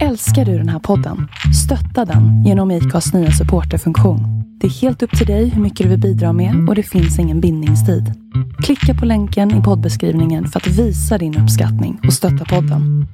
[0.00, 1.28] Älskar du den här podden?
[1.64, 4.20] Stötta den genom IKAs nya supporterfunktion.
[4.60, 7.18] Det är helt upp till dig hur mycket du vill bidra med och det finns
[7.18, 8.12] ingen bindningstid.
[8.62, 13.06] Klicka på länken i poddbeskrivningen för att visa din uppskattning och stötta podden.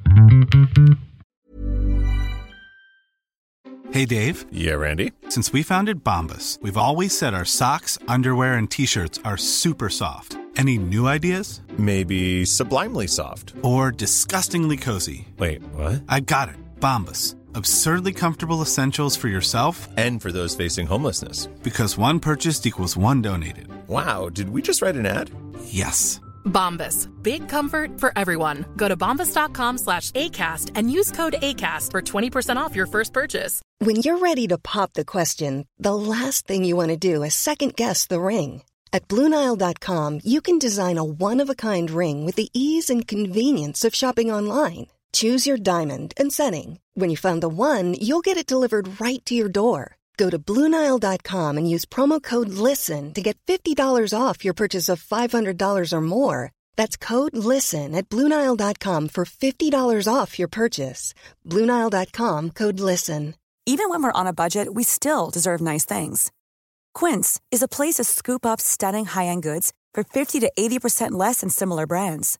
[3.93, 5.09] Hey Dave, Yeah, Randy.
[5.29, 10.37] since we founded Bombus, we've always said our socks, underwear, and t-shirts are super soft.
[10.57, 11.61] Any new ideas?
[11.77, 13.53] Maybe sublimely soft.
[13.63, 15.27] Or disgustingly cozy?
[15.39, 16.01] Wait, what?
[16.09, 16.55] I got it.
[16.79, 17.35] Bombus.
[17.55, 21.47] Absurdly comfortable essentials for yourself And for those facing homelessness.
[21.63, 23.67] because one purchased equals one donated.
[23.87, 25.31] Wow, did we just write an ad?
[25.65, 26.19] Yes.
[26.45, 27.09] Bombas.
[27.21, 28.65] Big comfort for everyone.
[28.77, 33.61] Go to bombas.com slash ACAST and use code ACAST for 20% off your first purchase.
[33.79, 37.33] When you're ready to pop the question, the last thing you want to do is
[37.35, 38.61] second guess the ring.
[38.93, 43.07] At Bluenile.com, you can design a one of a kind ring with the ease and
[43.07, 44.87] convenience of shopping online.
[45.19, 46.79] Choose your diamond and setting.
[46.93, 49.97] When you find the one, you'll get it delivered right to your door.
[50.15, 55.03] Go to Bluenile.com and use promo code LISTEN to get $50 off your purchase of
[55.03, 56.51] $500 or more.
[56.77, 61.13] That's code LISTEN at Bluenile.com for $50 off your purchase.
[61.45, 63.35] Bluenile.com code LISTEN.
[63.65, 66.31] Even when we're on a budget, we still deserve nice things.
[66.93, 71.41] Quince is a place to scoop up stunning high-end goods for 50 to 80% less
[71.41, 72.39] than similar brands.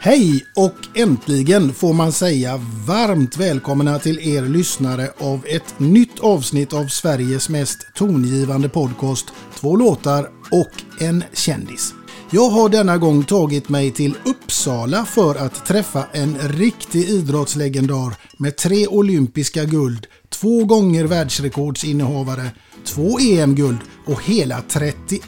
[0.00, 6.72] Hej och äntligen får man säga varmt välkomna till er lyssnare av ett nytt avsnitt
[6.72, 11.94] av Sveriges mest tongivande podcast Två låtar och en kändis.
[12.30, 18.56] Jag har denna gång tagit mig till Uppsala för att träffa en riktig idrottslegendar med
[18.56, 22.50] tre olympiska guld, två gånger världsrekordsinnehavare,
[22.94, 25.22] två EM-guld och hela 31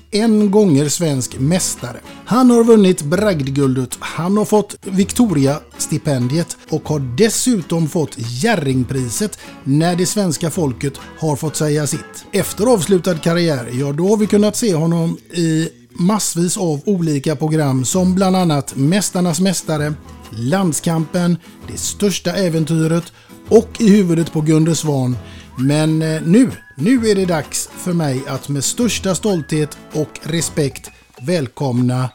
[0.51, 1.97] gånger svensk mästare.
[2.25, 10.07] Han har vunnit bragdguldet, han har fått Victoria-stipendiet och har dessutom fått Jerringpriset när det
[10.07, 12.25] svenska folket har fått säga sitt.
[12.33, 17.85] Efter avslutad karriär, ja då har vi kunnat se honom i massvis av olika program
[17.85, 19.95] som bland annat Mästarnas Mästare,
[20.31, 21.37] Landskampen,
[21.69, 23.13] Det största äventyret
[23.49, 25.17] och I huvudet på Gunde Svan.
[25.57, 26.51] Men eh, nu,
[26.81, 32.11] nu är det dags för mig att med största stolthet och respekt välkomna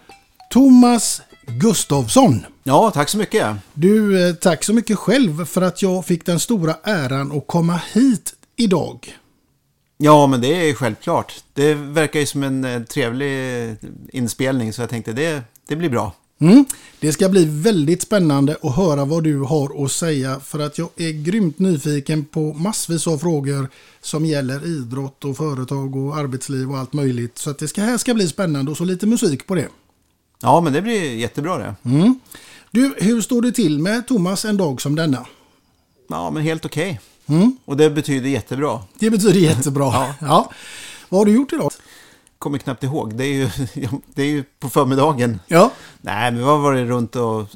[0.49, 2.45] Thomas Gustafsson.
[2.63, 3.55] Ja, tack så mycket.
[3.73, 7.81] Du, eh, tack så mycket själv för att jag fick den stora äran att komma
[7.93, 9.17] hit idag.
[9.97, 11.43] Ja, men det är självklart.
[11.53, 13.75] Det verkar ju som en eh, trevlig
[14.09, 16.13] inspelning så jag tänkte det, det blir bra.
[16.39, 16.65] Mm.
[16.99, 20.89] Det ska bli väldigt spännande att höra vad du har att säga för att jag
[20.95, 23.69] är grymt nyfiken på massvis av frågor
[24.01, 27.37] som gäller idrott och företag och arbetsliv och allt möjligt.
[27.37, 29.67] Så att det ska, här ska bli spännande och så lite musik på det.
[30.41, 31.75] Ja, men det blir jättebra det.
[31.89, 32.19] Mm.
[32.71, 35.25] Du, hur står det till med Thomas en dag som denna?
[36.07, 36.99] Ja, men helt okej.
[37.25, 37.57] Mm.
[37.65, 38.79] Och det betyder jättebra.
[38.99, 39.85] Det betyder jättebra.
[39.93, 40.15] Ja.
[40.21, 40.51] ja.
[41.09, 41.71] Vad har du gjort idag?
[42.45, 43.15] Kommer knappt ihåg.
[43.15, 43.49] Det är ju,
[44.13, 45.39] det är ju på förmiddagen.
[45.47, 45.71] Ja.
[46.01, 47.47] Nej, men vi har varit runt och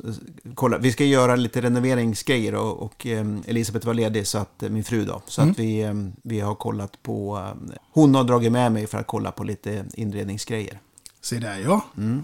[0.56, 0.82] kollat.
[0.82, 4.84] Vi ska göra lite renoveringsgrejer och, och eh, Elisabeth var ledig, så att, eh, min
[4.84, 5.22] fru då.
[5.28, 5.52] Så Mm.
[5.52, 7.38] att vi, eh, vi har kollat på...
[7.38, 10.80] Eh, hon har dragit med mig för att kolla på lite inredningsgrejer.
[11.22, 11.86] Se där ja.
[11.98, 12.24] Mm.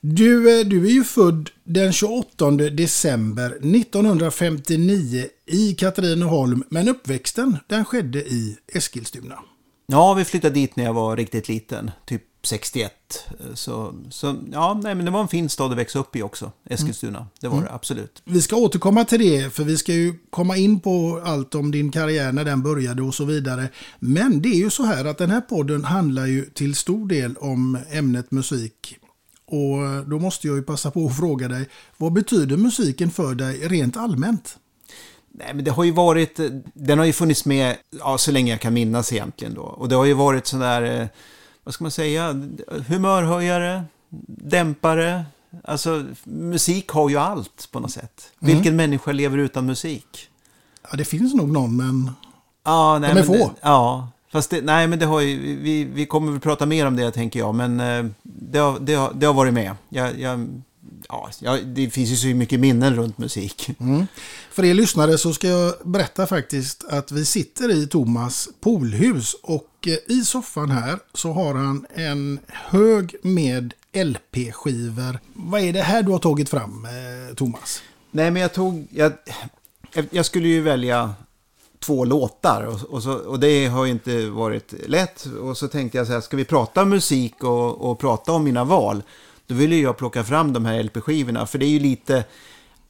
[0.00, 7.84] Du, eh, du är ju född den 28 december 1959 i Katrineholm, men uppväxten den
[7.84, 9.38] skedde i Eskilstuna.
[9.86, 12.92] Ja, vi flyttade dit när jag var riktigt liten, typ 61.
[13.54, 16.52] Så, så ja, nej, men det var en fin stad att växa upp i också,
[16.70, 17.26] Eskilstuna.
[17.40, 18.22] Det var det, absolut.
[18.24, 21.90] Vi ska återkomma till det, för vi ska ju komma in på allt om din
[21.90, 23.68] karriär när den började och så vidare.
[23.98, 27.36] Men det är ju så här att den här podden handlar ju till stor del
[27.36, 28.98] om ämnet musik.
[29.46, 33.68] Och då måste jag ju passa på att fråga dig, vad betyder musiken för dig
[33.68, 34.58] rent allmänt?
[35.38, 36.40] Nej, men det har ju varit,
[36.74, 39.62] den har ju funnits med ja, så länge jag kan minnas egentligen då.
[39.62, 41.06] Och det har ju varit sådär, eh,
[41.64, 42.42] vad ska man säga,
[42.88, 43.84] humörhöjare,
[44.26, 45.24] dämpare.
[45.64, 48.32] Alltså, musik har ju allt på något sätt.
[48.40, 48.54] Mm.
[48.54, 50.28] Vilken människa lever utan musik?
[50.90, 52.10] Ja, det finns nog någon, men
[52.64, 53.48] Ja, nej, De är men få.
[53.48, 56.86] Det, ja, fast det, nej, men det har ju, vi, vi kommer väl prata mer
[56.86, 59.74] om det tänker jag, men eh, det har, det har, det har varit med.
[59.88, 60.62] Jag, jag,
[61.40, 63.70] ja, det finns ju så mycket minnen runt musik.
[64.50, 69.70] för er lyssnare så ska jag berätta faktiskt att vi sitter i Thomas poolhus och
[69.86, 75.18] eh, i soffan här så har han en hög med LP-skivor.
[75.32, 77.82] Vad är det här du har tagit fram, eh, Thomas?
[78.10, 79.12] Nej, men jag tog, jag,
[80.10, 81.14] jag skulle ju välja
[81.84, 85.26] två låtar och, och, så, och det har ju inte varit lätt.
[85.26, 88.64] Och så tänkte jag så här, ska vi prata musik och, och prata om mina
[88.64, 89.02] val?
[89.46, 92.24] Då ville jag plocka fram de här LP-skivorna, för det är ju lite,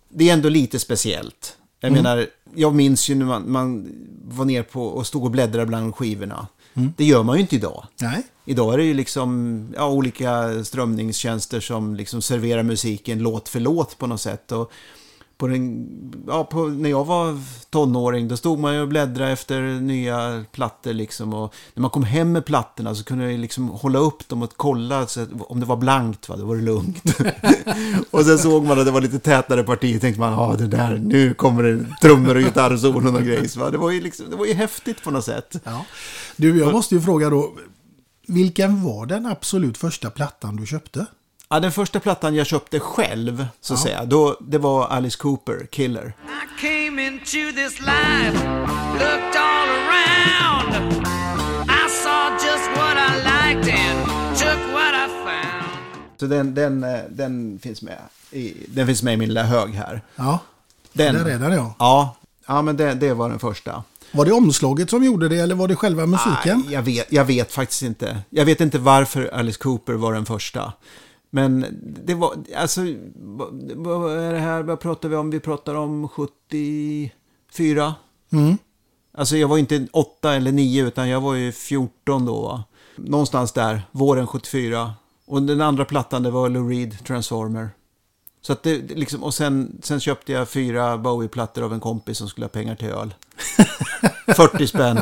[0.08, 1.56] det är ändå lite speciellt.
[1.80, 3.92] Jag menar, jag minns ju när man, man
[4.24, 6.46] var ner på och stod och bläddrade bland skivorna.
[6.96, 7.86] Det gör man ju inte idag.
[8.00, 8.22] Nej.
[8.44, 13.98] Idag är det ju liksom ja, olika strömningstjänster som liksom serverar musiken låt för låt
[13.98, 14.52] på något sätt.
[14.52, 14.72] Och
[15.44, 15.88] på den,
[16.26, 17.38] ja, på, när jag var
[17.70, 21.34] tonåring då stod man ju och bläddrade efter nya plattor liksom.
[21.34, 24.52] Och när man kom hem med plattorna så kunde jag liksom hålla upp dem och
[24.56, 27.04] kolla så att, om det var blankt, va, då var det lugnt.
[28.10, 30.98] och sen såg man att det var lite tätare partier tänkte man, ja det där,
[30.98, 33.56] nu kommer det trummor och gitarrsolon och grejs.
[33.56, 33.70] Va?
[33.70, 35.60] Det, var ju liksom, det var ju häftigt på något sätt.
[35.64, 35.84] Ja.
[36.36, 37.52] Du, jag måste ju fråga då.
[38.26, 41.06] Vilken var den absolut första plattan du köpte?
[41.54, 45.66] Ja, den första plattan jag köpte själv, så att säga, då, det var Alice Cooper,
[45.70, 46.06] Killer.
[46.06, 48.48] I came into this life,
[48.92, 50.74] looked all around.
[51.66, 54.06] I saw just what I liked and
[54.38, 56.20] took what I found.
[56.20, 57.98] Så den, den, eh, den, finns med
[58.30, 60.02] i, den finns med i min lilla hög här.
[60.16, 60.38] Ja,
[60.92, 61.74] Den, den ja.
[61.78, 62.16] Ja,
[62.46, 63.82] ja men det, det var den första.
[64.12, 66.62] Var det omslaget som gjorde det eller var det själva musiken?
[66.64, 68.18] Nej, jag, vet, jag vet faktiskt inte.
[68.30, 70.72] Jag vet inte varför Alice Cooper var den första.
[71.34, 71.66] Men
[72.04, 72.80] det var, alltså,
[73.74, 75.30] vad, är det här, vad pratar vi om?
[75.30, 77.94] Vi pratar om 74.
[78.32, 78.58] Mm.
[79.14, 82.42] Alltså jag var inte 8 eller 9 utan jag var ju 14 då.
[82.42, 82.64] Va?
[82.96, 84.94] Någonstans där, våren 74.
[85.26, 87.70] Och den andra plattan det var Lou Reed, Transformer.
[88.40, 92.28] Så att det liksom, och sen, sen köpte jag fyra Bowie-plattor av en kompis som
[92.28, 93.14] skulle ha pengar till öl.
[94.36, 95.00] 40 spänn.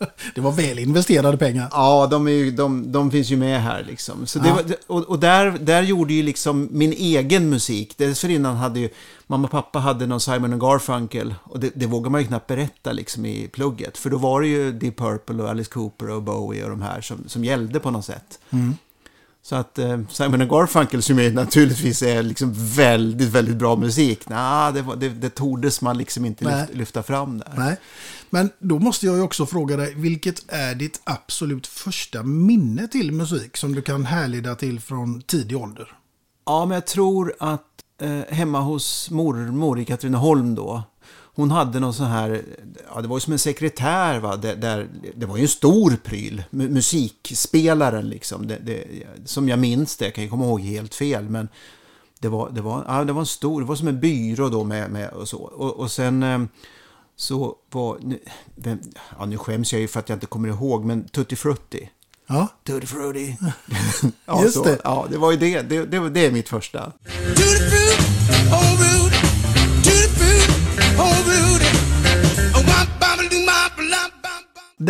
[0.34, 1.68] Det var väl investerade pengar.
[1.72, 4.26] Ja, de, är ju, de, de finns ju med här liksom.
[4.26, 4.54] Så Ja.
[4.54, 7.98] var, och och där, där gjorde ju liksom min egen musik.
[7.98, 8.88] Dessförinnan hade ju
[9.26, 11.34] mamma och pappa hade någon Simon och Garfunkel.
[11.42, 13.98] Och det, det vågar man ju knappt berätta liksom i plugget.
[13.98, 17.00] För då var det ju Deep Purple och Alice Cooper och Bowie och de här
[17.00, 18.38] som, som gällde på något sätt.
[19.42, 24.28] Så att eh, Simon Garfunkel som ju naturligtvis är liksom väldigt, väldigt bra musik.
[24.28, 26.60] Nah, det, var- det, det tordes man liksom inte Nej.
[26.60, 27.52] lyfta, lyfta fram där.
[27.56, 27.76] Nej.
[28.30, 33.12] Men då måste jag ju också fråga dig, vilket är ditt absolut första minne till
[33.12, 35.92] musik som du kan härleda till från tidig ålder?
[36.46, 37.62] Ja, men jag tror att
[38.02, 40.82] eh, hemma hos mormor i Katrineholm då,
[41.34, 42.42] hon hade någon sån här,
[42.94, 45.96] ja det var ju som en sekretär va, där, där det var ju en stor
[46.04, 48.84] pryl, mu- musikspelaren liksom, det, det,
[49.24, 51.48] som jag minns det, jag kan ju komma ihåg helt fel, men
[52.18, 54.64] det var, det var, ja, det var en stor, det var som en byrå då
[54.64, 55.38] med, med och så.
[55.38, 56.40] Och, och sen eh,
[57.16, 58.18] så var, nu,
[58.56, 58.78] vem,
[59.18, 61.90] ja nu skäms jag ju för att jag inte kommer ihåg, men Tutti Frutti.
[62.26, 63.36] Ja, Tutti Frutti.
[64.26, 64.78] ja, Just så, det.
[64.84, 66.92] Ja, det var ju det, det, det, var- det är mitt första.
[67.26, 69.09] Tutti fruit, oh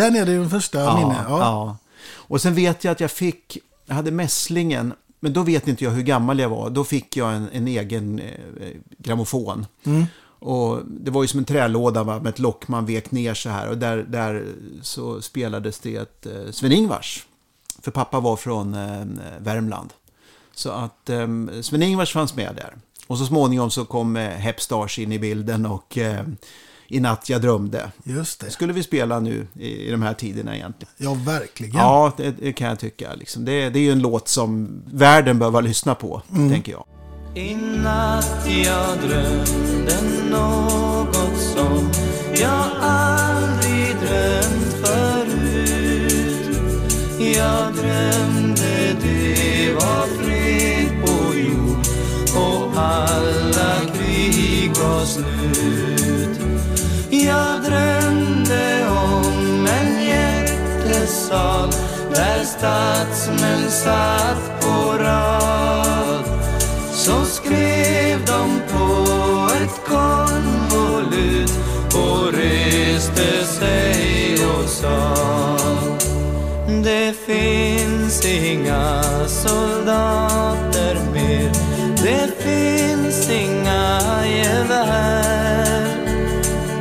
[0.01, 1.25] den är din första minne.
[1.27, 1.39] Ja.
[1.39, 1.77] ja.
[2.13, 5.91] Och sen vet jag att jag fick, jag hade mässlingen, men då vet inte jag
[5.91, 6.69] hur gammal jag var.
[6.69, 8.67] Då fick jag en, en egen eh,
[8.97, 9.65] grammofon.
[10.39, 13.49] Och det var ju som en trälåda va, med ett lock man vek ner så
[13.49, 13.69] här.
[13.69, 14.45] Och där, där
[14.81, 17.25] så spelades det ett eh, Sven-Ingvars.
[17.81, 19.05] För pappa var från eh,
[19.39, 19.93] Värmland.
[20.53, 21.27] Så att eh,
[21.61, 22.75] Sven-Ingvars fanns med där.
[23.11, 26.25] Och så småningom så kom eh, Hepstars in i bilden och eh,
[26.87, 27.91] I natt jag drömde.
[28.03, 28.51] Just det.
[28.51, 30.93] skulle vi spela nu i, i de här tiderna egentligen.
[30.97, 31.77] Ja, verkligen.
[31.77, 33.13] Ja, det, det kan jag tycka.
[33.13, 33.45] Liksom.
[33.45, 36.85] Det, det är ju en låt som världen behöver lyssna på, tänker jag.
[37.35, 39.97] I natt jag drömde
[40.29, 41.89] något som
[42.35, 46.57] jag aldrig drömt förut.
[47.19, 48.50] Jag drömde
[53.07, 56.39] alla krig var slut.
[57.09, 61.69] Jag drömde om en jättesal
[62.15, 66.23] där statsmän satt på rad
[66.91, 71.51] så skrev de på ett konvolut
[71.93, 75.15] och reste sig och sa
[76.83, 81.51] Det finns inga soldater mer
[82.03, 82.40] Det
[83.31, 85.97] inga gevär.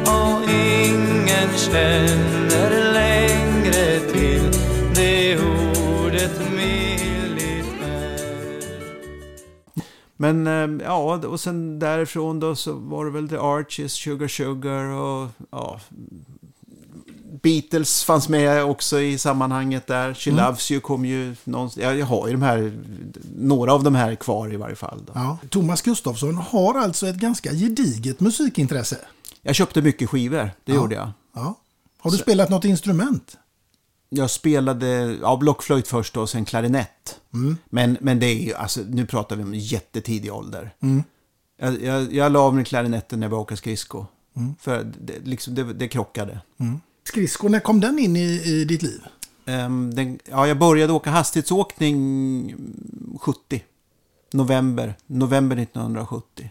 [0.07, 4.51] Och ingen känner längre till
[4.95, 7.81] det ordet militär
[10.17, 14.85] Men ehm, ja, och sen därifrån då så var det väl The Archies, Sugar Sugar
[14.85, 15.81] och ja,
[17.43, 20.15] Beatles fanns med också i sammanhanget där.
[20.15, 20.45] She Mm.
[20.45, 21.85] Loves You kom ju någonstans.
[21.85, 22.73] Ja, jag har ju de här,
[23.37, 25.03] några av de här kvar i varje fall.
[25.15, 25.39] Ja.
[25.51, 28.99] Thomas Gustafsson har alltså ett ganska gediget musikintresse.
[29.43, 30.75] Jag köpte mycket skivor, det Ja.
[30.75, 31.11] gjorde jag.
[31.35, 31.55] Ja.
[31.99, 33.37] Har du spelat något instrument?
[34.09, 37.21] Jag spelade ja, blockflöjt först och sen klarinett.
[37.35, 37.57] Mm.
[37.71, 40.75] Men, men det är ju, alltså, nu pratar vi om jättetidig ålder.
[40.83, 41.03] Mm.
[41.61, 44.07] Jag, jag, jag la av med klarinetten när jag började åka skridsko.
[44.37, 44.55] Mm.
[44.61, 46.41] För det, liksom, det, det krockade.
[47.05, 49.01] Skridskor, när kom den in i, i ditt liv?
[49.47, 52.55] Ehm, den, ja, jag började åka hastighetsåkning
[53.21, 53.63] 70.
[54.33, 56.51] November, november 1970.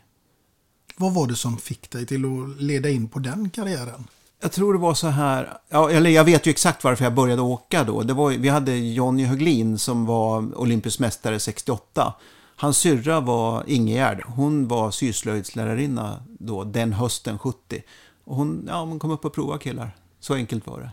[0.96, 4.08] Vad var det som fick dig till att leda in på den karriären?
[4.42, 7.42] Jag tror det var så här, ja, eller jag vet ju exakt varför jag började
[7.42, 8.04] åka då.
[8.04, 12.14] Det var, vi hade Jonny Höglin som var olympisk mästare 68.
[12.56, 17.84] Hans syrra var Ingegärd, hon var syslöjdslärarinna då, den hösten 70.
[18.24, 19.96] Och hon, ja, hon kom upp och prova killar.
[20.20, 20.92] Så enkelt var det.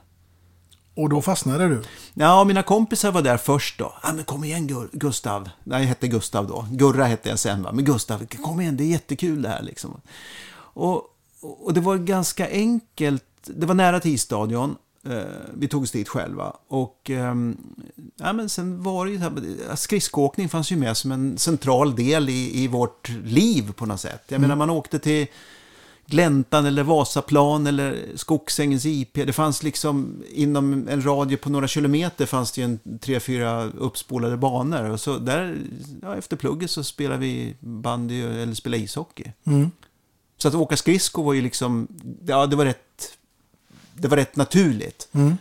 [1.03, 1.83] Och då fastnade du?
[2.15, 3.95] Ja, mina kompisar var där först då.
[4.03, 5.49] Ja, men kom igen Gur- Gustav.
[5.65, 6.67] Nej, jag hette Gustav då.
[6.71, 7.73] Gurra hette jag sen va.
[7.73, 10.01] Men Gustav, kom igen, det är jättekul det här liksom.
[10.57, 11.03] Och,
[11.41, 13.25] och det var ganska enkelt.
[13.45, 14.77] Det var nära Tisstadion.
[15.09, 15.19] Eh,
[15.55, 16.57] vi tog oss dit själva.
[16.69, 17.57] Och ehm,
[18.17, 22.29] ja, men sen var det ju här, skridskoåkning fanns ju med som en central del
[22.29, 24.23] i, i vårt liv på något sätt.
[24.29, 25.27] Jag menar, man åkte till
[26.07, 29.15] Gläntan eller Vasaplan eller Skogsängens IP.
[29.15, 33.65] Det fanns liksom inom en radie på några kilometer fanns det ju en tre, fyra
[33.65, 34.91] uppspolade banor.
[34.91, 35.59] Och så där,
[36.03, 39.33] ja, efter plugget så spelade vi bandy eller spelade ishockey.
[39.45, 39.71] Mm.
[40.39, 41.89] Så att åka skridsko var ju liksom,
[42.27, 43.17] ja det var rätt,
[43.95, 45.09] det var rätt naturligt.
[45.13, 45.37] Mm.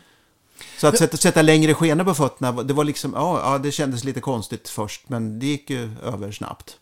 [0.77, 4.03] Så att sätta, sätta längre skenor på fötterna, det var liksom, ja, ja det kändes
[4.03, 6.77] lite konstigt först, men det gick ju över snabbt.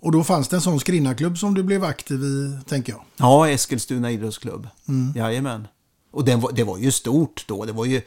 [0.00, 3.02] Och då fanns det en sån skrinnarklubb som du blev aktiv i, tänker jag.
[3.16, 4.68] Ja, Eskilstuna idrottsklubb.
[4.88, 5.12] Mm.
[5.16, 5.68] Jajamän.
[6.10, 7.64] Och den var, det var ju stort då.
[7.64, 8.02] Det var ju,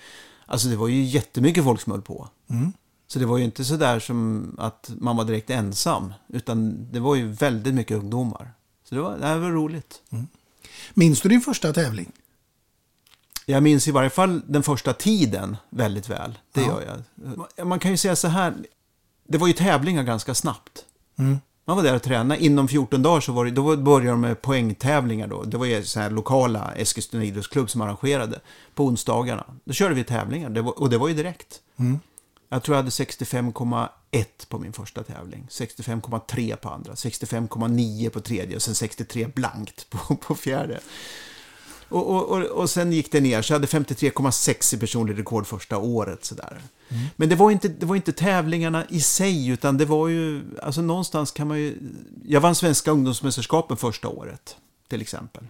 [0.46, 2.30] alltså det var ju jättemycket folk som höll på.
[2.50, 2.74] Mm.
[3.08, 6.14] Så det var ju inte så där som att man var direkt ensam.
[6.28, 8.54] Utan det var ju väldigt mycket ungdomar.
[8.84, 10.02] Så det var, det var roligt.
[10.94, 12.12] Minns du din första tävling?
[13.46, 16.40] Jag minns i varje fall den första tiden väldigt väl.
[16.54, 16.68] Det Ja.
[16.68, 17.04] gör
[17.58, 17.68] jag.
[17.68, 18.54] Man kan ju säga så här.
[19.28, 20.86] Det var ju tävlingar ganska snabbt.
[21.20, 21.38] Mm.
[21.72, 22.44] Man var där och tränade.
[22.44, 25.44] Inom 14 dagar så var det, då började de med poängtävlingar då.
[25.44, 28.40] Det var ju så här lokala Eskilstuna idrottsklubb som arrangerade
[28.76, 29.46] på onsdagarna.
[29.64, 31.62] Då körde vi tävlingar det var, och det var ju direkt.
[31.78, 32.00] Mm.
[32.50, 35.48] Jag tror jag hade 65,1 på min första tävling.
[35.50, 36.94] 65,3 på andra.
[36.94, 40.80] 65,9 på tredje och sen 63 blankt på, på fjärde.
[41.92, 45.48] Och, och, och, och sen gick det ner, så jag hade 53,6 i personlig rekord
[45.48, 46.26] första året.
[46.26, 46.62] Sådär.
[47.16, 50.82] Men det var, inte, det var inte tävlingarna i sig, utan det var ju, alltså
[50.82, 51.78] någonstans kan man ju...
[52.26, 54.56] Jag vann svenska ungdomsmästerskapen första året,
[54.88, 55.44] till exempel.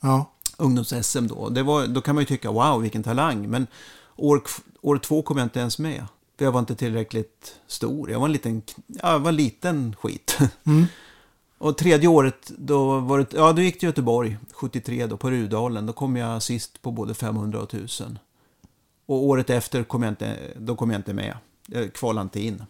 [0.00, 0.32] Ja.
[0.56, 1.48] Ungdoms-SM då.
[1.48, 3.50] Det var, då kan man ju tycka, wow, vilken talang.
[3.50, 3.66] Men
[4.16, 4.42] år,
[4.80, 6.06] år två kom jag inte ens med.
[6.38, 8.10] För jag var inte tillräckligt stor.
[8.10, 10.38] Jag var en liten, ja, jag var en liten skit.
[10.64, 10.86] Mm.
[11.58, 15.86] Och tredje året, då, var det, ja, då gick till Göteborg, 73 då, på Rudalen.
[15.86, 18.18] Då kom jag sist på både 500 och 1000.
[19.06, 21.36] Och året efter kom jag inte, då kom jag inte med.
[21.66, 22.64] Jag kvalade inte in.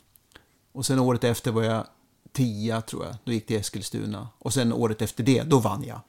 [0.73, 1.87] Och sen året efter var jag
[2.33, 3.17] 10 tror jag.
[3.25, 4.29] Då gick till Eskilstuna.
[4.39, 6.01] Och sen året efter det, då vann jag.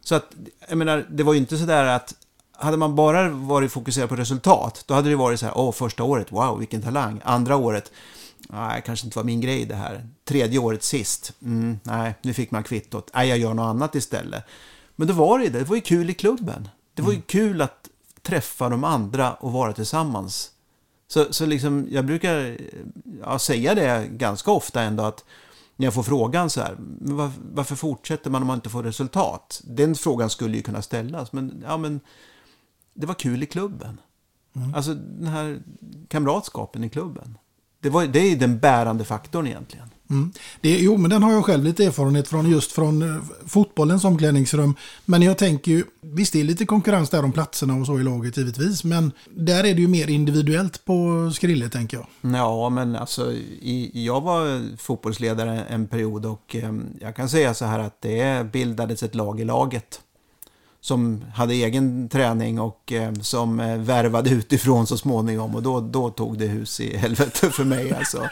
[0.00, 0.34] Så att,
[0.68, 2.14] jag menar, det var ju inte sådär att
[2.56, 6.04] hade man bara varit fokuserad på resultat, då hade det varit så här, åh, första
[6.04, 7.20] året, wow, vilken talang.
[7.24, 7.92] Andra året,
[8.48, 10.08] nej, kanske inte var min grej det här.
[10.24, 13.10] Tredje året sist, mm, nej, nu fick man kvittot.
[13.14, 14.44] Nej, jag gör något annat istället.
[14.96, 16.68] Men då var det det, det var ju kul i klubben.
[16.94, 17.88] Det var ju kul att
[18.22, 20.50] träffa de andra och vara tillsammans.
[21.08, 22.58] Så, så liksom, jag brukar
[23.20, 25.24] ja, säga det ganska ofta ändå att
[25.76, 29.60] när jag får frågan så här, var, varför fortsätter man om man inte får resultat?
[29.64, 32.00] Den frågan skulle ju kunna ställas, men, ja, men
[32.94, 34.00] det var kul i klubben.
[34.74, 35.62] Alltså den här
[36.08, 37.38] kamratskapen i klubben.
[37.84, 39.88] Det, var, det är den bärande faktorn egentligen.
[40.10, 40.32] Mm.
[40.60, 44.74] Det, jo, men den har jag själv lite erfarenhet från just från eh, fotbollens omklädningsrum.
[45.04, 48.02] Men jag tänker ju, visst det är lite konkurrens där om platserna och så i
[48.02, 48.84] laget givetvis.
[48.84, 52.34] Men där är det ju mer individuellt på Skrille tänker jag.
[52.34, 57.64] Ja, men alltså, i, jag var fotbollsledare en period och eh, jag kan säga så
[57.64, 60.00] här att det bildades ett lag i laget.
[60.84, 65.54] Som hade egen träning och eh, som eh, värvade utifrån så småningom.
[65.54, 67.92] Och då, då tog det hus i helvete för mig.
[67.92, 68.28] Alltså.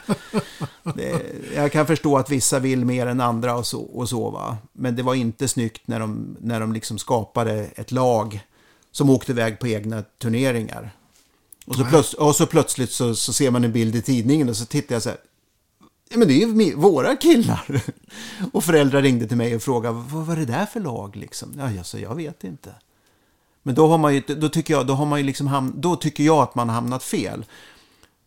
[0.94, 1.22] Det,
[1.54, 4.56] jag kan förstå att vissa vill mer än andra och så, och så va.
[4.72, 8.40] Men det var inte snyggt när de, när de liksom skapade ett lag
[8.90, 10.90] som åkte iväg på egna turneringar.
[11.66, 14.56] Och så, plöts, och så plötsligt så, så ser man en bild i tidningen och
[14.56, 15.18] så tittar jag så här.
[16.12, 17.82] Ja, men det är ju våra killar.
[18.52, 21.48] Och föräldrar ringde till mig och frågade vad var det där för lag liksom?
[21.58, 22.74] Ja, jag sa jag vet inte.
[23.62, 25.96] Men då har man ju, då tycker jag, då har man ju liksom ham, då
[25.96, 27.44] tycker jag att man har hamnat fel.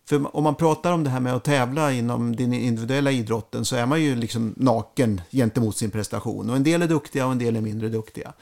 [0.10, 3.76] För om man pratar om det här med att tävla inom den individuella idrotten så
[3.76, 6.50] är man ju liksom naken gentemot sin prestation.
[6.50, 8.34] Och en del är duktiga och en del är mindre duktiga.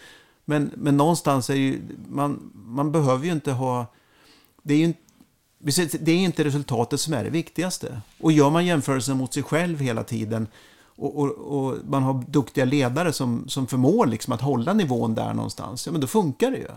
[0.45, 3.85] Men, men någonstans är ju, man, man behöver ju inte ha,
[4.63, 4.99] det är ju inte
[5.99, 8.01] det är inte resultatet som är det viktigaste.
[8.19, 10.47] Och gör man jämförelsen mot sig själv hela tiden
[10.95, 15.33] och, och, och man har duktiga ledare som, som förmår liksom att hålla nivån där
[15.33, 16.67] någonstans, ja men då funkar det ju.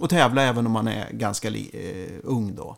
[0.00, 2.76] Och tävla även om man är ganska li, eh, ung då.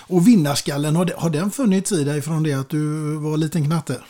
[0.00, 3.64] Och vinnarskallen, har, de- har den funnits i dig från det att du var liten
[3.64, 4.00] knatte?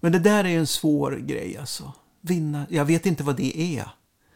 [0.00, 1.92] Men det där är en svår grej alltså.
[2.20, 3.88] Vinna, jag vet inte vad det är.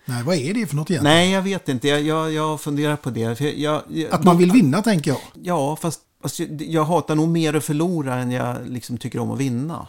[0.04, 1.16] Nej, vad är det för något egentligen?
[1.16, 1.88] Nej, jag vet inte.
[1.88, 3.40] Jag, jag, jag funderar på det.
[3.40, 5.21] Jag, jag, Att man vill vinna, tänker jag.
[5.42, 9.30] Ja, fast alltså, jag, jag hatar nog mer att förlora än jag liksom tycker om
[9.30, 9.87] att vinna.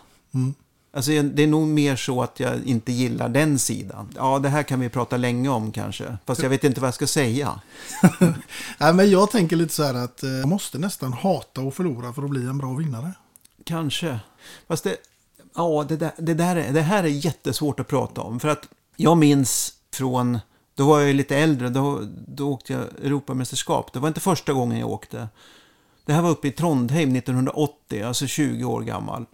[0.95, 4.09] Alltså, jag- det är nog mer så att jag inte gillar den sidan.
[4.15, 6.17] Ja, det här kan vi prata länge om kanske.
[6.25, 7.59] Fast jag vet inte vad jag ska säga.
[8.77, 12.13] Nej, men jag tänker lite så här att eh, man måste nästan hata och förlora
[12.13, 13.11] för att bli en bra vinnare.
[13.65, 14.19] Kanske.
[14.67, 14.95] Fast det,
[15.55, 18.39] ja, det, där, det, där är, det här är jättesvårt att prata om.
[18.39, 20.39] För att jag minns från,
[20.75, 23.93] då var jag ju lite äldre, då, då åkte jag Europamästerskap.
[23.93, 25.27] Det var inte första gången jag åkte.
[26.05, 29.25] Det här var uppe i Trondheim 1980, alltså 20 år gammal.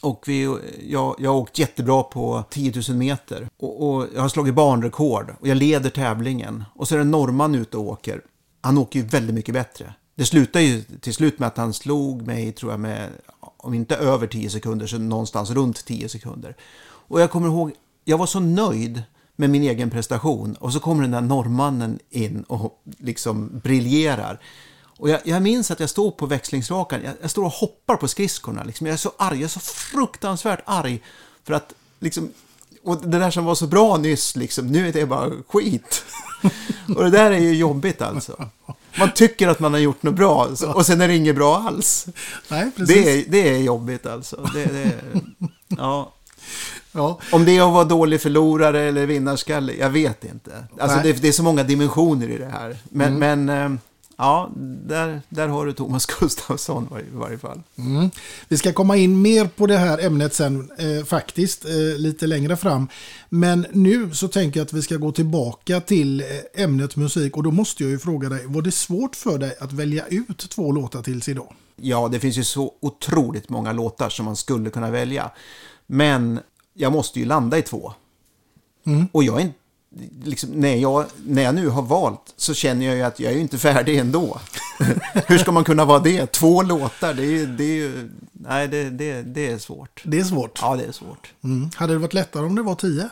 [0.00, 3.48] Och vi, jag, jag har åkt jättebra på 10 000 meter.
[3.58, 5.34] Och, och jag har slagit banrekord.
[5.40, 6.64] Och jag leder tävlingen.
[6.74, 8.22] Och så är det en norrman ute och åker.
[8.60, 9.94] Han åker ju väldigt mycket bättre.
[10.14, 13.96] Det slutar ju till slut med att han slog mig, tror jag, med, om inte
[13.96, 16.56] över 10 sekunder, så någonstans runt 10 sekunder.
[16.80, 17.72] Och jag kommer ihåg,
[18.04, 19.02] jag var så nöjd
[19.40, 20.54] med min egen prestation.
[20.54, 24.40] Och så kommer den där norrmannen in och liksom briljerar.
[24.98, 28.08] Och jag, jag minns att jag står på växlingsrakan, jag, jag står och hoppar på
[28.08, 28.64] skridskorna.
[28.64, 28.86] Liksom.
[28.86, 31.02] Jag är så arg, jag är så fruktansvärt arg.
[31.44, 32.32] För att, liksom,
[32.84, 36.04] och det där som var så bra nyss, liksom, nu är det bara skit.
[36.96, 38.50] och det där är ju jobbigt alltså.
[38.98, 42.06] Man tycker att man har gjort något bra, och sen är det inget bra alls.
[42.48, 42.96] Nej, precis.
[42.96, 44.48] Det är, det är jobbigt alltså.
[44.54, 45.00] Det, det,
[45.68, 46.12] ja.
[46.98, 47.18] Ja.
[47.32, 50.64] Om det är att vara dålig förlorare eller vinnarskalle, jag vet inte.
[50.78, 52.76] Alltså det, det är så många dimensioner i det här.
[52.90, 53.80] Men, men eh,
[54.16, 54.50] ja,
[54.86, 57.62] där, där har du Thomas Gustafsson i varje fall.
[57.76, 58.10] Mm.
[58.48, 62.56] Vi ska komma in mer på det här ämnet sen eh, faktiskt, eh, lite längre
[62.56, 62.88] fram.
[63.28, 67.42] Men nu så tänker jag att vi ska gå tillbaka till eh, ämnet musik och
[67.42, 70.72] då måste jag ju fråga dig, var det svårt för dig att välja ut två
[70.72, 71.54] låtar tills idag?
[71.76, 75.30] Ja, det finns ju så otroligt många låtar som man skulle kunna välja.
[75.86, 76.40] Men
[76.78, 77.92] jag måste ju landa i två.
[79.12, 79.58] Och jag är inte...
[80.24, 83.36] Liksom, när, jag, när jag nu har valt så känner jag ju att jag är
[83.36, 84.40] ju inte färdig ändå.
[85.26, 86.26] Hur ska man kunna vara det?
[86.26, 87.46] Två låtar, det är ju...
[87.46, 90.02] Det är ju nej, det, det, det är svårt.
[90.04, 90.58] Det är svårt.
[90.62, 91.32] Ja, det är svårt.
[91.44, 91.70] Mm.
[91.74, 93.10] Hade det varit lättare om det var tio?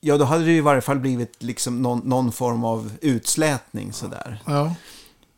[0.00, 4.42] Ja, då hade det i varje fall blivit liksom någon, någon form av utslätning sådär.
[4.46, 4.74] Ja.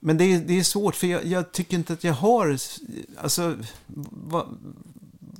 [0.00, 2.58] Men det är, det är svårt, för jag, jag tycker inte att jag har...
[3.22, 3.56] Alltså,
[4.10, 4.46] vad,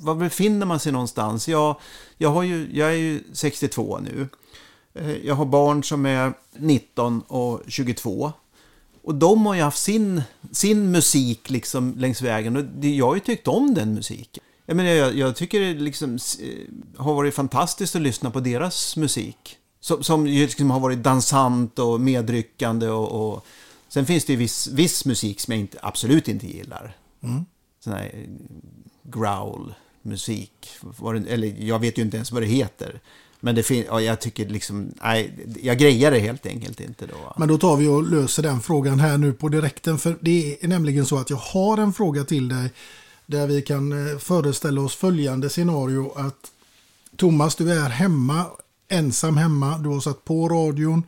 [0.03, 1.49] var befinner man sig någonstans?
[1.49, 1.77] Jag,
[2.19, 4.29] jag, har ju, jag är ju 62 nu.
[4.95, 8.33] Eh, Jag har barn som är 19 och 22.
[9.03, 12.57] Och de har ju haft sin, sin musik liksom längs vägen.
[12.57, 14.45] Och jag har ju tyckt om den musiken.
[14.67, 16.49] Jag, menar, jag, jag tycker det liksom, eh,
[16.97, 19.59] har varit fantastiskt att lyssna på deras musik.
[19.81, 22.89] Som, som liksom har varit dansant och medryckande.
[22.89, 23.47] Och, och,
[23.89, 26.97] sen finns det ju viss, viss musik som jag inte, absolut inte gillar.
[27.81, 28.29] Sån här eh,
[30.05, 30.69] Musik.
[31.29, 33.01] Eller jag vet ju inte ens vad det heter.
[33.41, 37.35] Men det fin- ja, jag tycker liksom, nej, jag grejar det helt enkelt inte då.
[37.37, 39.99] Men då tar vi och löser den frågan här nu på direkten.
[39.99, 42.71] För det är nämligen så att jag har en fråga till dig.
[43.27, 46.13] Där vi kan eh, föreställa oss följande scenario.
[46.17, 46.51] Att
[47.17, 48.47] Thomas, du är hemma,
[48.89, 49.79] ensam hemma.
[49.79, 51.03] Du har satt på radion.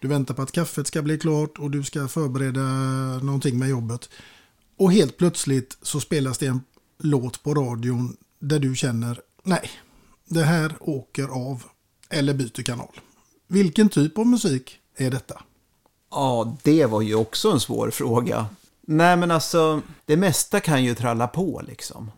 [0.00, 2.60] Du väntar på att kaffet ska bli klart och du ska förbereda
[3.22, 4.08] någonting med jobbet.
[4.76, 6.60] Och helt plötsligt så spelas det en
[6.98, 8.16] låt på radion
[8.48, 9.70] där du känner nej,
[10.24, 11.62] det här åker av
[12.10, 13.00] eller byter kanal.
[13.48, 15.42] Vilken typ av musik är detta?
[16.10, 18.46] Ja, det var ju också en svår fråga.
[18.80, 22.10] Nej, men alltså, det mesta kan ju tralla på liksom.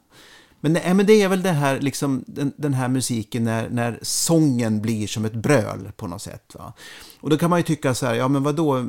[0.60, 3.98] Men, nej, men det är väl det här, liksom, den, den här musiken när, när
[4.02, 6.54] sången blir som ett bröl på något sätt.
[6.54, 6.72] Va?
[7.20, 8.86] Och då kan man ju tycka så här, ja men vadå,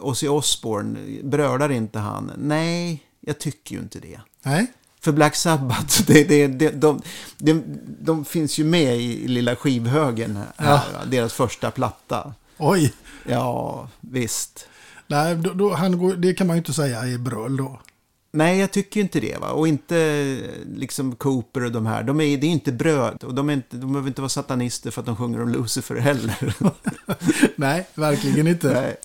[0.00, 2.32] Ozzy Osbourne, brölar inte han?
[2.38, 4.20] Nej, jag tycker ju inte det.
[4.42, 4.66] Nej.
[5.06, 7.02] För Black Sabbath, det, det, det, de,
[7.38, 7.62] de,
[8.00, 10.82] de finns ju med i lilla skivhögen här, Ja.
[11.10, 12.34] deras första platta.
[12.58, 12.92] Oj.
[13.28, 14.68] Ja, visst.
[15.06, 17.80] Nej, då, då, han går, det kan man ju inte säga är bröl då.
[18.32, 19.36] Nej, jag tycker inte det.
[19.40, 19.50] Va?
[19.50, 20.38] Och inte
[20.74, 22.02] liksom Cooper och de här.
[22.02, 23.24] De är, det är inte bröd.
[23.24, 25.96] Och de, är inte, de behöver inte vara satanister för att de sjunger om Lucifer
[25.96, 26.54] heller.
[27.56, 28.72] Nej, verkligen inte.
[28.80, 28.96] Nej.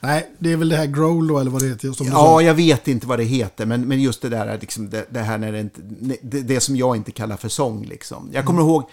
[0.00, 1.92] Nej, det är väl det här growl då, eller vad det heter.
[1.92, 4.90] Som Ja, jag vet inte vad det heter, men, men just det där är liksom,
[4.90, 5.80] det, det här när det, inte,
[6.22, 7.84] det, det som jag inte kallar för sång.
[7.84, 8.30] Liksom.
[8.32, 8.84] Jag kommer ihåg,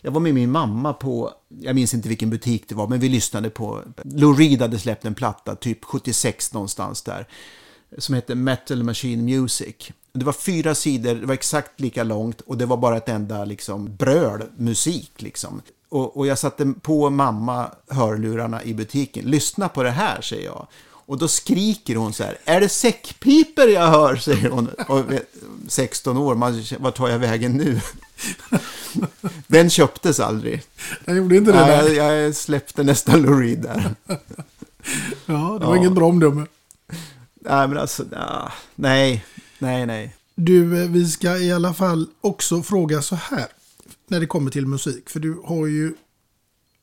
[0.00, 3.08] jag var med min mamma på, jag minns inte vilken butik det var, men vi
[3.08, 7.28] lyssnade på, Lou Reed hade släppt en platta, typ 76 någonstans där,
[7.98, 9.76] som hette Metal Machine Music.
[10.12, 13.44] Det var fyra sidor, det var exakt lika långt och det var bara ett enda
[13.44, 15.22] liksom, bröl musik.
[15.22, 15.62] Liksom.
[15.92, 19.24] Och, och jag satte på mamma hörlurarna i butiken.
[19.24, 20.66] Lyssna på det här, säger jag.
[20.90, 24.16] Och då skriker hon så här, är det säckpiper jag hör?
[24.16, 24.68] säger hon.
[24.88, 25.34] Och vet,
[25.68, 27.80] 16 år, man, tar jag vägen nu?
[29.46, 30.62] Den köptes aldrig.
[31.04, 31.60] Jag gjorde inte det.
[31.66, 33.94] Nej, jag, jag släppte nästan Lou där.
[35.26, 35.76] Ja, det var Ja.
[35.76, 36.46] inget bra omdöme.
[37.34, 38.04] Nej, men alltså,
[38.74, 39.24] nej,
[39.58, 40.16] nej, nej.
[40.34, 43.46] Du, eh, vi ska i alla fall också fråga så här.
[44.12, 45.10] När det kommer till musik.
[45.10, 45.94] För du har ju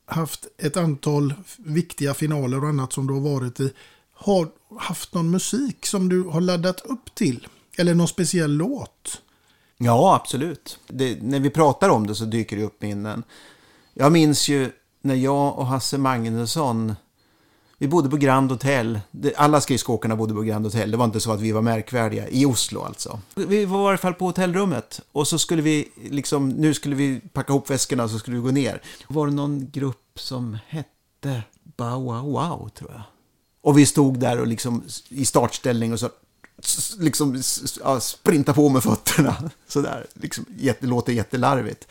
[0.06, 3.72] haft ett antal viktiga finaler och annat som du har varit i.
[4.12, 7.48] Har haft någon musik som du har laddat upp till?
[7.78, 9.22] Eller någon speciell låt?
[9.76, 10.78] Ja, absolut.
[10.88, 13.22] Det, när vi pratar om det så dyker det upp minnen.
[13.94, 14.70] Jag minns ju
[15.02, 16.94] när jag och Hasse Magnusson,
[17.80, 19.00] vi bodde på Grand Hotel.
[19.36, 20.90] Alla skridskoåkarna bodde på Grand Hotel.
[20.90, 22.28] Det var inte så att vi var märkvärdiga.
[22.28, 23.20] I Oslo alltså.
[23.34, 25.00] Vi var i alla fall på hotellrummet.
[25.12, 28.42] Och så skulle vi, liksom, nu skulle vi packa ihop väskorna och så skulle vi
[28.42, 28.82] gå ner.
[29.08, 31.42] Var det någon grupp som hette
[31.76, 33.02] Bow Wow Wow, tror jag.
[33.62, 36.08] Och vi stod där och liksom i startställning och så
[36.98, 37.42] liksom
[37.80, 39.50] ja, sprinta på med fötterna.
[39.68, 41.88] Sådär, liksom, jätte, låter jättelarvigt.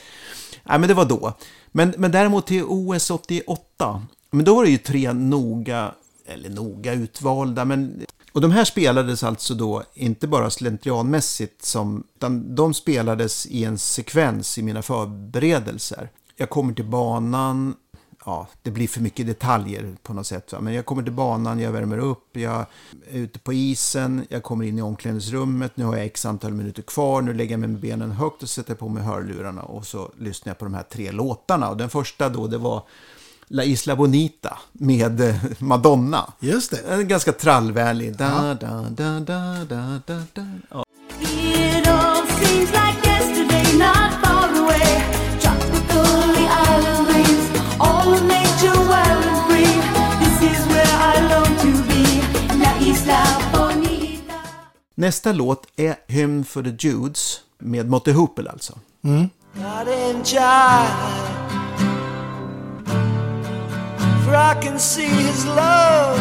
[0.63, 1.33] Nej, men det var då.
[1.71, 5.91] Men, men däremot till OS 88, men då var det ju tre noga,
[6.25, 12.55] eller noga utvalda, men och de här spelades alltså då inte bara slentrianmässigt, som, utan
[12.55, 16.09] de spelades i en sekvens i mina förberedelser.
[16.35, 17.75] Jag kommer till banan,
[18.25, 20.53] ja, det blir för mycket detaljer på något sätt.
[20.53, 20.59] Va?
[20.61, 22.65] Men jag kommer till banan, jag värmer upp, jag
[23.11, 26.81] är ute på isen, jag kommer in i omklädningsrummet, nu har jag x antal minuter
[26.81, 30.11] kvar, nu lägger jag mig med benen högt och sätter på mig hörlurarna och så
[30.17, 31.69] lyssnar jag på de här tre låtarna.
[31.69, 32.83] Och den första då, det var
[33.51, 36.33] La Isla Bonita med eh, Madonna.
[36.39, 36.93] Just det.
[36.93, 38.17] En ganska trallvänlig.
[38.17, 40.45] Da, da, da, da, da, da, da.
[40.69, 40.83] Ja.
[54.95, 58.73] Nästa låt är Hymn for the Judes med Motte Hoople alltså.
[60.23, 61.68] Child.
[64.29, 66.19] For I can see his love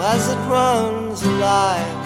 [0.00, 2.04] as it runs alive.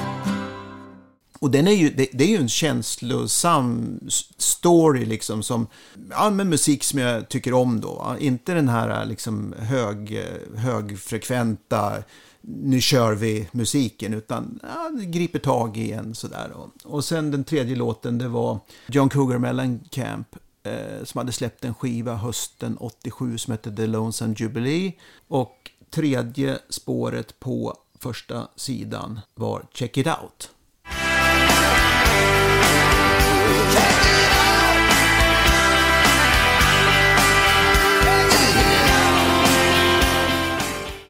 [1.41, 4.01] Och den är ju, det, det är ju en känslosam
[4.37, 5.67] story liksom som,
[6.11, 8.17] ja med musik som jag tycker om då.
[8.21, 11.93] Inte den här äh, liksom hög, eh, högfrekventa,
[12.41, 16.53] nu kör vi musiken, utan ja, griper tag i en sådär.
[16.55, 20.29] Och, och sen den tredje låten, det var John Cougar Mellencamp
[20.63, 24.93] eh, som hade släppt en skiva hösten 87 som hette The Lonesome Jubilee.
[25.29, 30.51] Och tredje spåret på första sidan var Check It Out.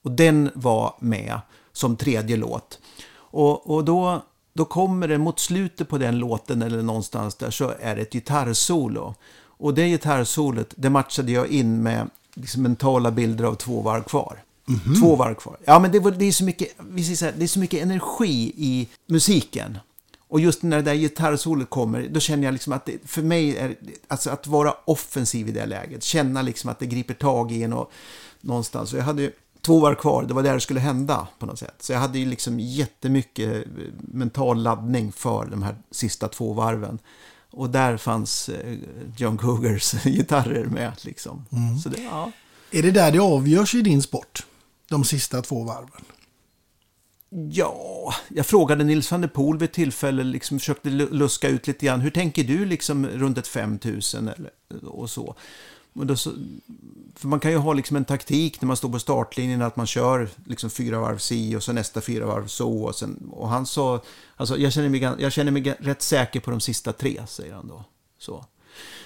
[0.03, 1.41] Och den var med
[1.73, 2.79] som tredje låt.
[3.15, 7.73] Och, och då, då kommer det mot slutet på den låten eller någonstans där så
[7.81, 9.15] är det ett gitarrsolo.
[9.62, 14.42] Och det gitarrsolot, det matchade jag in med liksom mentala bilder av två varv kvar.
[15.01, 15.57] Två varv kvar.
[15.64, 17.59] Ja, men det, var, det, är så mycket, vi säger så här, det är så
[17.59, 19.79] mycket energi i musiken.
[20.29, 23.57] Och just när det där gitarrsolot kommer, då känner jag liksom att det, för mig
[23.57, 23.77] är
[24.09, 26.03] alltså att vara offensiv i det läget.
[26.03, 27.92] Känna liksom att det griper tag i en och
[28.40, 28.92] någonstans.
[28.92, 31.59] Och jag hade ju två varv kvar, det var där det skulle hända på något
[31.59, 31.75] sätt.
[31.81, 36.98] Så jag hade ju liksom jättemycket eh, mental laddning för de här sista två varven.
[37.53, 38.79] Och där fanns eh,
[39.17, 41.45] John Cougars gitarrer med liksom.
[41.83, 42.33] Så det, ja.
[42.71, 44.47] Är det där det avgörs i din sport?
[44.88, 46.05] De sista två varven?
[47.51, 51.67] Ja, jag frågade Nils van der Poel vid ett tillfälle, liksom försökte lu- luska ut
[51.67, 52.01] lite grann.
[52.01, 54.51] Hur tänker du liksom runt ett 5000 eller,
[54.87, 55.35] och så?
[55.92, 56.16] Då?
[57.16, 59.87] För man kan ju ha liksom en taktik när man står på startlinjen att man
[59.87, 62.83] kör liksom fyra varv si och så nästa fyra varv så.
[62.83, 64.00] Och, sen, och han sa,
[64.37, 67.68] alltså jag känner, mig, jag känner mig rätt säker på de sista tre, säger han
[67.68, 67.85] då.
[68.18, 68.44] Så.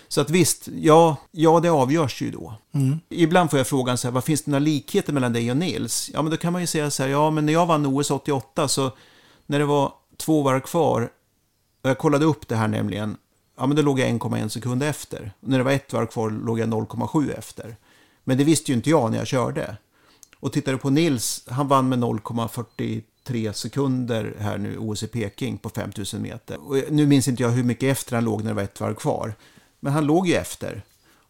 [0.08, 2.54] Så att visst, ja, ja det avgörs ju då.
[3.08, 6.10] Ibland får jag frågan så här, vad finns det några likheter mellan dig och Nils?
[6.12, 8.10] Ja, men då kan man ju säga så här, ja, men när jag vann OS
[8.10, 8.90] 88 så
[9.46, 11.10] när det var två varv kvar,
[11.82, 13.16] och jag kollade upp det här nämligen,
[13.56, 15.32] ja men då låg jag 1,1 sekund efter.
[15.40, 17.76] Och när det var ett varv kvar låg jag 0,7 efter.
[18.24, 19.76] Men det visste ju inte jag när jag körde.
[20.40, 25.58] Och tittar du på Nils, han vann med 0,43 sekunder här nu, OS i Peking
[25.58, 26.56] på 5000 meter.
[26.68, 28.94] Och nu minns inte jag hur mycket efter han låg när det var ett varv
[28.94, 29.34] kvar.
[29.80, 30.82] Men han låg ju efter.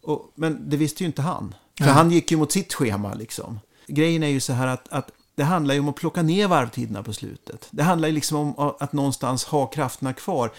[0.03, 1.55] Och, men det visste ju inte han.
[1.79, 1.95] För Nej.
[1.95, 3.61] han gick ju mot sitt schema liksom.
[3.87, 7.03] Grejen är ju så här att, att det handlar ju om att plocka ner varvtiderna
[7.03, 7.69] på slutet.
[7.71, 10.51] Det handlar ju liksom om att någonstans ha krafterna kvar.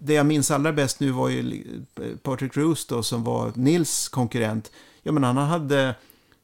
[0.00, 1.64] Det jag minns allra bäst nu var ju
[2.22, 4.70] Patrick Roos då, som var Nils konkurrent.
[5.02, 5.94] Ja, men han hade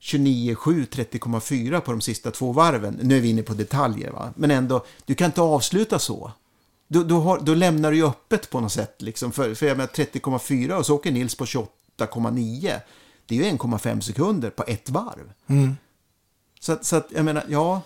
[0.00, 2.98] 29,7, 30,4 på de sista två varven.
[3.02, 4.32] Nu är vi inne på detaljer, va?
[4.36, 6.32] men ändå, du kan inte avsluta så.
[6.88, 9.02] Då, då, har, då lämnar du ju öppet på något sätt.
[9.02, 9.32] Liksom.
[9.32, 12.80] För, för jag menar 30,4 och så åker Nils på 28,9.
[13.26, 15.32] Det är ju 1,5 sekunder på ett varv.
[16.60, 17.82] Så, att- så att jag menar, ja,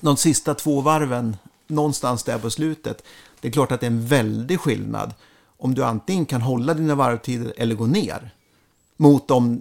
[0.00, 3.02] de sista två varven, någonstans där på slutet,
[3.40, 5.14] det är klart att det är en väldig skillnad
[5.58, 8.34] om du antingen kan hålla dina varvtider eller gå ner
[8.96, 9.60] mot de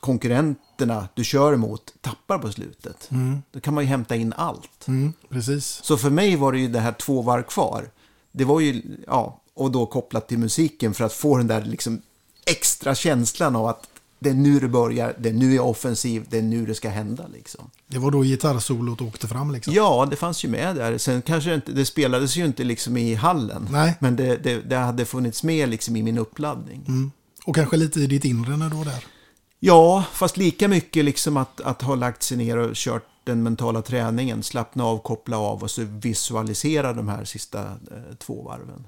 [0.00, 3.10] konkurrenterna du kör emot tappar på slutet.
[3.50, 4.88] Då kan man ju hämta in allt.
[4.88, 5.66] Mm, precis.
[5.66, 7.90] Så för mig var det ju det här två varv kvar.
[8.32, 12.02] Det var ju, ja, och då kopplat till musiken för att få den där liksom
[12.46, 13.88] extra känslan av att
[14.26, 16.74] det är nu det börjar, det är nu jag är offensiv, det är nu det
[16.74, 17.70] ska hända liksom.
[17.86, 19.74] Det var då gitarrsolot åkte fram liksom.
[19.74, 20.98] Ja, det fanns ju med där.
[20.98, 23.68] Sen kanske det inte, det spelades ju inte liksom i hallen.
[23.70, 23.94] Nej.
[24.00, 27.10] Men det, det, det hade funnits med liksom i min uppladdning.
[27.44, 29.04] Och kanske lite i ditt inre när du var där.
[29.60, 33.82] Ja, fast lika mycket liksom att, att ha lagt sig ner och kört den mentala
[33.82, 38.86] träningen, slappna av, koppla av och så visualisera de här sista eh, två varven.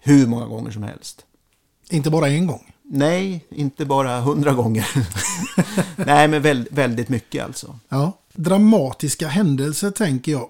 [0.00, 1.24] Hur många gånger som helst.
[1.90, 2.71] Inte bara en gång.
[2.94, 4.86] Nej, inte bara hundra gånger.
[6.06, 7.78] Nej, men väl, väldigt mycket alltså.
[7.88, 8.12] Ja.
[8.34, 10.48] Dramatiska händelser tänker jag.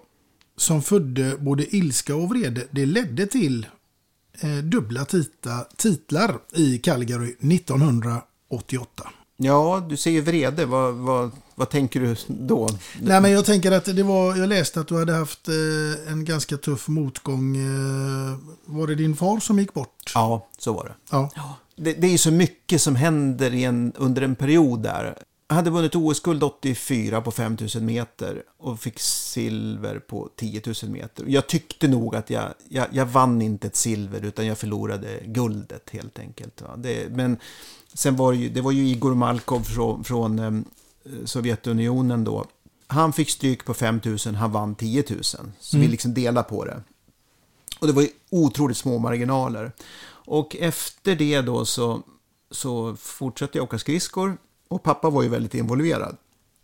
[0.56, 2.66] Som födde både ilska och vrede.
[2.70, 3.66] Det ledde till
[4.40, 9.10] eh, dubbla tita, titlar i Calgary 1988.
[9.36, 10.66] Ja, du säger vrede.
[10.66, 12.68] Vad, vad, vad tänker du då?
[13.00, 16.24] Nej men jag tänker att det var, jag läste att du hade haft eh, en
[16.24, 17.56] ganska tuff motgång.
[17.56, 20.12] Eh, var det din far som gick bort?
[20.14, 20.94] Ja, så var det.
[21.10, 21.30] Ja.
[21.76, 25.14] Det, det är ju så mycket som händer en, under en period där.
[25.48, 31.24] Jag hade vunnit OS-guld 84 på 5000 meter och fick silver på 10 000 meter.
[31.28, 35.90] Jag tyckte nog att jag, jag, jag vann inte ett silver utan jag förlorade guldet
[35.90, 36.62] helt enkelt.
[36.62, 36.76] Va?
[36.76, 37.36] Det, men
[37.94, 40.52] sen var det ju, det var ju Igor Malkov från, från eh,
[41.24, 42.44] Sovjetunionen då.
[42.86, 45.22] Han fick stryk på 5000, han vann 10 000.
[45.60, 46.82] Så vi liksom delade på det.
[47.78, 49.72] Och det var ju otroligt små marginaler.
[50.24, 52.02] Och efter det då så,
[52.50, 54.36] så fortsatte jag åka skridskor.
[54.68, 56.16] Och pappa var ju väldigt involverad.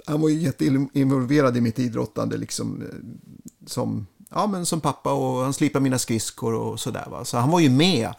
[0.06, 2.82] Han var ju jätteinvolverad i mitt idrottande liksom.
[2.82, 7.06] eh, Som, ja, men som pappa och han slipade mina skridskor och sådär.
[7.10, 7.24] Va?
[7.24, 8.14] Så han var ju med.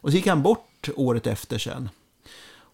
[0.00, 1.88] Och så gick han bort året efter sen.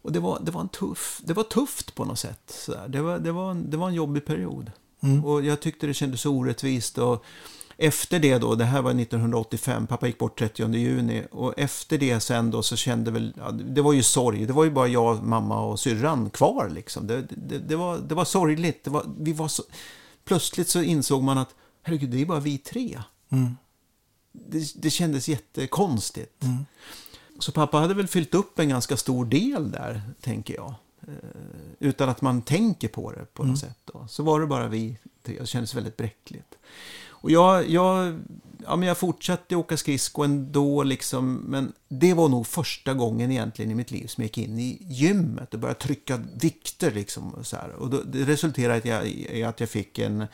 [0.03, 2.41] Och det var, det var, en tuff, det var tufft på något sätt.
[2.67, 2.75] Så.
[2.89, 4.73] Det, var, det, var en, det var en jobbig period.
[5.25, 6.99] Och jag tyckte det kändes orättvist.
[6.99, 7.25] Och
[7.83, 11.27] efter det då, det här var 1985, pappa gick bort 30 juni.
[11.31, 14.47] Och efter det sen då så kände väl, ja, det var ju sorg.
[14.47, 17.07] Det var ju bara jag, mamma och syrran kvar liksom.
[17.07, 18.85] Det, det, det, var, det var sorgligt.
[18.85, 19.63] Det var, vi var så,
[20.25, 23.03] plötsligt så insåg man att, herregud, det är bara vi tre.
[24.33, 26.45] Det, det kändes jättekonstigt.
[27.39, 30.75] Så pappa hade väl fyllt upp en ganska stor del där, tänker jag.
[31.03, 31.15] Eh,
[31.79, 33.79] utan att man tänker på det på något sätt.
[33.85, 34.07] Då.
[34.09, 35.37] Så var det bara vi tre.
[35.41, 36.57] Det kändes väldigt bräckligt.
[37.21, 38.21] Och jag, jag,
[38.67, 43.71] ja, men jag fortsatte åka skridsko ändå, liksom, men det var nog första gången egentligen
[43.71, 46.91] i mitt liv som jag gick in i gymmet och började trycka vikter.
[46.91, 47.71] Liksom, och så här.
[47.71, 50.27] Och då, det resulterade i att jag, i att jag fick en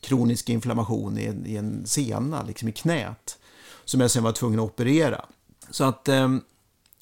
[0.00, 3.38] kronisk inflammation i en, i en sena, liksom i knät,
[3.84, 5.24] som jag sen var tvungen att operera.
[5.70, 6.40] Så att, ehm,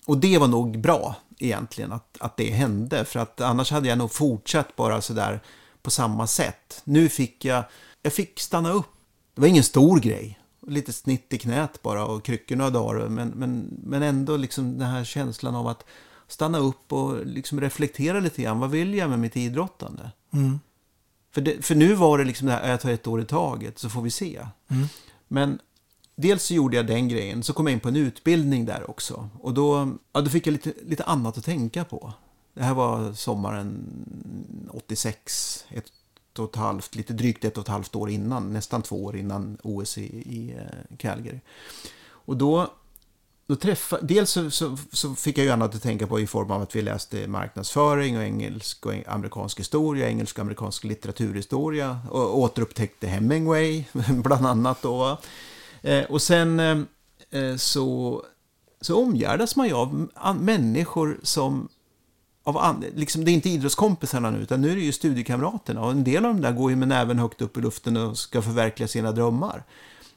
[0.07, 3.99] och det var nog bra egentligen att, att det hände, för att annars hade jag
[3.99, 5.40] nog fortsatt bara sådär
[5.83, 6.83] på samma sätt.
[6.85, 7.64] Nu fick jag,
[8.03, 8.93] jag fick stanna upp.
[9.35, 10.38] Det var ingen stor grej.
[10.66, 13.09] Lite snitt i knät bara och kryckor några dagar.
[13.09, 15.85] Men, men, men ändå liksom den här känslan av att
[16.29, 18.61] stanna upp och liksom reflektera lite grann.
[18.61, 20.11] Vad vill jag med mitt idrottande?
[21.35, 23.79] För, det, för nu var det liksom det här, jag tar ett år i taget
[23.79, 24.47] så får vi se.
[24.68, 24.87] Mm.
[25.29, 25.59] Men
[26.16, 29.29] dels så gjorde jag den grejen, så kom jag in på en utbildning där också.
[29.40, 32.12] Och då, ja, då fick jag lite, lite annat att tänka på.
[32.55, 33.87] Det här var sommaren
[34.73, 35.92] 86, ett
[36.38, 39.59] och ett halvt, lite drygt ett och ett halvt år innan, nästan två år innan
[39.62, 41.40] OS i, i eh, Calgary.
[42.07, 42.70] Och då,
[43.47, 46.51] då träffa, dels så, så, så fick jag ju annat att tänka på i form
[46.51, 52.38] av att vi läste marknadsföring och engelsk och amerikansk historia, engelsk och amerikansk litteraturhistoria och
[52.38, 54.99] återupptäckte Hemingway bland annat då.
[54.99, 55.18] va.
[55.83, 56.61] Eh, och sen
[57.31, 58.23] eh, så,
[58.81, 60.09] så omgärdas man ju av
[60.40, 61.68] människor som
[62.44, 65.83] av liksom, det är inte idrottskompisarna nu, utan nu är det ju studiekamraterna.
[65.83, 68.18] Och en del av dem där går ju med näven högt upp i luften och
[68.18, 69.64] ska förverkliga sina drömmar.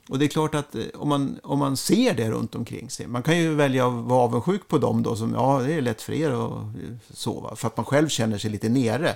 [0.10, 3.08] Och det är klart att eh, om man, om man ser det runt omkring sig,
[3.08, 6.02] man kan ju välja att vara avundsjuk på dem då som, ja det är lätt
[6.02, 9.16] för er att eh, sova, för att man själv känner sig lite nere.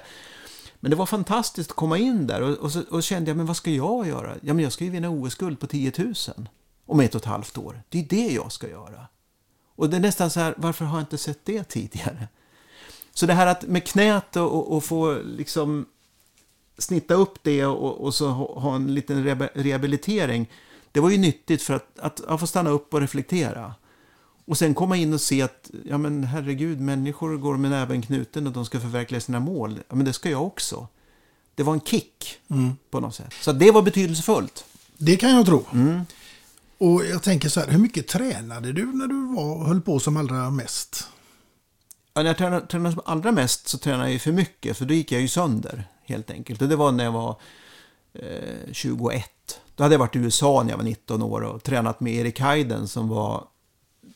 [0.80, 3.46] Men det var fantastiskt att komma in där och, och så och kände jag, men
[3.46, 4.36] vad ska jag göra?
[4.42, 6.14] Ja, men jag ska ju vinna OS-guld på 10 000
[6.86, 7.84] om ett och ett halvt år.
[7.90, 9.08] Det är det jag ska göra.
[9.76, 12.28] Och det är nästan så här, varför har jag inte sett det tidigare?
[13.14, 15.86] Så det här att med knät och, och, få liksom
[16.78, 20.50] snitta upp det och, och så ha, en liten rehabilitering.
[20.92, 23.74] Det var ju nyttigt för att, att, att få stanna upp och reflektera.
[24.46, 28.48] Och sen komma in och se att, ja men herregud, människor går med näven knuten
[28.48, 29.80] och de ska förverkliga sina mål.
[29.90, 30.88] Ja men det ska jag också.
[31.56, 32.76] Det var en kick Mm.
[32.90, 33.34] på något sätt.
[33.42, 34.66] Så det var betydelsefullt.
[34.98, 35.66] Det kan jag tro.
[35.74, 36.02] Mm.
[36.78, 40.18] Och jag tänker så här, hur mycket tränade du när du var, höll på som
[40.18, 41.08] allra mest?
[42.14, 44.94] När jag tränade, tränade som allra mest så tränade jag ju för mycket, för då
[44.94, 46.62] gick jag ju sönder helt enkelt.
[46.62, 47.36] Och det var när jag var
[48.14, 49.26] eh, 21.
[49.76, 52.40] Då hade jag varit i USA när jag var 19 år och tränat med Erik
[52.40, 53.48] Heiden som var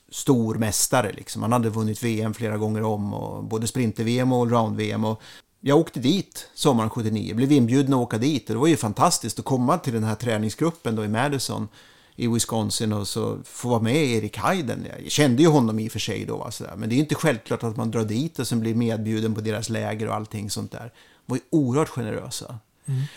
[0.10, 1.12] stor mästare.
[1.12, 1.42] Liksom.
[1.42, 5.06] Han hade vunnit VM flera gånger om, och både sprinter-VM och allround-VM.
[5.06, 5.22] Och
[5.62, 8.50] jag åkte dit sommaren 79, blev inbjuden att åka dit.
[8.50, 11.68] Och det var ju fantastiskt att komma till den här träningsgruppen då i Madison
[12.16, 14.88] i Wisconsin och så få vara med Erik Heiden.
[15.04, 16.74] Jag kände ju honom i och för sig då, va, sådär.
[16.78, 19.42] men det är ju inte självklart att man drar dit och sen blir medbjuden på
[19.42, 20.92] deras läger och allting sånt där.
[21.26, 22.60] De var ju oerhört generösa.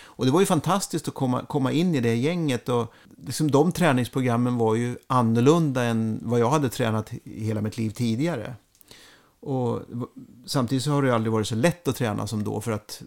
[0.04, 2.68] Och det var ju fantastiskt att komma, komma in i det gänget.
[2.68, 2.92] Och
[3.26, 8.54] liksom de träningsprogrammen var ju annorlunda än vad jag hade tränat hela mitt liv tidigare.
[9.40, 9.82] Och
[10.46, 13.02] samtidigt så har det aldrig varit så lätt att träna som då för att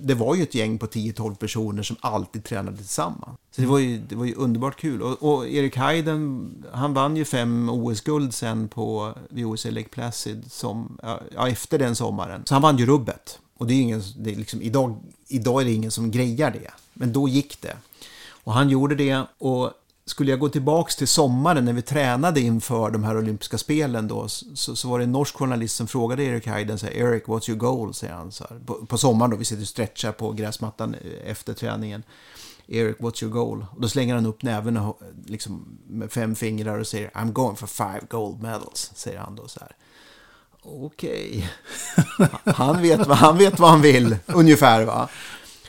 [0.00, 3.38] det var ju ett gäng på 10-12 personer som alltid tränade tillsammans.
[3.50, 5.02] Så det var ju, det var ju underbart kul.
[5.02, 9.88] Och, och Erik Heiden, han vann ju fem OS-guld sen på vid OS i Lake
[9.88, 10.98] Placid som,
[11.34, 12.42] ja, efter den sommaren.
[12.44, 13.38] Så han vann ju rubbet.
[13.56, 14.96] Och det är ingen, det är liksom, idag,
[15.28, 16.70] idag är det ingen som grejar det.
[16.94, 17.76] Men då gick det.
[18.44, 19.72] Och han gjorde det och
[20.08, 24.28] skulle jag gå tillbaks till sommaren när vi tränade inför de här olympiska spelen då
[24.28, 27.50] så, så var det en norsk journalist som frågade Erik Heiden så här, Erik, what's
[27.50, 27.94] your goal?
[27.94, 28.58] säger han så här.
[28.66, 32.02] På, på sommaren då, vi sitter och stretchar på gräsmattan eh, efter träningen.
[32.66, 33.66] Erik, what's your goal?
[33.74, 37.56] Och då slänger han upp näven och, liksom, med fem fingrar och säger I'm going
[37.56, 39.76] for five gold medals, säger han då så här.
[40.62, 41.50] Okej.
[42.44, 45.08] Han, vet han vet vad han vill, ungefär va.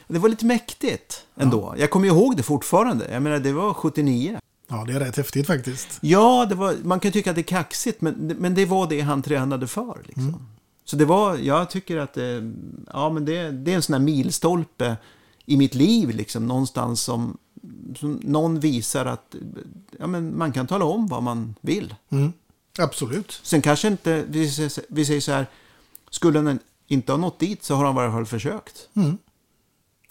[0.09, 1.75] Det var lite mäktigt ändå.
[1.77, 3.11] Jag kommer ihåg det fortfarande.
[3.11, 4.39] Jag menar, det var 79.
[4.67, 5.97] Ja, det är rätt häftigt faktiskt.
[6.01, 9.01] Ja, det var, man kan tycka att det är kaxigt, men, men det var det
[9.01, 10.01] han tränade för.
[10.05, 10.47] Liksom.
[10.85, 12.53] Så det var, jag tycker att det,
[12.93, 14.97] ja, men det, det är en sån här milstolpe
[15.45, 17.37] i mitt liv, liksom, någonstans som,
[17.95, 19.35] som någon visar att
[19.99, 21.95] ja, men man kan tala om vad man vill.
[22.09, 22.33] Mm.
[22.79, 23.39] Absolut.
[23.43, 25.45] Sen kanske inte, vi säger, vi säger så här,
[26.09, 28.89] skulle han inte ha nått dit så har han i alla fall försökt.
[28.93, 29.17] Mm.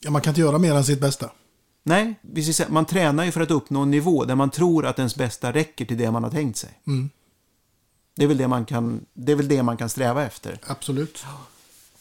[0.00, 1.30] Ja, man kan inte göra mer än sitt bästa.
[1.82, 2.14] Nej,
[2.68, 5.84] man tränar ju för att uppnå en nivå där man tror att ens bästa räcker
[5.84, 6.70] till det man har tänkt sig.
[6.86, 7.10] Mm.
[8.16, 10.58] Det är väl det man kan, det är väl det man kan sträva efter.
[10.66, 11.24] Absolut.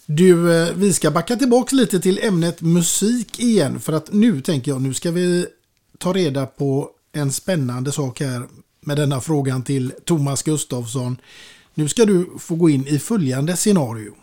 [0.05, 3.79] Du, eh, vi ska backa tillbaka lite till ämnet musik igen.
[3.79, 5.47] För att nu tänker jag, nu ska vi
[5.97, 8.43] ta reda på en spännande sak här
[8.79, 11.17] med denna frågan till Thomas Gustafsson.
[11.73, 14.15] Nu ska du få gå in i följande scenario.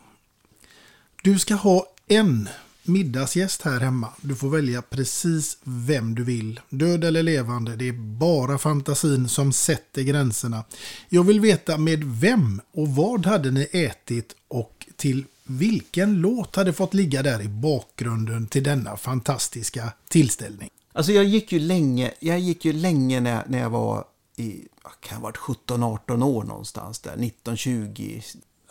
[1.23, 2.49] Du ska ha en
[2.87, 4.09] middagsgäst här hemma.
[4.21, 6.61] Du får välja precis vem du vill.
[6.69, 7.77] Död eller levande.
[7.77, 10.65] Det är bara fantasin som sätter gränserna.
[11.09, 16.73] Jag vill veta med vem och vad hade ni ätit och till vilken låt hade
[16.73, 20.71] fått ligga där i bakgrunden till denna fantastiska tillställning.
[20.93, 24.05] Alltså jag gick ju länge, jag gick ju länge när, jag- när jag var
[24.37, 28.23] i, vad kan jag ha varit 17-18 år någonstans där, 19-20,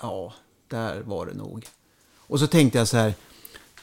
[0.01, 0.33] ja,
[0.67, 1.65] där var det nog.
[2.17, 3.13] Och så tänkte jag så här,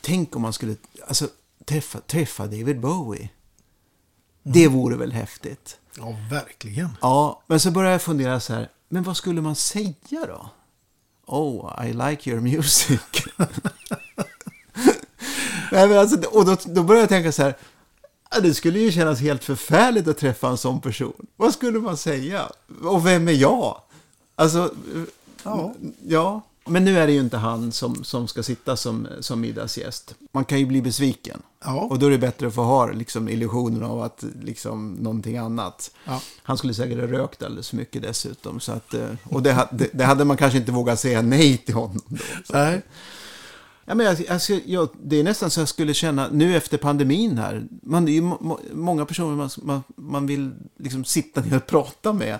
[0.00, 0.76] tänk om man skulle,
[1.08, 1.28] alltså
[1.64, 3.28] träffa, träffa David Bowie.
[4.42, 5.76] Det vore väl häftigt.
[5.96, 6.88] Ja, verkligen.
[7.00, 10.50] Ja, men så började jag fundera så här, men vad skulle man säga då?
[11.26, 13.00] Oh, I like your music.
[15.72, 17.56] Nej, men alltså, och då, då började jag tänka så här.
[18.30, 21.26] "Ja, Det skulle ju kännas helt förfärligt att träffa en sån person.
[21.36, 22.50] Vad skulle man säga?
[22.82, 23.80] Och vem är jag?
[24.36, 24.74] Alltså,
[25.42, 25.74] Ja.
[26.06, 26.42] ja.
[26.70, 30.14] Men nu är det ju inte han som, som ska sitta som, som middagsgäst.
[30.32, 31.42] Man kan ju bli besviken.
[31.64, 31.80] Ja.
[31.80, 35.90] Och då är det bättre att få ha liksom, illusionen av att liksom, någonting annat.
[36.04, 36.20] Ja.
[36.42, 38.60] Han skulle säkert ha rökt alldeles för mycket dessutom.
[38.60, 41.74] Så att, eh, och det, det, det hade man kanske inte vågat säga nej till
[41.74, 42.16] honom då.
[42.52, 42.82] Nej.
[43.84, 47.38] Ja, men jag, ska- jag, det är nästan så jag skulle känna, nu efter pandemin
[47.38, 51.40] här, man, det är ju må, må, många personer man, man, man vill liksom sitta
[51.40, 52.38] ner och prata med.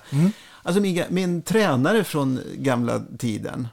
[0.62, 3.68] Alltså min, min tränare från gamla tiden,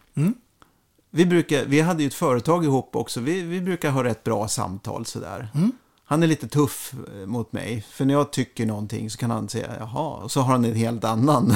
[1.18, 4.48] vi, brukar, vi hade ju ett företag ihop också, vi, vi brukar ha rätt bra
[4.48, 5.50] samtal sådär.
[6.10, 9.50] Han är lite tuff eh, mot mig, för när jag tycker någonting så kan han
[9.50, 11.56] säga jaha, och så har han en helt annan,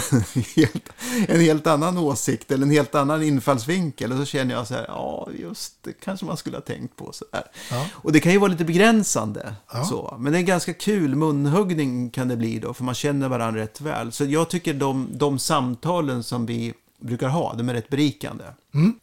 [1.27, 4.11] en helt annan åsikt eller en helt annan infallsvinkel.
[4.11, 7.11] Och så känner jag så här, ja just det kanske man skulle ha tänkt på
[7.13, 7.43] så där.
[7.91, 9.55] Och det kan ju vara lite begränsande,
[9.89, 10.15] så.
[10.19, 13.61] men det är en ganska kul munhuggning kan det bli då, för man känner varandra
[13.61, 14.11] rätt väl.
[14.11, 18.43] Så jag tycker de, de samtalen som vi brukar ha, de är rätt berikande.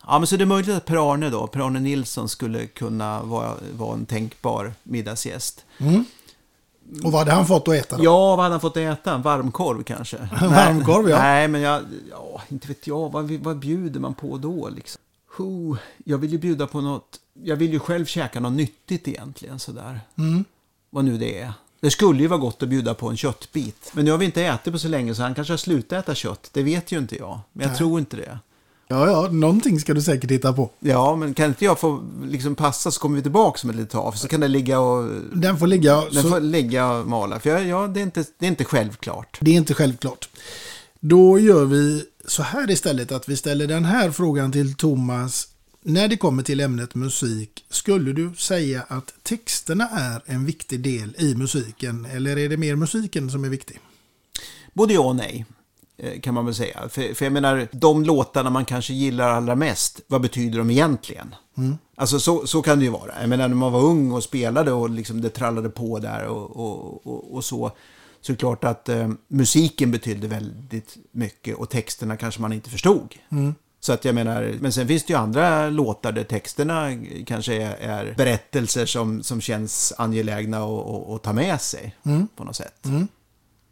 [0.06, 3.94] Ja, men så det är möjligt att Per-Arne då, Per-Arne Nilsson skulle kunna vara, vara
[3.94, 5.64] en tänkbar middagsgäst.
[7.04, 8.04] Och vad hade han fått att äta då?
[8.04, 9.14] Ja, vad hade han fått äta?
[9.14, 10.16] En varmkorv kanske?
[10.40, 11.18] Varmkorv, ja.
[11.18, 13.12] Nej, men jag, ja, inte vet jag.
[13.12, 15.00] Vad, vad bjuder man på då liksom?
[15.36, 19.58] Ho, jag vill ju bjuda på något, jag vill ju själv käka något nyttigt egentligen
[19.58, 20.00] sådär.
[20.18, 20.44] Mm.
[20.90, 21.52] Vad nu det är.
[21.80, 23.90] Det skulle ju vara gott att bjuda på en köttbit.
[23.92, 26.14] Men nu har vi inte ätit på så länge så han kanske har slutat äta
[26.14, 26.50] kött.
[26.52, 27.40] Det vet ju inte jag.
[27.52, 27.78] Men jag Nej.
[27.78, 28.38] tror inte det.
[28.90, 30.70] Ja, ja, någonting ska du säkert hitta på.
[30.78, 33.90] Ja, men kan inte jag få liksom passa så kommer vi tillbaka om ett litet
[33.90, 34.16] tag.
[34.16, 36.00] Så kan det ligga och, Den får ligga.
[36.12, 37.40] den så får ligga och mala.
[37.40, 39.38] För jag, ja, det, är inte, det är inte självklart.
[39.40, 40.28] Det är inte självklart.
[41.00, 45.48] Då gör vi så här istället att vi ställer den här frågan till Thomas.
[45.82, 51.14] När det kommer till ämnet musik, skulle du säga att texterna är en viktig del
[51.18, 52.04] i musiken?
[52.04, 53.80] Eller är det mer musiken som är viktig?
[54.72, 55.46] Både ja och nej,
[55.96, 56.88] eh, kan man väl säga.
[56.88, 61.34] För, för jag menar, de låtarna man kanske gillar allra mest, vad betyder de egentligen?
[61.96, 63.20] Alltså så, så kan det ju vara.
[63.20, 66.56] Jag menar, när man var ung och spelade och liksom det trallade på där och,
[66.56, 67.70] och, och, och så,
[68.20, 72.70] så är det klart att eh, musiken betydde väldigt mycket och texterna kanske man inte
[72.70, 73.14] förstod.
[73.80, 76.88] Så att jag menar, men sen finns det ju andra låtar där texterna
[77.26, 81.96] kanske är, är berättelser som, som känns angelägna att- ta med sig
[82.36, 82.86] på något sätt.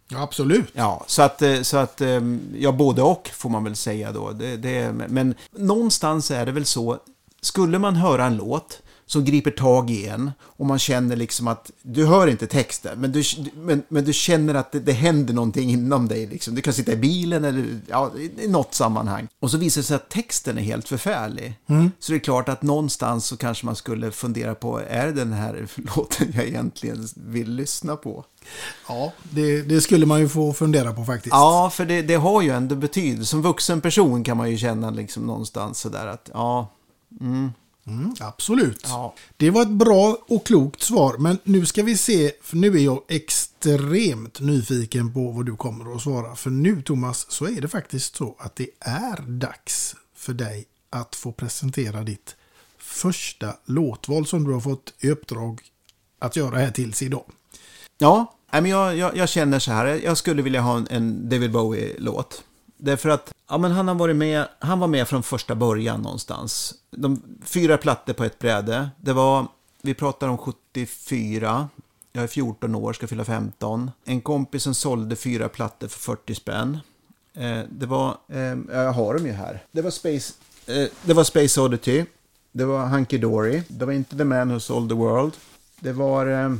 [0.08, 0.68] Ja, absolut.
[0.72, 2.20] Ja, så att, eh, så att eh,
[2.58, 4.30] ja, både och får man väl säga då.
[4.30, 6.98] Det, det, men någonstans är det väl så,
[7.40, 11.70] skulle man höra en låt som griper tag i en och man känner liksom att,
[11.82, 13.22] du hör inte texten, men du,
[13.56, 16.26] men, men du känner att det, det händer någonting inom dig.
[16.26, 16.54] Liksom.
[16.54, 19.28] Du kan sitta i bilen eller ja, i- något sammanhang.
[19.40, 21.54] Och så visar det sig att texten är helt förfärlig.
[21.98, 25.32] Så det är klart att någonstans så kanske man skulle fundera på, är det den
[25.32, 28.24] här låten jag egentligen vill lyssna på?
[28.88, 31.32] Ja, det, det skulle man ju få fundera på faktiskt.
[31.32, 33.24] Ja, för det, det har ju ändå betydelse.
[33.30, 36.72] Som vuxen person kan man ju känna liksom någonstans sådär att ja,
[37.20, 37.52] Mm,
[38.20, 38.84] absolut.
[38.88, 39.14] Ja.
[39.36, 41.16] Det var ett bra och klokt svar.
[41.18, 45.94] Men nu ska vi se, för nu är jag extremt nyfiken på vad du kommer
[45.96, 46.36] att svara.
[46.36, 51.14] För nu Thomas, så är det faktiskt så att det är dags för dig att
[51.14, 52.36] få presentera ditt
[52.78, 55.60] första låtval som du har fått i uppdrag
[56.18, 57.24] att göra här tills idag.
[58.68, 59.86] ja jag, jag, jag känner så här.
[59.86, 62.44] Jag skulle vilja ha en, en David Bowie-låt.
[62.76, 66.74] Därför att ja, men han, har varit med, han var med från första början någonstans.
[66.90, 68.90] De fyra plattor på ett bräde.
[69.00, 69.46] Det var,
[69.82, 71.68] vi pratar om 74.
[72.12, 73.90] Jag är 14 år, ska fylla 15.
[74.04, 76.78] En kompis som sålde fyra plattor för 40 spänn.
[77.34, 79.64] Eh, det var, eh, jag har dem ju här.
[79.72, 80.34] Det var Space,
[80.66, 82.04] eh, det var Space Oddity.
[82.52, 83.62] Det var Hunky Dory.
[83.68, 85.32] Det var inte The Man Who Sold the World.
[85.80, 86.52] Det var eh,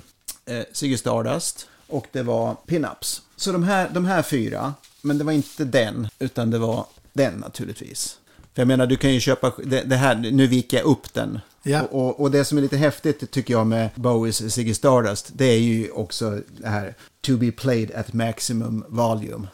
[0.56, 1.68] eh Ziggy Stardust.
[1.86, 3.22] Och det var Pinups.
[3.36, 4.74] Så de här, de här fyra,
[5.07, 8.18] men det var inte den, utan det var den naturligtvis.
[8.54, 11.40] För jag menar, du kan ju köpa, det, det här, nu viker jag upp den.
[11.62, 11.82] Ja.
[11.82, 15.44] Och, och, och det som är lite häftigt tycker jag med Bowies Ziggy Stardust, det
[15.44, 19.48] är ju också det här To be played at maximum volume.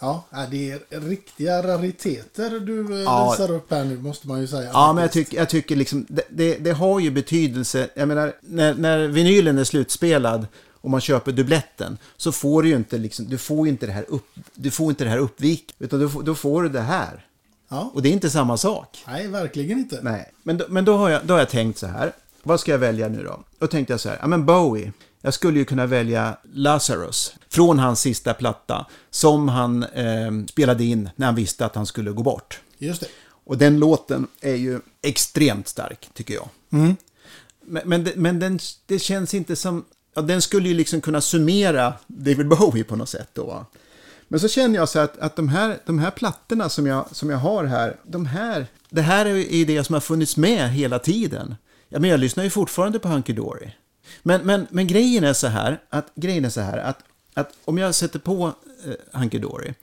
[0.00, 3.30] Ja, det är riktiga rariteter du eh, Ja.
[3.30, 4.70] visar upp här nu måste man ju säga.
[4.72, 7.88] Ja, men jag, tycker jag tycker liksom, det, det, det har ju betydelse.
[7.94, 10.46] Jag menar, när, när vinylen är slutspelad
[10.86, 14.04] och man köper dubbletten så får du ju inte, liksom, du får inte det här,
[14.08, 17.26] upp, du får inte det här uppvik, utan du, får- då får du det här.
[17.68, 17.90] Ja.
[17.94, 19.04] Och det är inte samma sak.
[19.06, 19.98] Nej, verkligen inte.
[20.02, 22.12] Nej, men, då, men då, har jag, då har jag tänkt så här.
[22.42, 23.40] Vad ska jag välja nu då?
[23.58, 24.92] Då tänkte jag så här, ja men Bowie.
[25.20, 31.10] Jag skulle ju kunna välja Lazarus från hans sista platta som han eh, spelade in
[31.16, 32.60] när han visste att han skulle gå bort.
[32.78, 33.06] Just det.
[33.44, 36.48] Och den låten är ju extremt stark, tycker jag.
[37.68, 39.84] Men, men, det, men den, det känns inte som...
[40.16, 43.66] Ja, den skulle ju liksom kunna summera David Bowie på något sätt då.
[44.28, 47.30] Men så känner jag så att, att de, här, de här plattorna som jag, som
[47.30, 50.98] jag har här, de här, det här är ju det som har funnits med hela
[50.98, 51.54] tiden.
[51.88, 53.70] Ja, men jag lyssnar ju fortfarande på Hunky Dory.
[54.22, 56.98] Men, men, men grejen är så här, att, grejen är så här att,
[57.34, 58.52] att om jag sätter på
[58.84, 59.74] eh, Hunky Dory,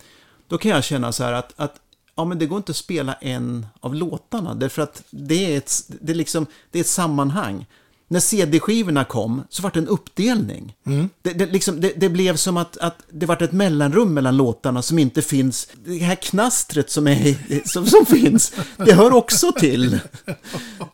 [0.48, 1.76] då kan jag känna så här att, att
[2.16, 5.74] ja, men det går inte att spela en av låtarna, därför att det är ett,
[5.88, 7.66] det är liksom, det är ett sammanhang.
[8.14, 10.74] När CD-skivorna kom så var det en uppdelning.
[11.22, 14.82] Det, det, liksom, det, det blev som att, att det var ett mellanrum mellan låtarna
[14.82, 15.68] som inte finns.
[15.86, 20.00] Det här knastret som, är, som, som finns, det hör också till.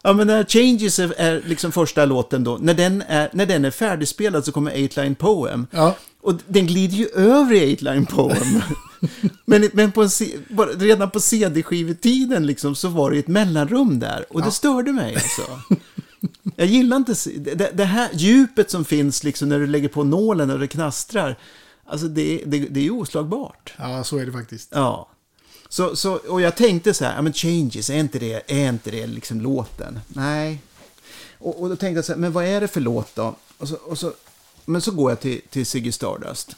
[0.02, 3.66] Ja, men när Changes är, är liksom första låten då, när den är, när den
[3.66, 5.68] är färdigspelad så kommer Eight Line Poem.
[5.72, 5.96] Ja.
[6.22, 8.62] Och den glider ju över i Eight Line Poem.
[9.46, 10.10] men men på en,
[10.78, 14.26] redan på CD-skivetiden liksom, så var det ett mellanrum där.
[14.30, 15.42] Och det störde mig alltså.
[16.56, 20.50] Jag gillar inte det, det här djupet som finns liksom när du lägger på nålen
[20.50, 21.38] och det knastrar.
[21.86, 23.74] Alltså det, det, det är ju oslagbart.
[23.78, 24.70] ja, så är det faktiskt.
[24.72, 25.10] Ja.
[25.70, 28.92] Så, så, och jag tänkte så här, ja men Changes, är inte det, är inte
[28.92, 30.00] det liksom låten?
[30.08, 30.62] Nej.
[31.38, 33.36] Och, och då tänkte jag så här, men vad är det för låt då?
[33.58, 34.14] Och så, och så,
[34.66, 36.56] men så går jag till, till Ziggy Stardust.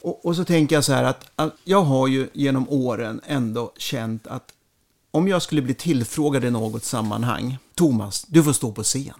[0.00, 3.72] Och, och så tänker jag så här att, att jag har ju genom åren ändå
[3.76, 4.53] känt att
[5.14, 9.14] om jag skulle bli tillfrågad i något sammanhang, Thomas, du får stå på scen.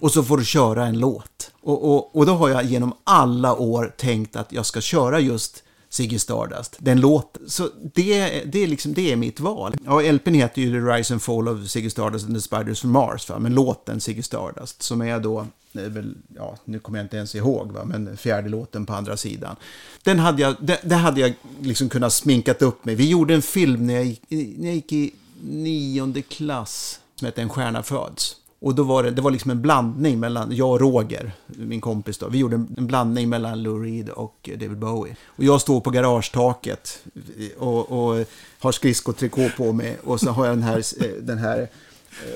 [0.00, 1.50] Och så får du köra en låt.
[1.62, 5.62] Och, och, och då har jag genom alla år tänkt att jag ska köra just
[5.90, 7.50] Ziggy Stardust, den låten.
[7.50, 9.74] Så det, det, är liksom, det är mitt val.
[9.84, 12.90] Ja, LPn heter ju The Rise and Fall of Ziggy Stardust and the Spiders from
[12.90, 13.38] Mars, va?
[13.38, 17.34] men låten Ziggy Stardust, som är då, är väl, ja, nu kommer jag inte ens
[17.34, 17.84] ihåg, va?
[17.84, 19.56] men fjärde låten på andra sidan.
[20.02, 22.94] Den hade jag, det, det hade jag liksom kunnat sminkat upp mig.
[22.94, 27.42] Vi gjorde en film när jag gick, när jag gick i nionde klass, som hette
[27.42, 28.36] En stjärna föds.
[28.60, 32.18] Och då var det, det var liksom en blandning mellan, jag och Roger, min kompis
[32.18, 35.16] då, vi gjorde en, blandning mellan Lou Reed och David Bowie.
[35.26, 37.02] Och jag står på garagetaket
[37.58, 38.26] och, och
[38.58, 41.58] har skridskotrikå på mig och så har jag den här, eh, den här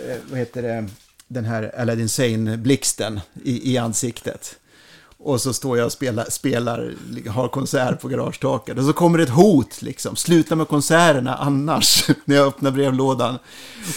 [0.06, 0.88] eh, vad heter det,
[1.28, 4.56] den här Aladdin Sane-blixten i, i ansiktet.
[5.24, 6.94] Och så står jag och spelar, spelar,
[7.28, 8.78] har konsert på garagetaket.
[8.78, 10.16] Och så kommer det ett hot, liksom.
[10.16, 13.38] Sluta med konserterna annars, när jag öppnar brevlådan.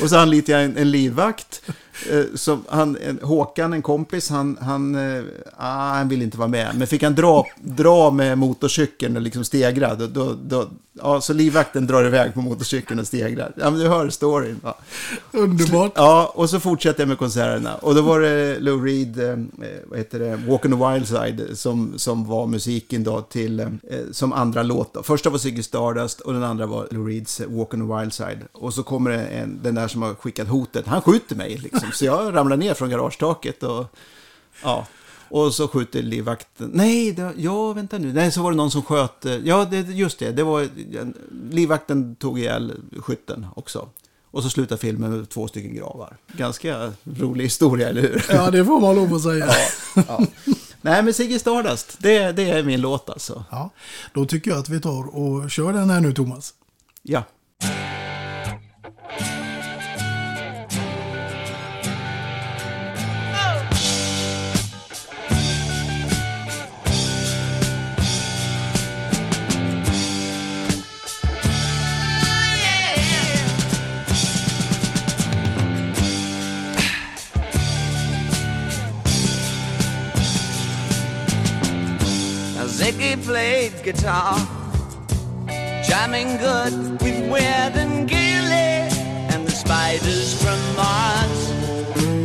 [0.02, 1.62] Och så anlitar jag en, en livvakt.
[2.10, 5.24] Eh, som han, en, Håkan, en kompis, han, han, eh,
[5.58, 6.76] ah, han vill inte vara med.
[6.76, 11.34] Men fick han dra, dra med motorcykeln och liksom stegra, då, då, då, ja, så
[11.34, 13.54] livvakten drar iväg på motorcykeln och stegrar.
[13.58, 14.60] Ja, men du hör storyn.
[14.64, 14.76] Va?
[15.32, 15.92] Underbart.
[15.96, 17.76] Ja, och så fortsätter jag med konserterna.
[17.76, 19.38] Och då var det Lou Reed, eh,
[19.86, 23.78] vad heter det, Walk on the Wild Side, som, som var musiken då till,
[24.12, 24.94] som andra låt.
[24.94, 25.04] Då.
[25.04, 28.40] Första var Ziggy Stardust och den andra var Lou Reeds Walk on the Wild Side.
[28.52, 31.85] Och så kommer en, den där som har skickat hotet, han skjuter mig liksom.
[31.94, 33.86] Så jag ramlar ner från garagetaket och,
[34.64, 34.88] ja.
[35.30, 36.72] Och så skjuter livvakten.
[36.74, 38.14] Nej, det, ja, vänta nu.
[38.14, 39.26] Nej, så var det någon som sköt.
[39.26, 40.32] eh, Ja, det, just det.
[40.32, 40.68] det var,
[41.52, 43.90] livvakten tog ihjäl skytten också.
[44.32, 46.18] Och så slutar filmen med två stycken gravar.
[46.38, 48.26] Ganska rolig historia, eller hur?
[48.30, 49.48] Ja, det får man lov att säga.
[50.08, 50.22] Ja.
[50.82, 53.44] Nej, men Ziggy Stardust, det, det är min låt alltså.
[53.52, 53.70] Ja,
[54.14, 56.54] då tycker jag att vi tar och kör den här nu, Thomas.
[57.02, 57.24] Ja.
[83.86, 84.36] Guitar,
[85.88, 86.74] jamming good
[87.04, 88.90] with Weird and Gilly
[89.32, 91.42] and the spiders from Mars.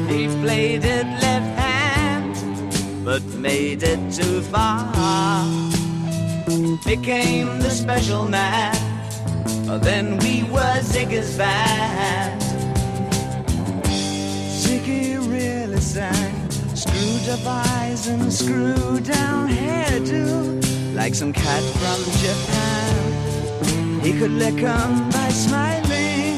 [0.08, 5.44] He played it left hand, but made it too far.
[6.86, 8.74] Became the special man.
[9.82, 12.40] Then we were Ziggy's band.
[14.62, 16.50] Ziggy really sang.
[16.74, 20.69] Screwed up eyes and screwed down hairdo,
[21.00, 24.02] like some cat from Japan.
[24.02, 26.36] He could lick 'em by smiling,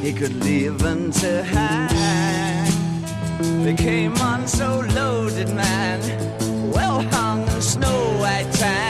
[0.00, 2.70] he could leave 'em to hang.
[3.64, 5.98] They came on so loaded, man,
[6.76, 8.85] well hung in snow white tan.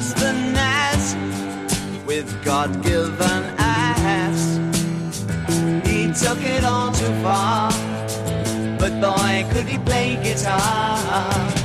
[0.00, 1.14] Was the Nas
[2.06, 4.58] with God given ass.
[5.86, 7.70] He took it all too far,
[8.78, 11.59] but boy, could he play guitar.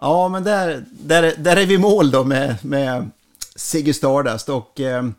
[0.00, 3.10] Ja, men där, där, där är vi mål då med, med
[3.56, 4.48] Ziggy Stardust.
[4.48, 5.10] Och eh,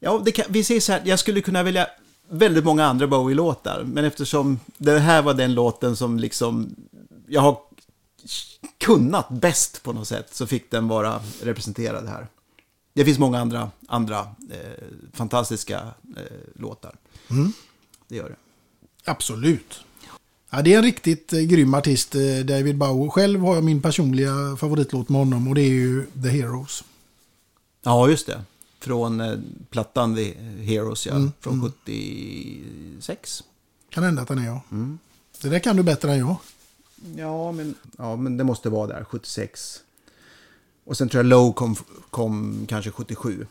[0.00, 1.86] ja, kan, vi säger så här, jag skulle kunna välja
[2.28, 3.82] väldigt många andra Bowie-låtar.
[3.84, 6.74] Men eftersom det här var den låten som liksom
[7.26, 7.58] jag har
[8.78, 12.26] kunnat bäst på något sätt så fick den vara representerad här.
[12.92, 14.18] Det finns många andra, andra
[14.50, 15.80] eh, fantastiska
[16.16, 16.22] eh,
[16.54, 16.96] låtar.
[17.30, 17.52] Mm.
[18.08, 18.36] Det gör det.
[19.10, 19.80] Absolut.
[20.50, 23.10] Ja, det är en riktigt eh, grym artist, eh, David Bowie.
[23.10, 26.84] Själv har jag min personliga favoritlåt med honom och det är ju The Heroes.
[27.82, 28.42] Ja, just det.
[28.80, 29.38] Från eh,
[29.70, 31.14] plattan The Heroes, ja.
[31.14, 31.72] Mm, Från mm.
[31.84, 33.44] 76.
[33.90, 34.60] Kan hända att den är jag.
[34.70, 34.98] Mm.
[35.42, 36.36] Det där kan du bättre än jag.
[37.16, 39.80] Ja men, ja, men det måste vara där, 76.
[40.84, 41.76] Och sen tror jag Low kom,
[42.10, 43.46] kom kanske 77.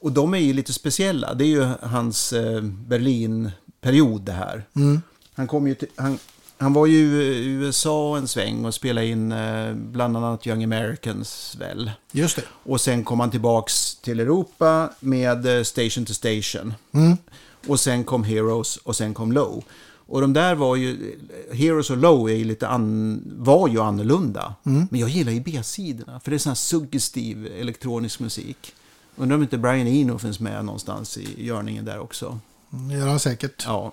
[0.00, 1.34] Och de är ju lite speciella.
[1.34, 4.64] Det är ju hans eh, Berlin-period det här.
[4.74, 5.02] Mm.
[5.32, 6.18] Han, kom ju till, han,
[6.60, 11.56] han var ju i USA en sväng och spelade in eh, bland annat Young Americans
[11.58, 11.90] väl.
[12.12, 12.42] Just det.
[12.50, 16.74] Och sen kom han tillbaks till Europa med eh, Station to Station.
[16.92, 17.16] Mm.
[17.66, 19.64] Och sen kom Heroes och sen kom Low.
[20.06, 21.16] Och de där var ju,
[21.52, 24.54] Heroes och Low är ju lite an, var ju annorlunda.
[24.66, 24.88] Mm.
[24.90, 28.72] Men jag gillar ju B-sidorna, för det är sån här suggestiv elektronisk musik.
[29.16, 32.38] Undrar om inte Brian Eno finns med någonstans i görningen där också.
[32.70, 33.64] Det gör han säkert.
[33.66, 33.92] Ja.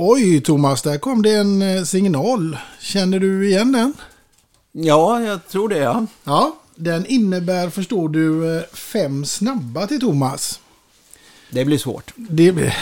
[0.00, 2.58] Oj, Thomas, där kom det en eh, signal.
[2.80, 3.94] Känner du igen den?
[4.72, 6.06] Ja, jag tror det ja.
[6.24, 10.60] Ja, den innebär, förstår du, eh, fem snabba till Thomas.
[11.50, 12.12] Det blir svårt.
[12.16, 12.76] Det blir,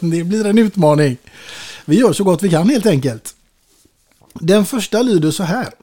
[0.00, 1.16] det blir en utmaning.
[1.84, 3.34] Vi gör så gott vi kan helt enkelt.
[4.34, 5.74] Den första lyder så här.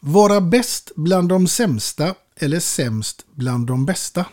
[0.00, 4.24] Vara bäst bland de sämsta eller sämst bland de bästa.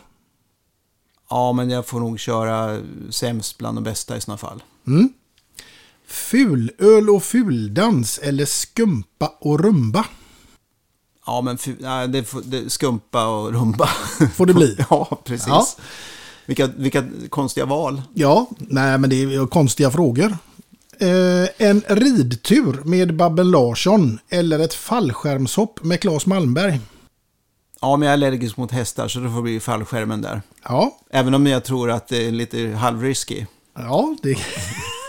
[1.30, 4.62] Ja, men jag får nog köra sämst bland de bästa i såna fall.
[4.86, 5.12] Mm.
[6.06, 10.04] Fulöl och fuldans eller skumpa och rumba.
[11.26, 13.86] Ja, men nej, det, det, skumpa och rumba.
[14.34, 14.76] Får det bli?
[14.90, 15.46] Ja, precis.
[15.48, 15.66] Ja.
[16.46, 18.02] Vilka, vilka konstiga val.
[18.14, 20.36] Ja, nej men det är konstiga frågor.
[20.98, 26.80] Eh, en ridtur med Babben Larsson eller ett fallskärmshopp med Claes Malmberg.
[27.80, 30.42] Ja, men jag är allergisk mot hästar så det får bli fallskärmen där.
[30.64, 33.46] Ja, Även om jag tror att det är lite halvrisky.
[33.74, 34.36] ja det,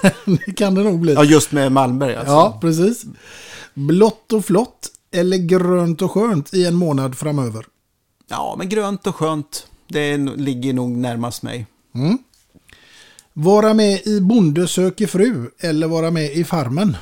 [0.46, 1.14] det kan det nog bli.
[1.14, 2.34] Ja, just med Malmberg alltså.
[2.34, 3.06] Ja, precis.
[3.74, 7.66] Blått och flott eller grönt och skönt i en månad framöver.
[8.28, 9.68] Ja, men grönt och skönt.
[9.88, 11.68] Det ligger nog närmast mig.
[11.96, 12.18] Mm.
[13.34, 16.98] Vara med i Bonde söker fru eller vara med i Farmen.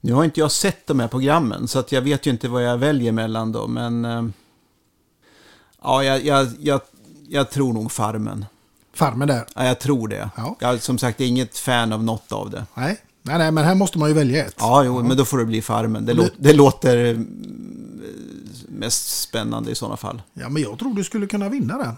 [0.00, 2.64] Nu har inte jag sett de här programmen så att jag vet ju inte vad
[2.64, 3.74] jag väljer mellan dem.
[3.74, 4.24] Men eh,
[5.82, 6.80] ja, jag, jag, jag,
[7.28, 8.44] jag tror nog Farmen.
[8.94, 9.46] Farmen där.
[9.54, 10.30] Ja, jag tror det.
[10.36, 10.56] Ja.
[10.60, 12.66] Jag, som sagt, är inget fan av något av det.
[12.74, 14.54] Nej, nej, nej, men här måste man ju välja ett.
[14.58, 16.06] Ja, jo, men då får det bli Farmen.
[16.06, 18.02] Det, lå- det låter mm,
[18.68, 20.22] mest spännande i sådana fall.
[20.32, 21.96] Ja, men jag tror du skulle kunna vinna den.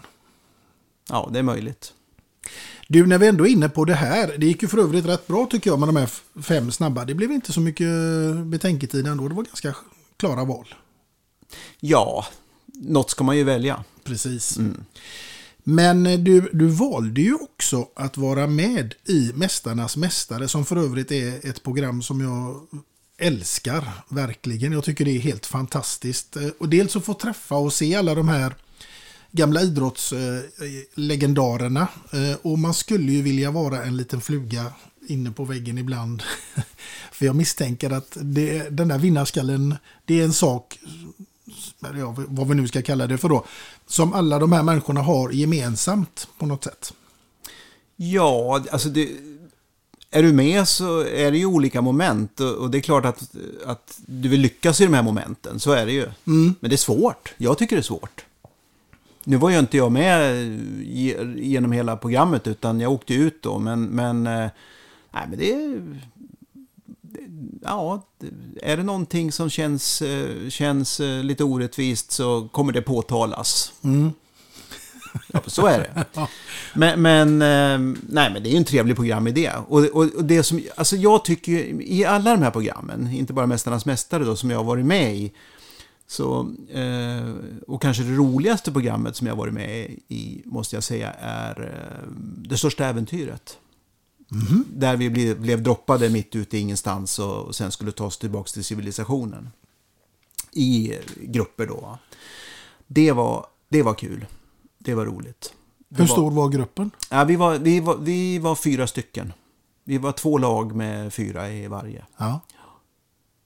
[1.09, 1.93] Ja, det är möjligt.
[2.87, 4.35] Du, när vi ändå är inne på det här.
[4.37, 6.09] Det gick ju för övrigt rätt bra tycker jag med de här
[6.41, 7.05] fem snabba.
[7.05, 7.87] Det blev inte så mycket
[8.45, 9.27] betänketid ändå.
[9.27, 9.75] Det var ganska
[10.17, 10.73] klara val.
[11.79, 12.25] Ja,
[12.73, 13.83] något ska man ju välja.
[14.03, 14.57] Precis.
[14.57, 14.83] Mm.
[15.63, 20.75] Men eh, du, du valde ju också att vara med i Mästarnas Mästare som för
[20.75, 22.67] övrigt är ett program som jag
[23.17, 23.87] älskar.
[24.09, 24.71] Verkligen.
[24.71, 26.35] Jag tycker det är helt fantastiskt.
[26.35, 28.55] Eh, och dels att få träffa och se alla de här
[29.31, 31.87] gamla idrottslegendarerna.
[32.11, 34.65] Eh, och man skulle ju vilja vara en liten fluga
[35.07, 36.23] inne på väggen ibland.
[37.11, 40.79] För jag misstänker att det, den där vinnarskallen, det är en sak,
[41.97, 43.45] ja, vad vi nu ska kalla det för då,
[43.87, 46.93] som alla de här människorna har gemensamt på något sätt.
[47.95, 49.09] Ja, alltså det,
[50.11, 53.35] är du med så är det ju olika moment och, det är klart att,
[53.65, 56.07] att du vill lyckas i de här momenten, så är det ju.
[56.59, 57.33] Men det är svårt.
[57.37, 58.25] Jag tycker det är svårt.
[59.23, 60.35] Nu var ju inte jag med
[60.83, 64.49] ge- genom hela programmet utan jag åkte ut då, men, men, eh,
[65.13, 65.57] nej, men det är...
[65.69, 65.99] det-
[67.63, 68.05] Ja,
[68.61, 73.73] är det någonting som känns, eh, känns eh, lite orättvist så kommer det påtalas.
[75.33, 76.05] Ja, så är det.
[76.73, 79.51] Men, men, eh, nej, men det är ju en trevlig programidé.
[79.67, 83.33] Och, och, och det som, alltså jag tycker ju, i alla de här programmen, inte
[83.33, 85.31] bara Mästarnas Mästare då, som jag har varit med i,
[86.07, 86.55] så,
[87.67, 91.71] och kanske det roligaste programmet som jag har varit med i, måste jag säga, är
[92.49, 93.57] Det största äventyret.
[94.67, 98.17] Där vi blev, blev droppade mitt ute i ingenstans och, och sen skulle ta oss
[98.17, 99.49] tillbaka till civilisationen.
[100.51, 101.97] I grupper då.
[102.87, 104.25] Det var, det var kul.
[104.79, 105.53] Det var roligt.
[105.89, 106.91] Det Hur var- stor var gruppen?
[107.09, 109.33] Ja, vi, var, vi, var, vi var fyra stycken.
[109.83, 112.05] Vi var två lag med fyra i varje.
[112.17, 112.39] Ja.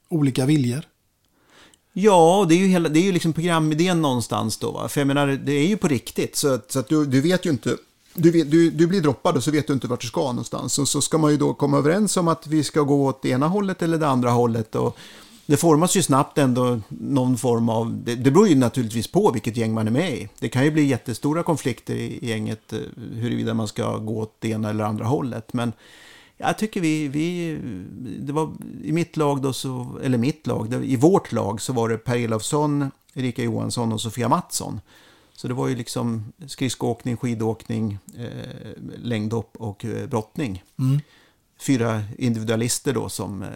[0.10, 0.82] Olika viljor.
[1.94, 4.72] Ja, det är ju, hela, det är ju liksom programidén någonstans då.
[4.72, 4.90] Va?
[4.90, 6.36] För jag menar, det är ju på riktigt.
[6.36, 7.78] Så, så att du, du vet ju inte...
[8.20, 10.80] Du, vet, du, du blir droppad och så vet du inte vart du ska någonstans.
[10.80, 13.30] Och så ska man ju då komma överens om att vi ska gå åt det
[13.30, 14.76] ena hållet eller det andra hållet.
[14.76, 14.98] Och
[15.46, 18.02] det formas ju snabbt ändå någon form av...
[18.04, 20.30] Det, det beror ju naturligtvis på vilket gäng man är med i.
[20.40, 22.80] Det kan ju bli jättestora konflikter i, gänget eh,
[23.14, 25.54] huruvida man ska gå åt det ena eller andra hållet.
[25.54, 25.74] Men
[26.38, 27.58] jag tycker vi, vi,
[28.20, 28.52] det var
[28.84, 31.98] i mitt lag då, så, eller mitt lag, det, i vårt lag så var det
[31.98, 34.82] Per Elofsson, Erika Johansson och Sofia Mattsson.
[35.38, 40.64] Så det var ju liksom skridskoåkning, skidåkning, eh, längdhopp och eh, brottning.
[41.60, 43.50] Fyra individualister då som, eh,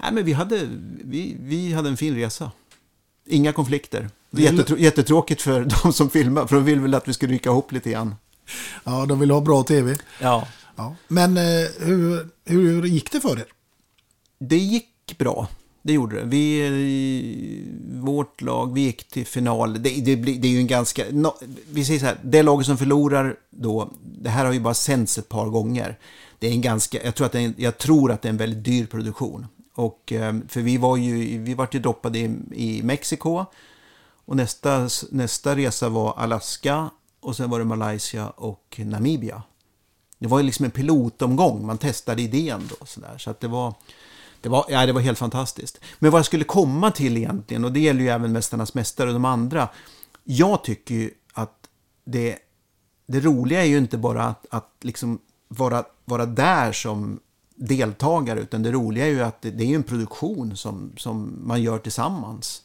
[0.00, 0.68] nej men vi hade,
[1.04, 2.50] vi, vi hade en fin resa.
[3.26, 4.10] Inga konflikter.
[4.30, 7.72] Jättetrå- jättetråkigt för de som filmar, för de vill väl att vi ska rycka ihop
[7.72, 8.14] lite grann.
[8.84, 9.96] Ja, de vill ha bra tv.
[10.20, 10.48] Ja.
[10.76, 10.96] Ja.
[11.08, 11.42] Men eh,
[11.80, 13.46] hur, hur gick det för er?
[14.38, 15.48] Det gick bra.
[15.82, 16.24] Det gjorde det.
[16.24, 19.82] Vi, vårt lag, vi gick till final.
[19.82, 21.04] Det, det, det är ju en ganska...
[21.10, 21.34] No,
[21.70, 25.18] vi säger så här, det laget som förlorar då, det här har ju bara sänts
[25.18, 25.98] ett par gånger.
[26.38, 28.30] Det är en ganska, jag tror att det är en, jag tror att det är
[28.30, 29.46] en väldigt dyr produktion.
[29.74, 33.44] Och, eh, för vi var ju, vi vart ju droppade i, i Mexiko.
[34.24, 36.90] Och nästa, nästa resa var Alaska.
[37.20, 39.42] Och sen var det Malaysia och Namibia.
[40.18, 42.86] Det var ju liksom en pilotomgång, man testade idén då.
[42.86, 43.18] Så, där.
[43.18, 43.74] så att det var...
[44.40, 45.80] Det var, ja, det var helt fantastiskt.
[45.98, 49.12] Men vad jag skulle komma till egentligen, och det gäller ju även Mästarnas Mästare och
[49.12, 49.68] de andra.
[50.24, 51.68] Jag tycker ju att
[52.04, 52.38] det,
[53.06, 55.18] det roliga är ju inte bara att, att liksom
[55.48, 57.20] vara, vara där som
[57.54, 61.62] deltagare, utan det roliga är ju att det, det är en produktion som, som man
[61.62, 62.62] gör tillsammans.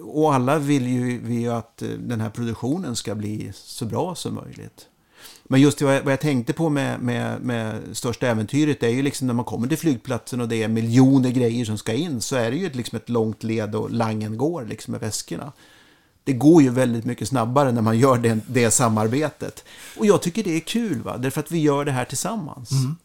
[0.00, 4.14] Och alla vill ju, vill ju att eh, den här produktionen ska bli så bra
[4.14, 4.88] som möjligt.
[5.44, 9.02] Men just vad jag, vad jag tänkte på med, med, med Största Äventyret är ju
[9.02, 12.36] liksom när man kommer till flygplatsen och det är miljoner grejer som ska in så
[12.36, 15.52] är det ju ett, liksom ett långt led och langen går liksom med väskorna.
[16.24, 19.64] Det går ju väldigt mycket snabbare när man gör det, det samarbetet.
[19.96, 21.16] Och jag tycker det är kul, va?
[21.16, 22.70] därför att vi gör det här tillsammans.
[22.70, 22.96] Mm.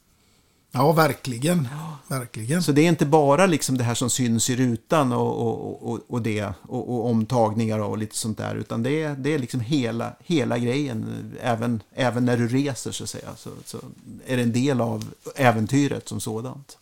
[0.71, 1.67] Ja, verkligen.
[2.07, 2.63] Verkligen.
[2.63, 5.99] Så det är inte bara liksom det här som syns i rutan och, och, och,
[6.07, 8.55] och det och, omtagningar och lite sånt där.
[8.55, 11.31] Utan det är, det är liksom hela, hela grejen.
[11.41, 13.29] Även, även när du reser så att säga.
[13.37, 13.77] Så, så
[14.27, 15.05] är det en del av
[15.35, 16.77] äventyret som sådant.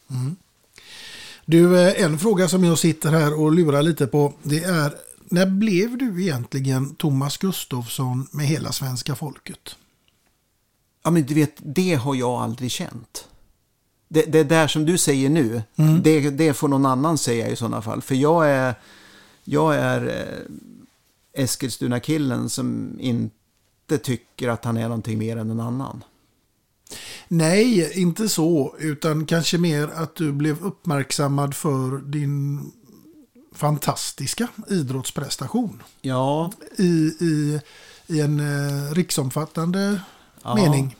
[1.46, 4.34] Du, eh, en fråga som jag sitter här och lurar lite på.
[4.44, 9.76] Det är, när blev du egentligen Thomas Gustafsson med hela svenska folket?
[11.04, 13.28] Ja men du vet, det har jag aldrig känt.
[14.08, 15.62] Det, det där som du säger nu,
[16.02, 18.02] det, det får någon annan säga i sådana fall.
[18.02, 18.76] För jag är,
[19.44, 26.04] jag är eh, Eskilstuna-killen som inte tycker att han är någonting mer än en annan.
[27.28, 28.76] Nej, inte så.
[28.80, 32.62] Utan kanske mer att du blev uppmärksammad för din
[33.56, 35.84] fantastiska idrottsprestation.
[36.02, 36.84] Ja, I,
[37.20, 37.62] i,
[38.08, 40.02] i en eh, riksomfattande
[40.56, 40.96] mening.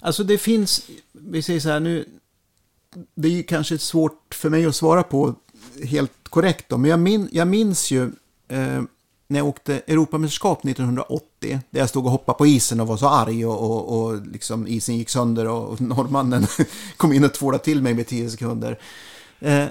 [0.00, 0.82] Alltså det finns,
[1.12, 2.08] vi säger så här nu,
[3.14, 5.34] det är ju kanske svårt för mig att svara på
[5.84, 8.02] helt korrekt då, men jag, min, jag minns ju
[8.48, 8.82] eh,
[9.30, 13.08] när jag åkte Europamästerskap 1980, där jag stod och hoppade på isen och var så
[13.08, 16.46] arg och, och, och liksom isen gick sönder och, och norrmannen
[16.96, 18.78] kom in och tvålade till mig med 10 sekunder.
[19.40, 19.64] Eh,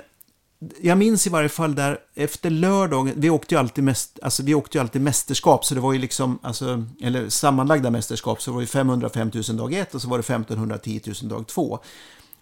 [0.81, 4.55] jag minns i varje fall där efter lördagen, vi åkte ju alltid, mest, alltså vi
[4.55, 8.55] åkte ju alltid mästerskap, så det var ju liksom, alltså, eller sammanlagda mästerskap, så det
[8.55, 11.79] var ju 505 000 dag 1 och så var det 1510 000 dag 2.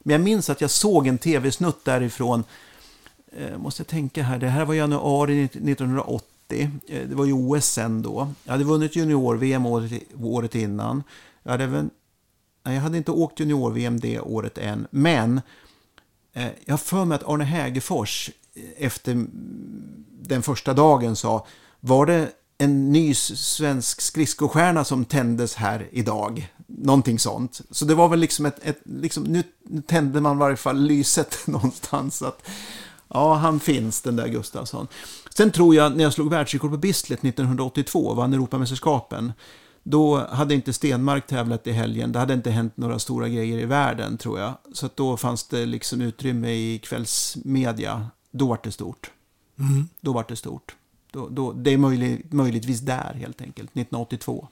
[0.07, 2.43] Men jag minns att jag såg en tv-snutt därifrån,
[3.31, 7.65] eh, måste jag tänka här, det här var januari 1980, eh, det var ju OS
[7.65, 8.33] sen då.
[8.43, 11.03] Jag hade vunnit junior-VM året, året innan.
[11.43, 11.89] Jag hade, även,
[12.63, 15.41] nej, jag hade inte åkt junior-VM det året än, men
[16.37, 19.25] Eh, Jag har för mig att Arne Hägerfors eh, efter
[20.21, 21.45] den första dagen sa,
[21.79, 26.53] var det en ny svensk skridskostjärna som tändes här idag?
[26.67, 27.61] Någonting sånt.
[27.71, 30.81] Så det var väl liksom ett, ett liksom, nu nu tände man i varje fall
[30.81, 32.21] lyset någonstans.
[32.21, 32.49] Att,
[33.07, 34.87] ja, han finns den där Gustafsson.
[35.29, 39.33] Sen tror jag, när jag slog världsrekord på Bislett 1982, vann Europamästerskapen,
[39.83, 42.11] då hade inte Stenmark tävlat i helgen.
[42.11, 44.53] Det hade inte hänt några stora grejer i världen, tror jag.
[44.73, 48.07] Så då fanns det liksom utrymme i kvällsmedia.
[48.31, 49.11] Då var det stort.
[49.59, 49.89] Mm.
[50.01, 50.75] Då var det stort.
[51.11, 53.69] Då, då, det är möjlig, möjligtvis där, helt enkelt.
[53.69, 54.47] 1982.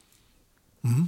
[0.83, 1.07] Mm.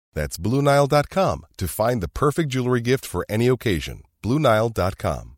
[0.13, 4.03] That's BlueNile.com to find the perfect jewelry gift for any occasion.
[4.23, 5.37] BlueNile.com.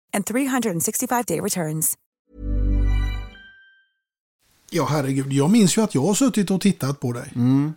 [0.13, 1.97] and 365-day returns.
[4.69, 5.33] Ja, herregud.
[5.33, 7.31] Jag minns ju att jag har suttit och tittat på dig.
[7.35, 7.73] Mm.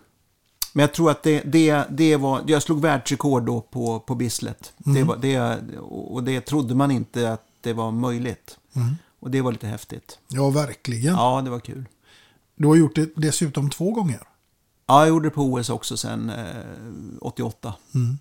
[0.73, 4.73] Men jag tror att det, det, det var, jag slog världsrekord då på, på Bislett.
[4.77, 5.07] Det Mm.
[5.07, 8.59] var, det, och det trodde man inte att det var möjligt.
[8.77, 8.95] Mm.
[9.21, 10.19] Och det var lite häftigt.
[10.29, 11.15] Ja, verkligen.
[11.15, 11.85] Ja, det var kul.
[12.57, 14.23] Du har gjort det dessutom två gånger.
[14.87, 17.75] Ja, jag gjorde det på OS också sen eh, 88.
[17.95, 18.19] Mm.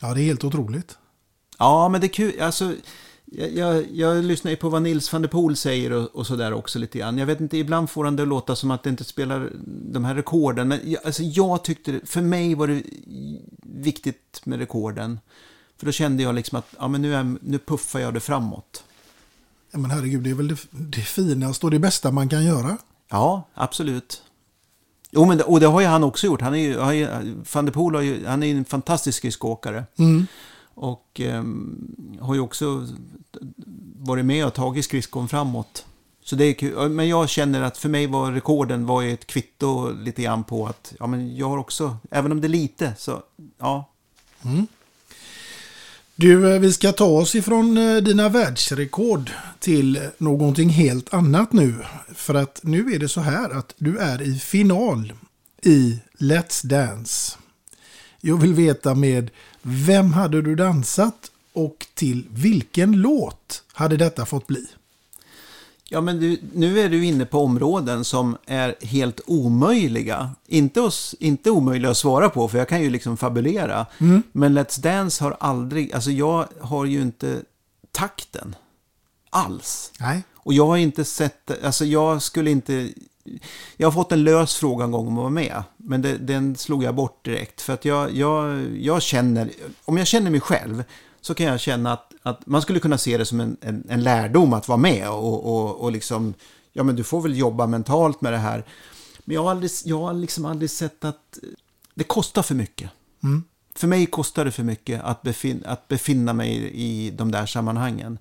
[0.00, 0.98] Ja, det är helt otroligt.
[1.58, 2.40] Ja, men det är kul.
[2.40, 2.74] Alltså,
[3.24, 6.52] jag, jag, jag lyssnar ju på vad Nils van der Poel säger och, och sådär
[6.52, 7.18] också lite grann.
[7.18, 10.04] Jag vet inte, ibland får han det att låta som att det inte spelar de
[10.04, 10.68] här rekorden.
[10.68, 12.82] Men jag, alltså, jag tyckte, för mig var det
[13.62, 15.20] viktigt med rekorden.
[15.78, 18.84] För då kände jag liksom att ja, men nu, är, nu puffar jag det framåt.
[19.70, 22.78] Ja, men herregud, det är väl det, det finaste och det bästa man kan göra.
[23.10, 24.22] Ja, absolut.
[25.10, 26.40] Jo, men det, och det har ju han också gjort.
[26.40, 27.08] Han är ju, har ju,
[27.52, 29.84] van der Poel har ju, han är ju en fantastisk skridskoåkare.
[29.98, 30.26] Mm.
[30.74, 31.44] Och eh,
[32.20, 32.88] har ju också
[33.96, 35.86] varit med och tagit skridskon framåt.
[36.24, 36.88] Så det är kul.
[36.88, 40.66] Men jag känner att för mig var rekorden var ju ett kvitto lite grann på
[40.66, 43.22] att ja, men jag har också, även om det är lite, så
[43.58, 43.90] ja.
[44.44, 44.66] Mm.
[46.16, 51.74] Du, eh, vi ska ta oss ifrån eh, dina världsrekord till någonting helt annat nu.
[52.14, 55.12] För att nu är det så här att du är i final
[55.62, 57.36] i Let's Dance.
[58.20, 59.30] Jag vill veta med
[59.66, 64.66] vem hade du dansat och till vilken låt hade detta fått bli?
[65.88, 70.30] Ja, men du, nu är du inne på områden som är helt omöjliga.
[70.46, 73.86] Inte, oss, inte omöjliga att svara på, för jag kan ju liksom fabulera.
[73.98, 74.22] Mm.
[74.32, 77.42] Men Let's Dance har aldrig, alltså jag har ju inte
[77.92, 78.56] takten
[79.30, 79.92] alls.
[80.00, 80.22] Nej.
[80.34, 82.88] Och jag har inte sett, alltså jag skulle inte,
[83.76, 85.62] jag har fått en lös fråga en gång om att vara med.
[85.76, 87.60] Men det, den slog jag bort direkt.
[87.60, 89.50] För att jag, jag, jag känner,
[89.84, 90.84] om jag känner mig själv
[91.20, 94.02] så kan jag känna att, att man skulle kunna se det som en, en, en
[94.02, 96.34] lärdom att vara med och, och, och liksom,
[96.72, 98.64] ja men du får väl jobba mentalt med det här.
[99.24, 101.38] Men jag har, aldrig, jag har liksom aldrig sett att
[101.94, 102.90] det kostar för mycket.
[103.22, 103.44] Mm.
[103.74, 108.18] För mig kostar det för mycket att, befin, att befinna mig i de där sammanhangen.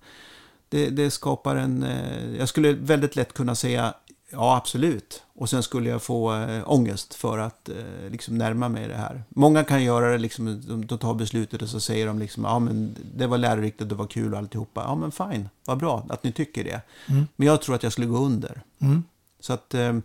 [0.70, 1.84] Det, det skapar en...
[1.84, 3.94] eh, Jag skulle väldigt lätt kunna säga
[4.34, 5.24] ja, absolut.
[5.36, 7.76] Och sen skulle jag få äh, ångest för att eh,
[8.12, 9.24] liksom närma mig det här.
[9.30, 12.60] Många kan göra det, liksom, de, de tar beslutet och så säger de liksom, ja
[12.60, 14.84] men det var lärorikt och det var kul och alltihopa.
[14.88, 16.82] Ja men fine, vad bra att ni tycker det.
[17.10, 17.28] Mm.
[17.36, 18.62] Men jag tror att jag skulle gå under.
[18.82, 19.04] Mm.
[19.40, 19.74] Så att...
[19.74, 20.02] ehm,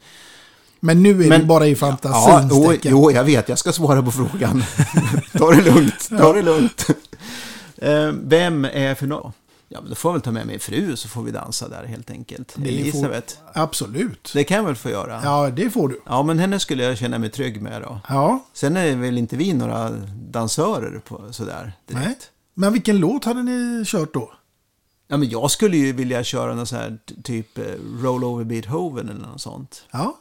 [0.80, 2.48] Men nu är Men- det bara i Ja, fantasin.
[2.52, 3.48] jo, jo, jag vet.
[3.48, 4.64] Jag ska svara på frågan.
[5.38, 6.08] ta det lugnt.
[6.18, 6.86] Ta det lugnt.
[7.82, 9.32] Eh, Vem är för nå?
[9.68, 11.84] Ja, men då får jag väl ta med min fru så får vi dansa där
[11.84, 12.54] helt enkelt.
[12.56, 13.34] Det Elisabeth.
[13.54, 14.30] Får, absolut.
[14.34, 15.20] Det kan jag väl få göra?
[15.24, 16.00] Ja, det får du.
[16.06, 18.00] Ja, men henne skulle jag känna mig trygg med då.
[18.08, 18.44] Ja.
[18.52, 19.90] Sen är väl inte vi några
[20.30, 22.06] dansörer på sådär direkt.
[22.06, 22.16] Nej.
[22.54, 24.32] Men vilken låt hade ni kört då?
[25.08, 27.64] Ja, men jag skulle ju vilja köra någon sån här typ eh,
[28.02, 29.82] Roll Over Beethoven eller något sånt.
[29.90, 30.18] Ja.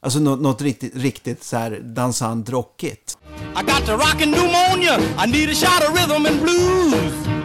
[0.00, 3.18] Alltså något, något riktigt, riktigt så här dansant rockigt.
[3.60, 4.98] I got the rockin' pneumonia.
[5.24, 7.35] I need a shot of rhythm and blues.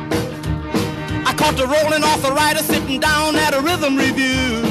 [1.29, 4.65] I caught the rolling arthritis sitting down at a rhythm review.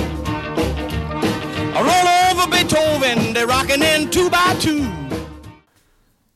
[1.75, 4.85] I roll over Beethoven, they're rocking in two by two.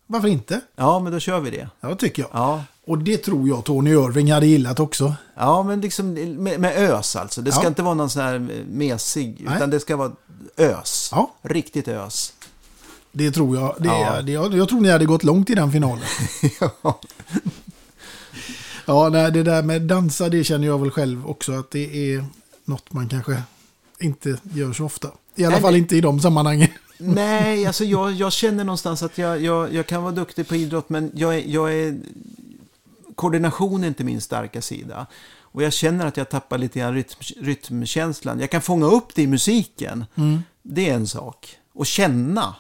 [0.07, 0.61] Varför inte?
[0.77, 1.69] Ja, men då kör vi det.
[1.81, 2.31] Ja, tycker jag.
[2.33, 2.65] Ja.
[2.87, 5.15] Och det tror jag Tony Irving hade gillat också.
[5.37, 6.13] Ja, men liksom
[6.43, 7.43] med, med ös alltså.
[7.43, 7.69] Det ska Ja.
[7.69, 8.39] inte vara någon sån här
[8.69, 9.57] mesig, Nej.
[9.57, 10.13] utan det ska vara
[10.57, 11.09] ös.
[11.13, 11.31] Ja.
[11.43, 12.33] Riktigt ös.
[13.13, 13.75] Det tror jag.
[13.79, 14.23] Det, Ja.
[14.23, 16.05] det, jag, jag tror ni hade gått långt i den finalen.
[16.83, 17.01] ja.
[18.87, 22.25] Ja, nej, det där med dansa, det känner jag väl själv också att det är
[22.65, 23.43] något man kanske
[24.01, 25.09] inte gör så ofta.
[25.35, 26.69] I alla Nej, fall men- inte i de sammanhangen.
[26.99, 30.89] Nej, alltså jag, jag känner någonstans att jag, jag, jag kan vara duktig på idrott,
[30.89, 32.01] men jag är, jag är...
[33.15, 35.07] Koordination är inte min starka sida.
[35.41, 38.41] Och jag känner att jag tappar lite grann rytm, rytmkänslan.
[38.41, 40.05] Jag kan fånga upp det i musiken.
[40.15, 40.39] Mm.
[40.63, 41.57] Det är en sak.
[41.73, 42.55] Och känna.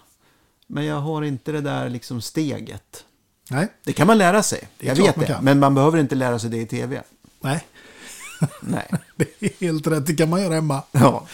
[0.66, 3.04] Men jag har inte det där liksom steget.
[3.50, 3.68] Nej.
[3.84, 4.68] Det kan man lära sig.
[4.78, 5.38] Det jag vet det.
[5.42, 7.02] Men man behöver inte lära sig det i tv.
[7.40, 7.66] Nej.
[8.60, 8.88] Nej.
[9.16, 10.82] Det är helt rätt, det kan man göra hemma.
[10.92, 11.26] Ja.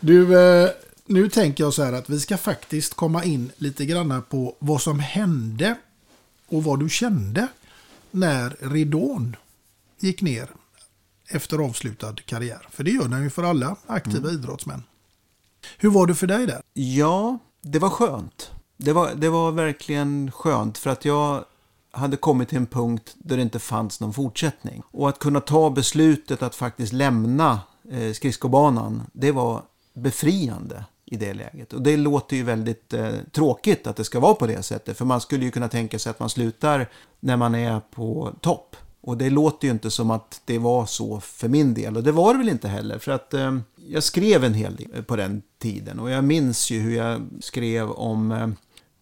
[0.00, 0.70] Du, eh,
[1.06, 4.82] nu tänker jag så här att vi ska faktiskt komma in lite granna på vad
[4.82, 5.74] som hände
[6.48, 7.48] och vad du kände
[8.10, 9.36] när ridån
[9.98, 10.48] gick ner
[11.28, 12.68] efter avslutad karriär.
[12.70, 14.34] För det gör den ju för alla aktiva Mm.
[14.34, 14.82] idrottsmän.
[15.78, 16.62] Hur var det för dig där?
[16.72, 18.50] Ja, det var skönt.
[18.76, 21.44] Det var, det var verkligen skönt för att jag
[21.92, 24.82] hade kommit till en punkt där det inte fanns någon fortsättning.
[24.90, 27.60] Och att kunna ta beslutet att faktiskt lämna
[27.90, 29.62] eh, skridskobanan, det var
[29.94, 31.72] befriande i det läget.
[31.72, 34.98] Och det låter ju väldigt eh, tråkigt att det ska vara på det sättet.
[34.98, 36.88] För man skulle ju kunna tänka sig att man slutar
[37.20, 38.76] när man är på topp.
[39.00, 41.96] Och det låter ju inte som att det var så för min del.
[41.96, 42.98] Och det var det väl inte heller.
[42.98, 46.00] För att eh, jag skrev en hel del på den tiden.
[46.00, 48.48] Och jag minns ju hur jag skrev om eh,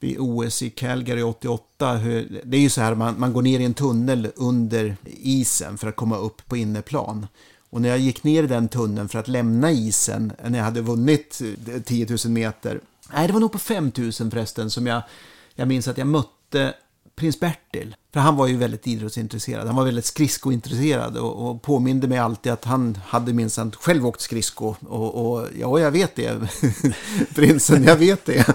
[0.01, 1.97] vid OS i Calgary 88.
[1.97, 5.79] Hur, det är ju så här, man, man går ner i en tunnel under isen
[5.79, 7.27] för att komma upp på inneplan.
[7.71, 10.81] Och när jag gick ner i den tunneln för att lämna isen, när jag hade
[10.81, 11.41] vunnit
[11.75, 12.81] eh, 10 000 meter,
[13.13, 15.03] nej det var nog på 5 000 förresten, som jag,
[15.55, 16.75] jag minns att jag mötte
[17.19, 17.97] prins Bertil.
[18.13, 22.53] För han var ju väldigt idrottsintresserad, han var väldigt skridskointresserad och, och påminde mig alltid
[22.53, 24.75] att han hade minsann själv åkt skridsko.
[24.81, 26.39] Och, och ja, jag vet det,
[27.35, 28.47] prinsen, jag vet det.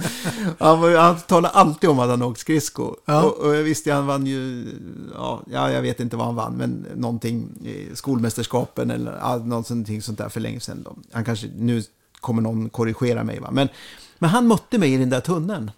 [0.60, 2.96] Han, var, han talade alltid om att han åkt skridsko.
[3.06, 3.24] Ja.
[3.24, 4.68] Och, och jag visste han vann ju,
[5.14, 10.18] ja, ja, jag vet inte vad han vann, men någonting, i skolmästerskapen eller någonting sånt
[10.18, 10.84] där för länge sedan.
[10.84, 10.96] Då.
[11.12, 11.84] Han kanske, nu
[12.20, 13.50] kommer någon korrigera mig, va?
[13.52, 13.68] Men,
[14.20, 15.72] men han mötte mig i den där tunneln.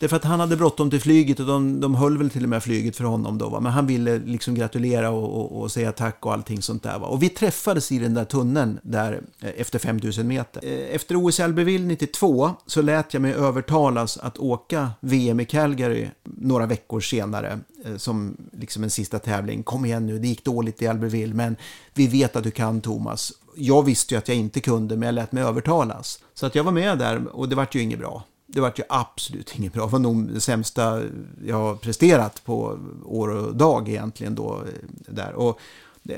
[0.00, 2.62] Därför att han hade bråttom till flyget och de, de höll väl till och med
[2.62, 3.48] flyget för honom då.
[3.48, 3.60] Va?
[3.60, 6.98] Men han ville liksom gratulera och, och, och säga tack och allting sånt där.
[6.98, 7.06] Va?
[7.06, 10.64] Och vi träffades i den där tunneln där eh, efter 5000 meter.
[10.64, 15.44] Eh, efter OS i Albertville 92 så lät jag mig övertalas att åka VM i
[15.44, 19.62] Calgary några veckor senare eh, som liksom en sista tävling.
[19.62, 21.56] Kom igen nu, det gick dåligt i Albertville men
[21.94, 23.32] vi vet att du kan Thomas.
[23.56, 26.20] Jag visste ju att jag inte kunde men jag lät mig övertalas.
[26.34, 28.82] Så att jag var med där och det vart ju inget bra det vart ju
[28.88, 29.84] absolut inget bra.
[29.84, 31.02] Det var nog det sämsta
[31.46, 34.62] jag har presterat på år och dag egentligen då.
[35.06, 35.32] Där.
[35.32, 35.60] Och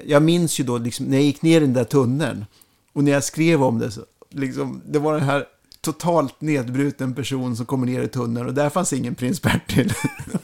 [0.07, 2.45] jag minns ju då liksom, när jag gick ner i den där tunneln
[2.93, 5.47] och när jag skrev om det så, liksom, det var den här
[5.81, 9.93] totalt nedbruten person som kommer ner i tunneln och där fanns ingen prins Bertil.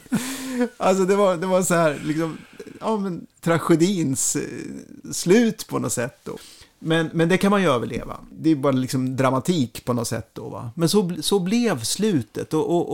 [0.77, 2.37] alltså det var, det var så här, liksom,
[2.79, 4.37] ja men tragedins
[5.11, 6.37] slut på något sätt då.
[6.79, 8.17] Men, men det kan man ju överleva.
[8.31, 10.49] Det är bara liksom dramatik på något sätt då.
[10.49, 10.71] Va?
[10.75, 12.53] Men så, så blev slutet.
[12.53, 12.89] Och, och,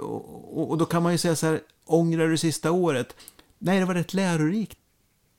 [0.00, 3.16] och, och, då kan man ju säga så här, ångrar du sista året?
[3.58, 4.78] Nej, det var rätt lärorikt.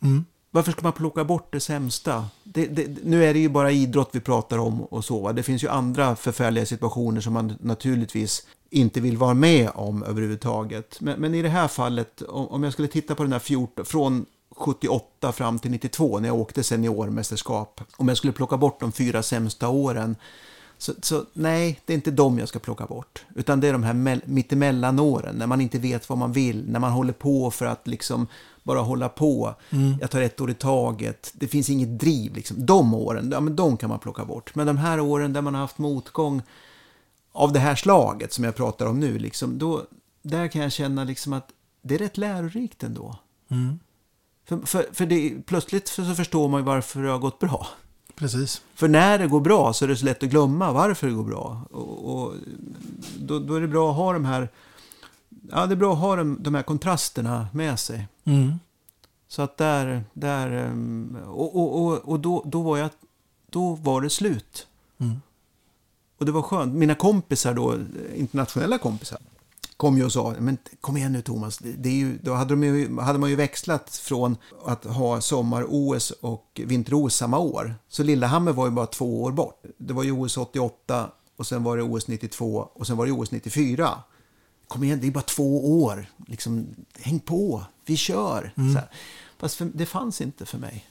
[0.02, 0.26] Mm.
[0.52, 2.26] Varför ska man plocka bort det sämsta?
[2.44, 5.20] Det, det, nu är det ju bara idrott vi pratar om och så.
[5.20, 5.34] Va?
[5.34, 11.02] Det finns ju andra förfärliga situationer som man naturligtvis inte vill vara med om överhuvudtaget.
[11.02, 13.86] Men, men i det här fallet, om, om jag skulle titta på den här 14,
[13.86, 14.26] från
[14.58, 17.82] 78 fram till 92 när jag åkte seniormästerskap.
[17.97, 20.16] Om jag skulle plocka bort de fyra sämsta åren.
[20.78, 23.26] Så, så nej, det är inte de jag ska plocka bort.
[23.36, 26.70] Utan det är de här mittemellanåren mittemellan åren när man inte vet vad man vill.
[26.70, 28.28] När man håller på för att liksom
[28.64, 29.55] bara hålla på.
[29.70, 29.97] Mm.
[30.01, 31.32] Jag tar ett år i taget.
[31.34, 32.36] Det finns inget driv.
[32.36, 32.66] Liksom.
[32.66, 34.55] De åren, ja, men de kan man plocka bort.
[34.55, 36.41] Men de här åren där man har haft motgång
[37.32, 39.20] av det här slaget som jag pratar om nu.
[39.20, 39.84] Liksom, då,
[40.22, 41.49] där kan jag känna liksom att
[41.82, 43.16] det är rätt lärorikt ändå.
[43.51, 43.80] Mm.
[44.48, 47.68] För, för, för det, plötsligt så förstår man ju varför det har gått bra.
[48.16, 48.62] Precis.
[48.76, 51.24] För när det går bra så är det så lätt att glömma varför det går
[51.24, 51.62] bra.
[51.72, 52.34] Och, och
[53.20, 54.50] då, då är det bra att ha de här,
[55.52, 58.08] ja, det är bra att ha de, de här kontrasterna med sig.
[58.24, 58.54] Mm.
[59.28, 62.89] Så att där, där ehm, och, och, och, och då, då, var jag,
[63.50, 64.68] då var det slut.
[64.98, 65.22] Mm.
[66.18, 66.74] Och det var skönt.
[66.74, 67.76] Mina kompisar då,
[68.16, 69.20] internationella kompisar,
[69.78, 72.63] kom ju och sa, men kom igen nu Thomas, det, är ju, då hade, de
[72.63, 77.75] ju, hade man ju växlat från att ha sommar-OS och vinter-OS samma år.
[77.89, 79.63] Så Lillehammer var ju bara två år bort.
[79.78, 83.11] Det var ju OS 88 och sen var det OS 92 och sen var det
[83.11, 84.03] OS 94.
[84.67, 86.05] Kom igen, det är bara två år.
[86.28, 86.67] Liksom,
[86.99, 88.53] häng på, vi kör.
[88.57, 88.73] Mm.
[88.73, 88.89] Så här.
[89.38, 90.86] Fast för, det fanns inte för mig.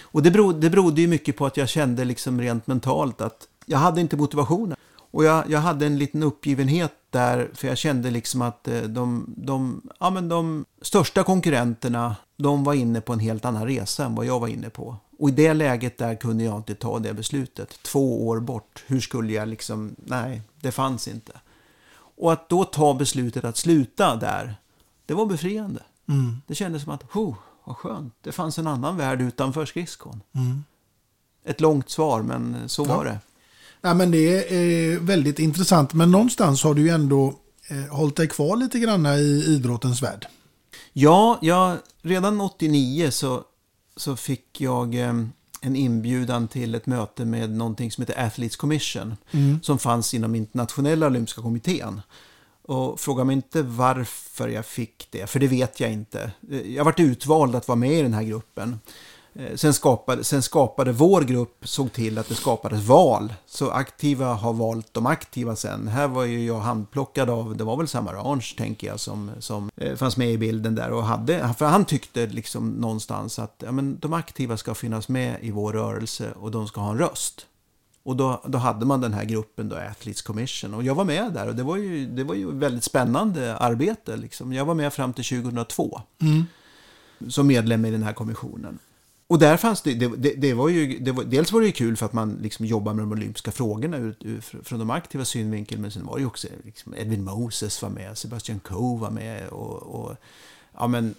[0.00, 3.48] Och det berodde, det berodde ju mycket på att jag kände liksom rent mentalt att
[3.66, 4.76] jag hade inte motivationen.
[5.10, 9.34] Och jag, jag hade en liten uppgivenhet där, för jag kände liksom att eh, de,
[9.36, 14.14] de, ja, men de största konkurrenterna, de var inne på en helt annan resa än
[14.14, 14.96] vad jag var inne på.
[15.18, 17.82] Och i det läget där kunde jag inte ta det beslutet.
[17.82, 21.32] Två år bort, hur skulle jag liksom, nej, det fanns inte.
[21.94, 24.56] Och att då ta beslutet att sluta där,
[25.06, 25.82] det var befriande.
[26.08, 26.36] Mm.
[26.46, 27.34] Det kändes som att, oh,
[27.64, 30.22] vad skönt, det fanns en annan värld utanför skridskon.
[30.32, 30.64] Mm.
[31.44, 32.96] Ett långt svar, men så Ja.
[32.96, 33.18] var det.
[33.80, 35.94] Ja, men det är väldigt intressant.
[35.94, 37.34] Men någonstans har du ju ändå
[37.68, 40.26] eh, hållit dig kvar lite grann i idrottens värld.
[40.92, 43.42] Ja, jag, redan 89 så,
[43.96, 45.14] så fick jag eh,
[45.60, 49.16] en inbjudan till ett möte med någonting som heter Athletes Commission.
[49.30, 49.62] Mm.
[49.62, 52.00] Som fanns inom internationella olympiska kommittén.
[52.62, 56.30] Och fråga mig inte varför jag fick det, för det vet jag inte.
[56.50, 58.80] Eh, Jag varit utvald att vara med i den här gruppen.
[59.34, 63.34] Eh, Sen skapade, sen skapade vår grupp, såg till att det skapades val.
[63.46, 65.88] Så aktiva har valt de aktiva sen.
[65.88, 69.70] Här var ju jag handplockad av, det var väl Sam Arrange tänker jag, som, som
[69.76, 70.90] eh, fanns med i bilden där.
[70.90, 75.36] Och hade, för han tyckte liksom någonstans att ja, men de aktiva ska finnas med
[75.42, 77.46] i vår rörelse och de ska ha en röst.
[78.02, 80.74] Och då, då hade man den här gruppen då, Athletes Commission.
[80.74, 84.16] Och jag var med där och det var ju, det var ju väldigt spännande arbete.
[84.16, 84.52] Liksom.
[84.52, 86.44] Jag var med fram till 2002 Mm.
[87.28, 88.78] som medlem i den här kommissionen.
[89.28, 91.96] Och där fanns det, det, det, var ju, det var, dels var det ju kul
[91.96, 95.78] för att man liksom jobbar med de olympiska frågorna ur, ur, från de aktiva synvinkel,
[95.78, 99.48] men sen var det ju också liksom Edwin Moses var med, Sebastian Coe var med
[99.48, 100.16] och, och
[100.72, 101.14] ja men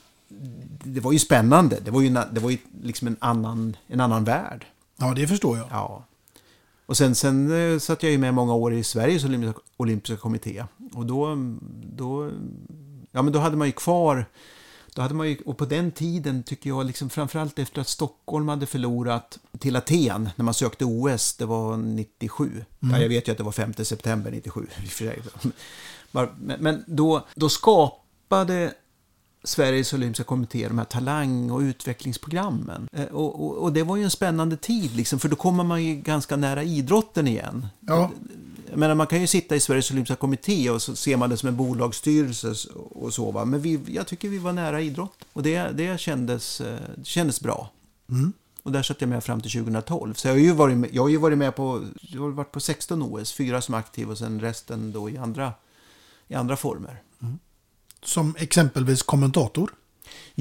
[0.84, 1.80] det var ju spännande.
[1.80, 4.65] Det var ju, det var ju liksom en annan, en annan värld.
[4.98, 5.68] Ja, det förstår jag.
[5.72, 6.06] Ja.
[6.86, 10.65] Och sen, sen eh, satt jag ju med många år i Sveriges olympiska, olympiska kommitté.
[10.94, 11.38] Och då,
[11.95, 12.31] då,
[13.11, 14.26] ja, men då hade man ju kvar,
[15.00, 18.48] då hade man ju, och på den tiden tycker jag, liksom, framförallt efter att Stockholm
[18.48, 22.46] hade förlorat till Aten när man sökte OS, det var 97.
[22.46, 22.96] Mm.
[22.96, 24.62] Ja, jag vet ju att det var 5 september 97.
[24.62, 25.22] i och för sig.
[26.12, 28.74] Men, men då, då skapade
[29.44, 32.88] Sveriges olympiska kommitté, de här talang och utvecklingsprogrammen.
[32.92, 35.84] Eh, Och, och, och det var ju en spännande tid, liksom, för då kommer man
[35.84, 37.68] ju ganska nära idrotten igen.
[37.80, 38.12] Ja.
[38.70, 41.38] Jag menar, man kan ju sitta i Sveriges Olympiska Kommitté och så ser man det
[41.38, 43.32] som en bolagsstyrelse och så.
[43.32, 43.46] Va?
[43.46, 45.26] Men vi, jag tycker vi var nära idrott.
[45.34, 47.72] Och det, det kändes, eh, det kändes bra.
[48.10, 48.34] Mm.
[48.64, 50.14] Och där satt jag med fram till 2012.
[50.14, 52.52] Så jag har ju varit med, jag har ju varit med på, jag har varit
[52.52, 55.54] på 16 OS, fyra som aktiv och sen resten då i andra,
[56.28, 57.02] i andra former.
[58.04, 59.72] Som exempelvis kommentator.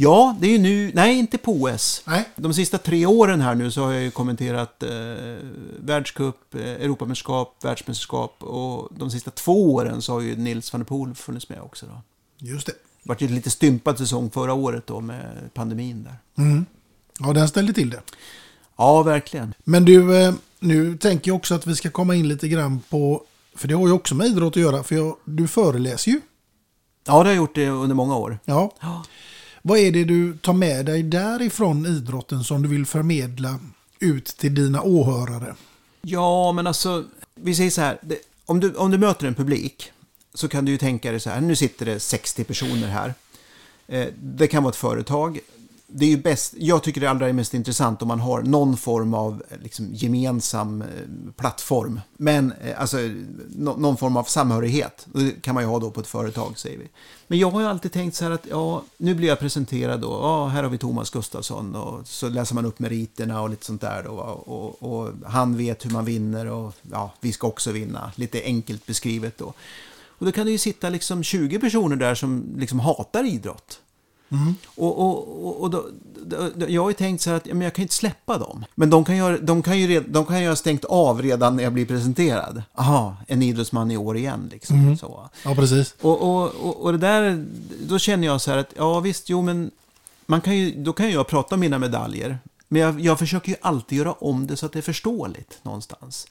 [0.00, 2.02] Ja, det är ju nu, nej inte på OS.
[2.06, 2.28] Nej.
[2.36, 4.90] De sista tre åren här nu så har jag ju kommenterat eh,
[5.78, 10.86] världscup, eh, Europamästerskap, världsmästerskap och de sista två åren så har ju Nils van der
[10.86, 11.86] Poel funnits med också.
[11.86, 12.02] Då.
[12.46, 12.72] Just det.
[13.02, 16.44] Det var ju lite stympad säsong förra året då med pandemin där.
[16.44, 16.66] Mm.
[17.20, 18.00] Ja, den ställde till det.
[18.76, 19.54] Ja, verkligen.
[19.64, 23.22] Men du, eh, nu tänker jag också att vi ska komma in lite grann på,
[23.54, 26.20] för det har ju också med idrott att göra, för jag, du föreläser ju.
[27.06, 28.38] Ja, det har jag gjort det under många år.
[28.44, 28.72] Ja.
[29.68, 33.58] Vad är det du tar med dig därifrån idrotten som du vill förmedla
[33.98, 35.54] ut till dina åhörare?
[36.02, 37.04] Ja, men alltså,
[37.34, 37.98] vi säger så här.
[38.02, 39.92] Det, om, du, om du möter en publik
[40.34, 41.40] så kan du ju tänka dig så här.
[41.40, 43.14] Nu sitter det 60 personer här.
[43.86, 45.38] Eh, det kan vara ett företag.
[45.90, 48.76] Det är ju bäst, jag tycker det allra är mest intressant om man har någon
[48.76, 50.88] form av liksom, gemensam eh,
[51.36, 52.00] plattform.
[52.16, 52.96] Men eh, alltså
[53.56, 55.06] någon form av samhörighet.
[55.12, 56.88] Det kan man ju ha då på ett företag säger vi.
[57.26, 60.10] Men jag har ju alltid tänkt så här att ja, nu blir jag presenterad då.
[60.10, 63.80] Ja, här har vi Thomas Gustafsson och så läser man upp meriterna och lite sånt
[63.80, 64.10] där då.
[64.10, 68.12] Och, och han vet hur man vinner och ja, vi ska också vinna.
[68.14, 69.52] Lite enkelt beskrivet då.
[70.18, 73.80] Och då kan det ju sitta liksom 20 personer där som liksom hatar idrott.
[74.76, 75.84] Och, och, och, och då,
[76.26, 78.38] då, då, jag har ju tänkt så här att men jag kan ju inte släppa
[78.38, 78.64] dem.
[78.74, 81.56] Men de kan, ha- de, kan ju red, de kan ju ha stängt av redan
[81.56, 82.62] när jag blir presenterad.
[82.74, 84.48] Aha, en idrottsman i år igen.
[84.52, 84.98] Liksom, Mhm.
[84.98, 85.28] så.
[85.44, 85.94] Ja, precis.
[86.00, 87.46] Och, och, och, och det där,
[87.88, 89.70] då känner jag så här att, ja visst, jo men,
[90.26, 92.38] man kan ju, då kan ju jag prata om mina medaljer.
[92.68, 96.26] Men jag, jag försöker ju alltid göra om det så att det är förståeligt någonstans.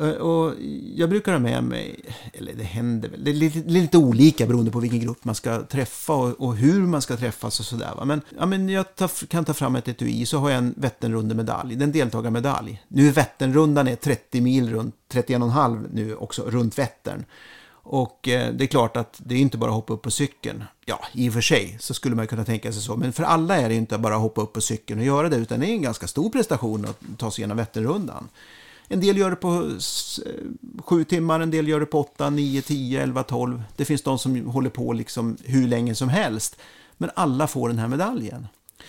[0.00, 0.54] Eh, och
[0.94, 2.00] jag brukar ha med mig,
[2.32, 5.24] eller det händer väl, det är lite, det är lite olika beroende på vilken grupp
[5.24, 7.92] man ska träffa och, och hur man ska träffas och sådär.
[7.96, 8.04] va.
[8.04, 11.76] Men, ja, men jag tar, kan ta fram ett etui, så har jag en Vätternrundemedalj,
[11.76, 12.82] det är en deltagarmedalj.
[12.88, 17.24] Nu är Vätternrundan är 30 mil runt, 31,5 nu också, runt Vättern.
[17.90, 20.64] Och eh, det är klart att det är inte bara att hoppa upp på cykeln.
[20.84, 22.96] Ja, i och för sig så skulle man kunna tänka sig så.
[22.96, 25.36] Men för alla är det inte bara att hoppa upp på cykeln och göra det.
[25.36, 28.28] Utan det är en ganska stor prestation att ta sig igenom Vätternrundan.
[28.88, 32.62] En del gör det på eh, sju timmar, en del gör det på åtta, nio,
[32.62, 33.62] tio, elva, tolv.
[33.76, 36.56] Det finns de som håller på liksom hur länge som helst.
[36.96, 38.46] Men alla får den här medaljen.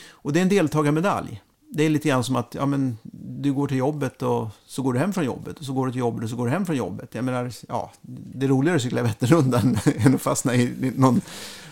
[0.10, 1.42] Och det är en deltagarmedalj.
[1.72, 2.98] Det är lite grann som att ja, men,
[3.42, 5.60] du går till jobbet och så går du hem från jobbet.
[5.60, 7.16] Och så går du till jobbet och så går du hem från jobbet.
[7.16, 11.22] Jag menar, ja, det är roligare att cykla Vätternrundan än att fastna i någon,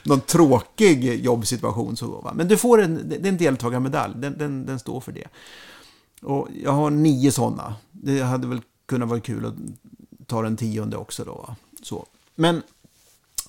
[0.04, 1.98] någon tråkig jobbsituation.
[1.98, 2.32] Så, va?
[2.36, 5.28] Men du får en, det är en deltagarmedalj, den, den, den står för det.
[6.22, 7.76] Och jag har nio sådana.
[7.92, 9.56] Det hade väl kunnat vara kul att
[10.28, 11.34] ta den tionde också då.
[11.34, 11.56] va?
[11.82, 12.06] Så.
[12.36, 12.62] Men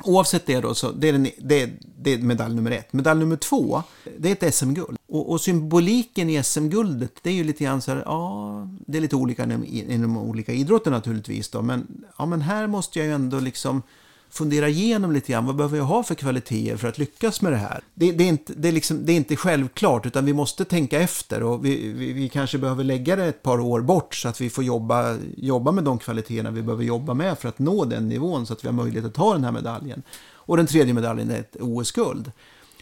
[0.04, 2.92] oavsett det då, så det är, den, det, är, det är medalj nummer ett.
[2.92, 3.82] Medalj nummer två,
[4.18, 4.98] det är ett SM-guld.
[5.08, 9.02] Och, och symboliken i SM-guldet, det är ju lite grann så här, ja, det är
[9.02, 11.62] lite olika inom, inom olika idrotter naturligtvis då.
[11.62, 13.82] Men, ja, men här måste jag ju ändå liksom
[14.30, 15.46] fundera igenom lite grann.
[15.46, 17.80] Vad behöver jag ha för kvaliteter för att lyckas med det här?
[17.94, 21.00] Det, det, är, inte, det, är, liksom, det är inte självklart, utan vi måste tänka
[21.00, 21.42] efter.
[21.42, 24.50] Och vi, vi, vi kanske behöver lägga det ett par år bort så att vi
[24.50, 28.46] får jobba, jobba med de kvaliteterna vi behöver jobba med för att nå den nivån
[28.46, 30.02] så att vi har möjlighet att ta den här medaljen.
[30.30, 32.32] Och den tredje medaljen är ett OS-guld.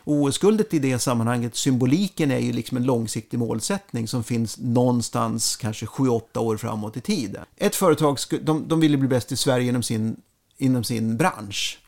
[0.09, 5.87] OS-guldet i det sammanhanget, symboliken är ju liksom en långsiktig målsättning som finns någonstans kanske
[5.87, 7.45] 7-8 år framåt i tiden.
[7.57, 10.17] Ett företag, de, de ville bli bäst i Sverige genom sin,
[10.59, 11.79] inom sin bransch.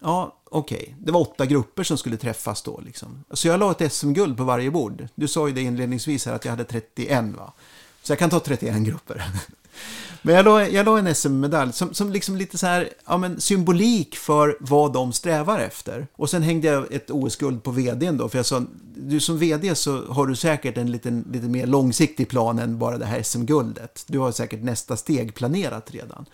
[0.00, 0.96] Ja, okej.
[0.98, 2.80] Det var åtta grupper som skulle träffas då.
[2.80, 3.24] Liksom.
[3.30, 5.08] Så jag la ett SM-guld på varje bord.
[5.14, 7.52] Du sa ju det inledningsvis här att jag hade 31 va?
[8.02, 9.24] Så jag kan ta 31 grupper.
[10.22, 13.40] Men jag la, jag la en SM-medalj som, som liksom lite så här, ja men
[13.40, 16.06] symbolik för vad de strävar efter.
[16.12, 18.62] Och sen hängde jag ett OS-guld på vdn då, för jag sa,
[18.96, 22.98] du som vd så har du säkert en liten, lite mer långsiktig plan än bara
[22.98, 24.04] det här SM-guldet.
[24.06, 26.26] Du har säkert nästa steg planerat redan.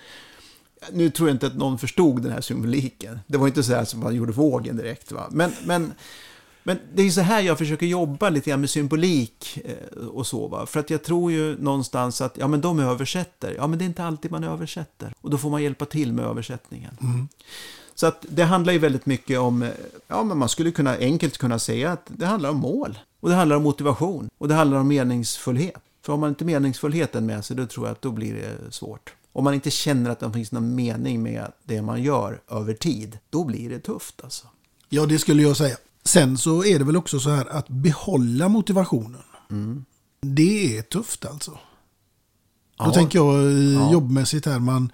[0.92, 3.20] Nu tror jag inte att någon förstod den här symboliken.
[3.26, 5.12] Det var inte så här som man gjorde vågen direkt.
[5.12, 5.28] Va?
[5.30, 5.92] Men, men,
[6.62, 10.48] men det är så här jag försöker jobba lite grann med symbolik eh, och så.
[10.48, 10.66] Va?
[10.66, 13.54] För att jag tror ju någonstans att ja, men de översätter.
[13.56, 15.12] Ja, men det är inte alltid man översätter.
[15.20, 16.98] Och då får man hjälpa till med översättningen.
[17.00, 17.28] Mm.
[17.94, 19.70] Så att det handlar ju väldigt mycket om, eh,
[20.08, 22.98] ja men man skulle kunna enkelt kunna säga att det handlar om mål.
[23.20, 24.30] Och det handlar om motivation.
[24.38, 25.82] Och det handlar om meningsfullhet.
[26.02, 29.12] För om man inte meningsfullheten med sig, då tror jag att då blir det svårt.
[29.32, 33.18] Om man inte känner att det finns någon mening med det man gör över tid,
[33.30, 34.46] då blir det tufft alltså.
[34.88, 35.76] Ja, det skulle jag säga.
[36.04, 39.22] Sen så är det väl också så här att behålla motivationen.
[40.20, 41.50] Det är tufft alltså.
[41.50, 41.58] Då
[42.88, 42.92] Ja.
[42.92, 43.92] tänker jag Ja.
[43.92, 44.92] jobbmässigt här, man,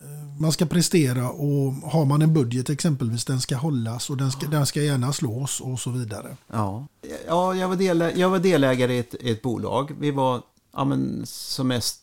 [0.00, 4.30] eh, man ska prestera och har man en budget exempelvis, den ska hållas och den
[4.32, 6.36] ska, den ska gärna slås och så vidare.
[6.52, 6.86] Ja,
[7.26, 9.92] ja jag, var delä- jag var delägare i ett, i ett bolag.
[10.00, 10.42] Vi var
[10.72, 12.00] ja, men, som mest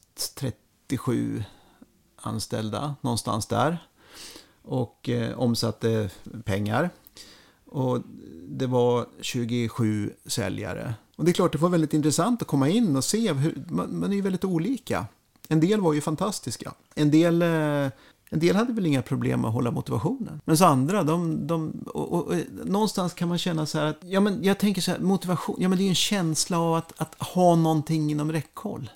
[0.88, 1.44] 97
[2.16, 3.78] anställda, någonstans där.
[4.64, 6.10] Och eh, omsatte
[6.44, 6.90] pengar.
[7.66, 8.02] Och
[8.48, 10.94] det var 27 säljare.
[11.16, 14.00] Och det är klart, det var väldigt intressant att komma in och se hur, man,
[14.00, 15.06] man är ju väldigt olika.
[15.50, 16.74] En del var ju fantastiska.
[16.96, 17.92] En del, eh,
[18.30, 20.42] en del hade väl inga problem med att hålla motivationen.
[20.46, 22.36] Men så andra, de, de och, och, och,
[22.66, 25.70] någonstans kan man känna så här att, ja men jag tänker så här, motivation, ja
[25.70, 28.90] men det är ju en känsla av att, att ha någonting inom räckhåll.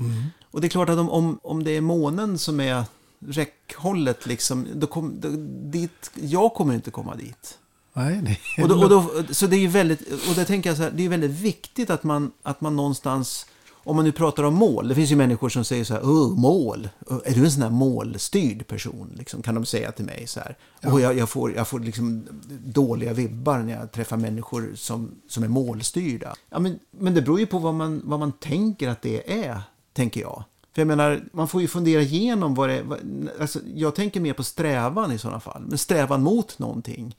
[0.00, 0.22] Mm.
[0.56, 2.84] Och det är klart att om, om, om det är månen som är
[3.28, 5.28] räckhållet, liksom, då kom, då,
[5.70, 7.58] dit, jag kommer inte komma dit.
[7.92, 10.76] Nej, det Och då, och då, så det är ju väldigt, och det tänker jag
[10.76, 14.42] så här, det är väldigt viktigt att man, att man någonstans, om man nu pratar
[14.42, 16.88] om mål, det finns ju människor som säger så här, Åh, mål,
[17.24, 19.12] är du en sån här målstyrd person?
[19.18, 20.56] Liksom, kan de säga till mig så här.
[20.92, 22.26] Och jag, jag får, jag får liksom
[22.64, 26.34] dåliga vibbar när jag träffar människor som, som är målstyrda.
[26.50, 29.62] Ja, men, men det beror ju på vad man, vad man tänker att det är,
[29.96, 30.44] tänker jag.
[30.74, 32.82] För jag menar, man får ju fundera igenom vad det är.
[32.82, 35.62] vad- Alltså, jag tänker mer på strävan i sådana fall.
[35.68, 37.16] Men strävan mot någonting.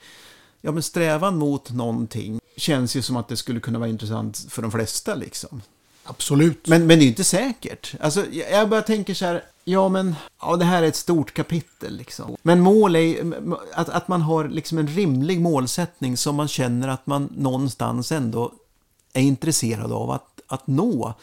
[0.61, 4.61] Ja, men strävan mot någonting känns ju som att det skulle kunna vara intressant för
[4.61, 5.61] de flesta liksom.
[6.03, 6.67] Absolut.
[6.67, 7.93] Men, men det är ju inte säkert.
[7.99, 11.97] Alltså, jag bara tänker så här, ja men, ja det här är ett stort kapitel
[11.97, 12.35] liksom.
[12.41, 13.33] Men mål är
[13.73, 18.51] att, att man har liksom en rimlig målsättning som man känner att man någonstans ändå
[19.13, 21.13] är intresserad av att, att nå.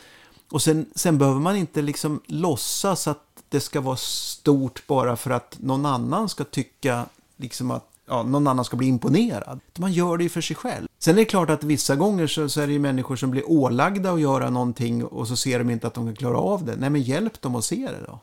[0.55, 5.31] Och sen, sen behöver man inte liksom låtsas att det ska vara stort bara för
[5.31, 7.07] att någon annan ska tycka
[7.37, 9.61] liksom att ja, någon annan ska bli imponerad.
[9.79, 10.87] Man gör det ju för sig själv.
[10.99, 13.51] Sen är det klart att vissa gånger så, så är det ju människor som blir
[13.51, 16.77] ålagda att göra någonting och så ser de inte att de kan klara av det.
[16.77, 18.19] Nej, men hjälp dem att se det då.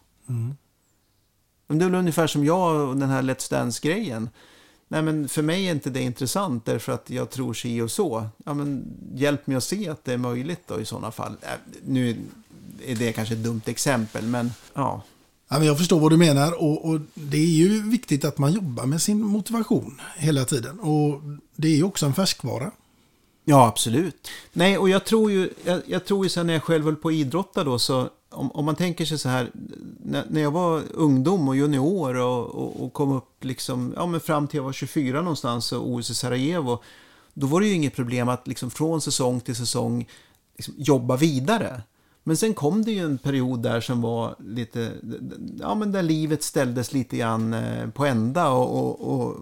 [1.68, 4.30] Men det är väl ungefär som jag och den här Let's Dance-grejen.
[4.92, 8.28] Nej, men för mig är inte det intressant därför att jag tror si och så.
[8.46, 8.86] Ja, men
[9.16, 11.36] hjälp mig att se att det är möjligt då i sådana fall.
[11.42, 11.50] Äh,
[11.86, 12.18] Nu
[12.86, 15.02] är det kanske ett dumt exempel, men ja.
[15.50, 19.02] Jag förstår vad du menar och, och det är ju viktigt att man jobbar med
[19.02, 20.80] sin motivation hela tiden.
[20.80, 21.22] Och
[21.56, 22.72] det är ju också en färskvara.
[23.46, 24.28] Ja, absolut.
[24.54, 27.08] Nej, och jag tror ju, jag, jag tror ju sen när jag själv höll på
[27.08, 29.52] att idrotta då, så om, om man tänker sig så här,
[30.04, 34.20] när, när jag var ungdom och junior och, och, och kom upp liksom, ja men
[34.20, 36.80] fram till jag var 24 någonstans och OS i Sarajevo,
[37.34, 40.08] då var det ju inget problem att liksom från säsong till säsong
[40.56, 41.82] liksom jobba vidare.
[42.24, 44.92] Men sen kom det ju en period där som var lite,
[45.60, 49.38] ja men där livet ställdes lite grann eh, på ända och, och, och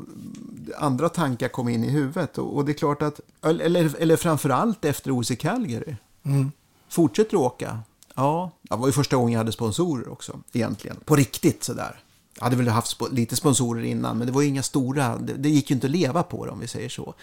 [0.77, 2.37] andra tankar kom in i huvudet.
[2.37, 5.95] Och, och det är klart att, eller, eller framförallt efter OS i Calgary.
[6.23, 6.51] Mm.
[6.89, 7.79] Fortsätter åka?
[8.19, 10.97] Ja, det var ju första gången jag hade sponsorer också, egentligen.
[11.05, 11.99] På riktigt sådär.
[12.35, 15.49] Jag hade väl haft lite sponsorer innan, men det var ju inga stora, det, det
[15.49, 17.13] gick ju inte att leva på det om vi säger så.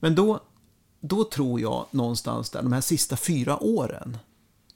[0.00, 0.40] Men då,
[1.00, 4.16] då tror jag någonstans där, de här sista fyra åren,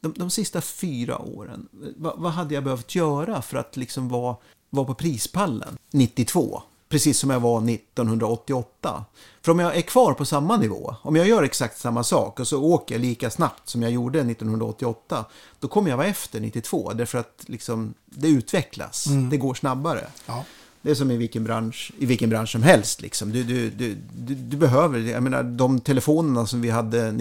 [0.01, 4.09] de, de sista fyra åren, eh, vad, vad hade jag behövt göra för att liksom
[4.09, 4.36] vara,
[4.70, 6.62] vara på prispallen 92?
[6.89, 9.05] Precis som jag var 1988.
[9.43, 12.49] För om jag är kvar på samma nivå, om jag gör exakt samma sak och
[12.49, 15.25] så åker jag lika snabbt som jag gjorde 1988,
[15.61, 16.93] då kommer jag vara efter 92.
[16.93, 19.31] Därför att liksom, det utvecklas, Mm.
[19.31, 20.07] det går snabbare.
[20.27, 20.45] Ja.
[20.83, 23.03] Det är som i vilken bransch, i vilken bransch som helst.
[23.03, 23.33] Liksom.
[23.33, 23.95] Du, du, du,
[24.35, 27.13] du, behöver, jag menar de telefonerna som vi hade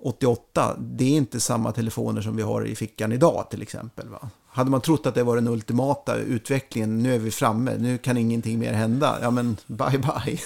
[0.00, 4.08] 88, det är inte samma telefoner som vi har i fickan idag till exempel.
[4.08, 4.30] Va?
[4.48, 8.16] Hade man trott att det var den ultimata utvecklingen, nu är vi framme, nu kan
[8.16, 10.38] ingenting mer hända, ja men bye bye.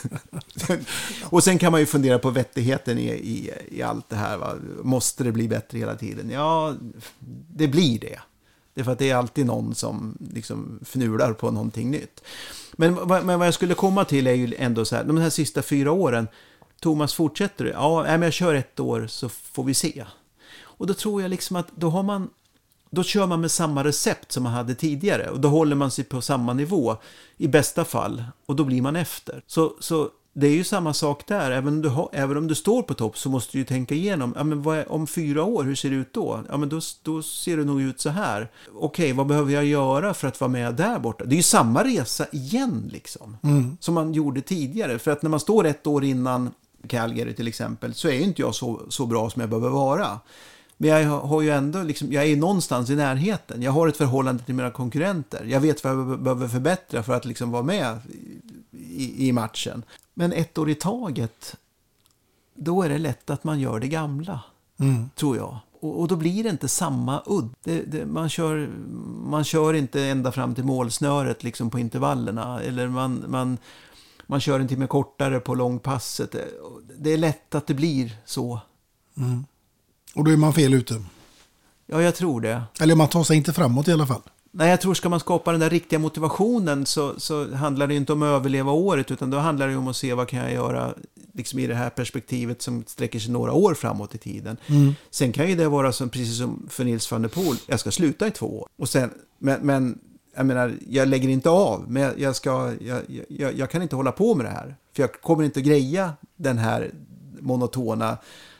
[1.24, 4.36] Och sen kan man ju fundera på vettigheten i, i, i allt det här.
[4.36, 4.54] Va?
[4.82, 6.30] Måste det bli bättre hela tiden?
[6.30, 6.74] Ja,
[7.48, 8.18] det blir det.
[8.74, 12.22] Det är för att det är alltid någon som liksom fnular på någonting nytt.
[12.72, 15.62] Men, men vad jag skulle komma till är ju ändå så här, de här sista
[15.62, 16.28] fyra åren,
[16.82, 17.70] Thomas fortsätter du?
[17.70, 20.04] Ja, men jag kör ett år så får vi se.
[20.60, 22.30] Och då tror jag liksom att då har man,
[22.90, 26.04] då kör man med samma recept som man hade tidigare och då håller man sig
[26.04, 26.96] på samma nivå
[27.36, 29.42] i bästa fall och då blir man efter.
[29.46, 32.54] Så, så det är ju samma sak där, även om du, har, även om du
[32.54, 35.64] står på topp så måste du ju tänka igenom, ja, men är, om fyra år,
[35.64, 36.40] hur ser det ut då?
[36.48, 38.50] Ja, men då, då ser det nog ut så här.
[38.74, 41.24] Okej, vad behöver jag göra för att vara med där borta?
[41.24, 43.76] Det är ju samma resa igen liksom, Mm.
[43.80, 44.98] som man gjorde tidigare.
[44.98, 46.50] För att när man står ett år innan
[46.88, 50.20] Calgary till exempel, så är ju inte jag så, så bra som jag behöver vara.
[50.76, 53.62] Men jag har ju ändå, liksom, jag är någonstans i närheten.
[53.62, 55.44] Jag har ett förhållande till mina konkurrenter.
[55.44, 57.98] Jag vet vad jag behöver förbättra för att liksom vara med
[58.72, 59.82] i, i matchen.
[60.14, 61.56] Men ett år i taget,
[62.54, 64.40] då är det lätt att man gör det gamla,
[64.80, 65.10] Mm.
[65.16, 65.59] tror jag.
[65.80, 67.48] och, och då blir det inte samma udd.
[67.64, 68.70] Det, det, man, kör,
[69.26, 72.60] man kör inte ända fram till målsnöret liksom på intervallerna.
[72.60, 73.59] Eller man, man,
[74.32, 76.36] man kör en timme kortare på långpasset.
[76.98, 78.60] Det, är lätt att det blir så.
[79.16, 79.44] Mm.
[80.14, 81.04] Och då är man fel ute.
[81.86, 82.62] Ja, jag tror det.
[82.80, 84.22] Eller man tar sig inte framåt i alla fall.
[84.50, 88.12] Nej, jag tror ska man skapa den där riktiga motivationen så, så handlar det inte
[88.12, 90.94] om att överleva året utan då handlar det om att se vad kan jag göra
[91.32, 94.56] liksom i det här perspektivet som sträcker sig några år framåt i tiden.
[94.66, 94.94] Mm.
[95.10, 97.90] Sen kan ju det vara som, precis som för Nils van der Poel, jag ska
[97.90, 98.68] sluta i två år.
[98.78, 99.98] Och sen, men, men
[100.34, 104.12] jag menar, jag lägger inte av, men jag, ska, jag, jag, jag kan inte hålla
[104.12, 104.76] på med det här.
[104.92, 106.90] För jag kommer inte att greja den här
[107.40, 108.18] monotona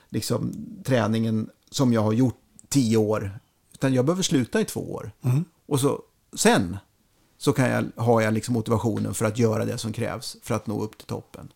[0.09, 2.37] liksom, träningen som jag har gjort
[2.69, 3.39] tio år.
[3.73, 5.11] Utan jag behöver sluta i två år.
[5.21, 5.45] Mm.
[5.65, 6.01] Och så,
[6.35, 6.77] sen
[7.37, 10.67] så kan jag, har jag liksom motivationen för att göra det som krävs för att
[10.67, 11.51] nå upp till toppen.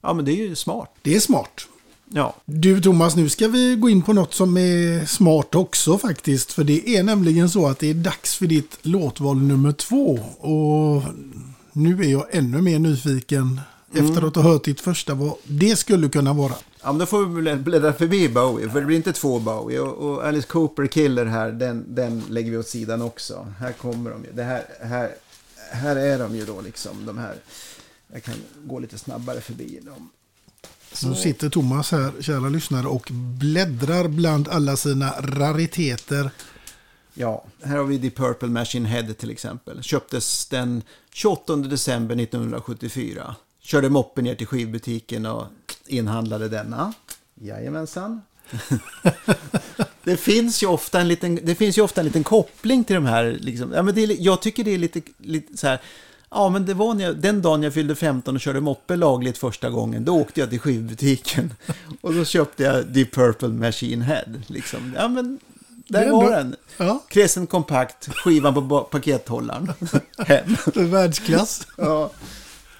[0.00, 0.90] Ja, men det är ju smart.
[1.02, 1.68] Det är smart.
[2.08, 2.36] Ja.
[2.44, 6.52] Du Thomas, nu ska vi gå in på något som är smart också faktiskt.
[6.52, 10.18] För det är nämligen så att det är dags för ditt låtval nummer två.
[10.38, 11.02] Och
[11.72, 13.60] nu är jag ännu mer nyfiken
[13.94, 14.08] Mm.
[14.10, 16.52] efter att ha hört ditt första vad det skulle kunna vara.
[16.82, 19.80] Ja, men då får vi blä- bläddra förbi Bowie, för det blir inte två Bowie.
[19.80, 23.46] Och, och Alice Cooper Killer här, den, den lägger vi åt sidan också.
[23.58, 24.32] Här kommer de ju.
[24.32, 25.10] Det här, här,
[25.72, 27.34] här är de ju då liksom, de här.
[28.12, 28.34] Jag kan
[28.66, 30.08] gå lite snabbare förbi dem.
[30.92, 36.30] Så sitter Thomas här, kära lyssnare, och bläddrar bland alla sina rariteter.
[37.14, 39.82] Ja, här har vi The Purple Machine Head till exempel.
[39.82, 40.82] Köptes den
[41.12, 43.36] 28 december 1974.
[43.60, 45.46] Körde moppen ner till skivbutiken och
[45.86, 46.92] inhandlade denna.
[47.34, 48.22] Jajamensan.
[50.04, 53.06] det, finns ju ofta en liten, det finns ju ofta en liten koppling till de
[53.06, 53.36] här.
[53.40, 53.72] Liksom.
[53.72, 55.80] Ja, men det är, jag tycker det är lite, lite så här.
[56.36, 59.38] Ja, men det var när jag, den dagen jag fyllde 15 och körde moppe lagligt
[59.38, 60.04] första gången.
[60.04, 61.54] Då åkte jag till skivbutiken.
[62.00, 64.24] Och då köpte jag The Purple Machine Head.
[64.46, 64.94] Liksom.
[64.96, 65.38] Ja, men
[65.88, 66.56] där är var den.
[66.76, 67.02] Ja.
[67.08, 69.72] Crescent kompakt, skivan på pakethållaren.
[70.18, 70.56] Hem.
[70.90, 71.66] Världsklass.
[71.76, 72.10] ja.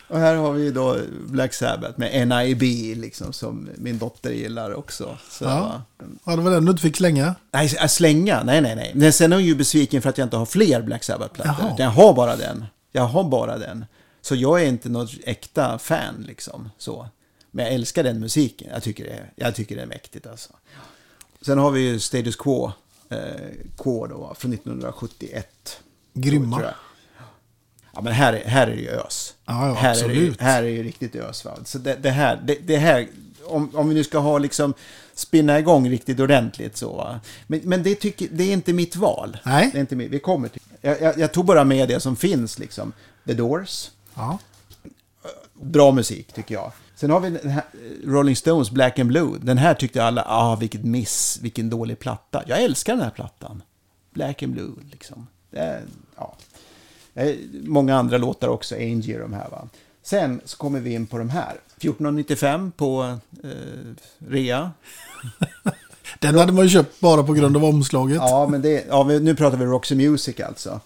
[0.08, 0.96] Och här har vi då
[1.26, 2.62] Black Sabbath med NIB,
[2.96, 5.18] liksom, som min dotter gillar också.
[5.30, 5.82] Så, Ja.
[6.24, 7.34] Ja, det var den du inte fick slänga.
[7.52, 8.42] Nej, att slänga?
[8.42, 8.92] Nej, nej, nej.
[8.94, 11.74] Men sen är hon ju besviken för att jag inte har fler Black Sabbath-plattor.
[11.78, 12.64] Jag har bara den.
[12.96, 13.84] Jag har bara den.
[14.20, 16.70] Så jag är inte något äkta fan, liksom.
[16.78, 17.08] Så.
[17.50, 18.68] Men jag älskar den musiken.
[18.72, 20.52] Jag tycker det är, jag tycker det är mäktigt, alltså.
[21.40, 22.72] Sen har vi ju Status Quo.
[23.08, 23.18] Eh,
[23.78, 25.80] Quo då, från 1971.
[26.12, 26.62] Grymma.
[26.62, 26.74] jag.
[27.94, 29.34] Ja, men här, är- här är det ju ös.
[29.46, 30.40] Ja, ja, här, är det, absolut.
[30.40, 31.44] här är det ju riktigt ös.
[31.44, 31.58] Va?
[31.64, 33.08] Så det, det här, det, det här
[33.44, 34.74] om, om vi nu ska ha liksom
[35.16, 36.92] spinna igång riktigt ordentligt så.
[36.92, 37.20] Va?
[37.46, 39.38] Men, men det, tycker, det är inte mitt val.
[39.44, 39.70] Nej.
[39.72, 40.62] Det är inte mitt, vi kommer till.
[40.80, 42.92] Jag, jag, jag tog bara med det som finns liksom.
[43.26, 43.90] The Doors.
[44.14, 44.38] Ja.
[45.52, 46.72] Bra musik tycker jag.
[46.94, 47.56] Sen har vi eh,
[48.04, 49.38] Rolling Stones Black and Blue.
[49.42, 52.42] Den här tyckte alla, ah vilket miss, vilken dålig platta.
[52.46, 53.62] Jag älskar den här plattan.
[54.10, 55.26] Black and Blue liksom.
[55.52, 55.82] Är,
[56.16, 56.36] ja.
[57.62, 59.68] Många andra låtar också, Angie och de här va.
[60.02, 61.50] Sen så kommer vi in på de här.
[61.76, 63.50] 1495 på eh,
[64.28, 64.72] rea.
[66.18, 68.16] Den hade man ju köpt bara på grund av omslaget.
[68.16, 70.80] Ja, men det, ja, nu pratar vi Roxy Music alltså.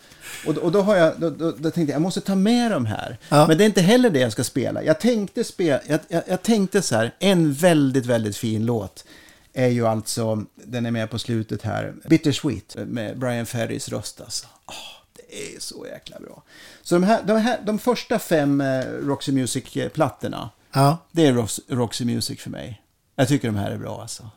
[0.47, 2.87] Och, och då, har jag, då, då, då tänkte jag, jag måste ta med de
[2.87, 3.19] här.
[3.29, 3.47] Ja.
[3.49, 4.83] Men det är inte heller det jag ska spela.
[4.83, 9.05] Jag tänkte, spela, jag, jag, jag tänkte så här, en väldigt, väldigt fin låt
[9.53, 14.47] är ju alltså, den är med på slutet här, Bittersweet med Brian Ferrys röst alltså.
[14.67, 14.75] Åh,
[15.17, 16.43] det är så jäkla bra.
[16.83, 20.99] Så de, här, de, här, de första fem eh, Roxy Music-plattorna, Ja.
[21.13, 22.83] det är Rox, Roxy Music för mig.
[23.21, 24.31] Jag tycker de här är bra alltså.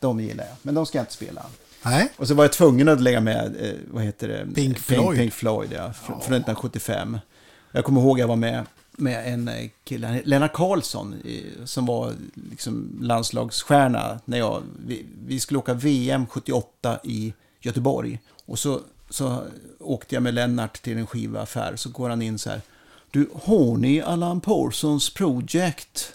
[0.00, 1.46] De gillar jag, men de ska jag inte spela.
[1.82, 2.08] Nej.
[2.16, 4.54] Och så var jag tvungen att lägga med, eh, vad heter det?
[4.54, 5.18] Pink Floyd.
[5.18, 5.86] Pink, Floyd, ja.
[5.86, 7.18] Fr- Från 1975.
[7.72, 11.14] Jag kommer ihåg jag var med med en eh, kille, Lennart Karlsson,
[11.64, 12.12] som var
[12.50, 18.20] liksom landslagsstjärna när jag, vi, vi skulle åka VM 78 i Göteborg.
[18.46, 18.80] Och så,
[19.10, 19.42] så
[19.80, 22.60] åkte jag med Lennart till en skivaffär, så går han in så här.
[23.10, 26.12] Du, har ni Allan Parsons Project?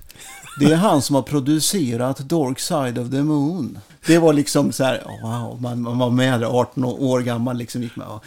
[0.60, 3.80] Det är han som har producerat Dark Side of the Moon.
[4.06, 7.84] Det var liksom så här, wow, man, man var med där, 18 år gammal, liksom
[7.84, 8.24] gick med och,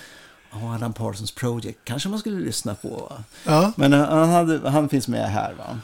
[0.52, 3.12] oh, Alan Parsons Project, kanske man skulle lyssna på.
[3.46, 3.72] Ja.
[3.76, 5.52] Men han, han, hade, han finns med här.
[5.52, 5.78] Va?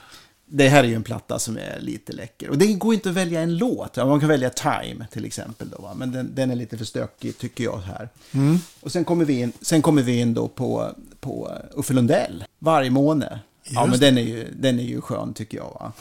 [0.46, 2.50] Det här är ju en platta som är lite läcker.
[2.50, 3.96] Och det går inte att välja en låt.
[3.96, 5.70] Ja, man kan välja Time till exempel.
[5.70, 5.94] Då, va?
[5.94, 8.08] Men den, den är lite för stökig tycker jag här.
[8.32, 8.58] Mm.
[8.80, 13.40] Och sen kommer vi in, sen kommer vi in då på, på Uffe Lundell, Vargmåne.
[13.64, 15.76] Ja, Just men den är, ju, den är ju skön tycker jag.
[15.80, 15.92] Va?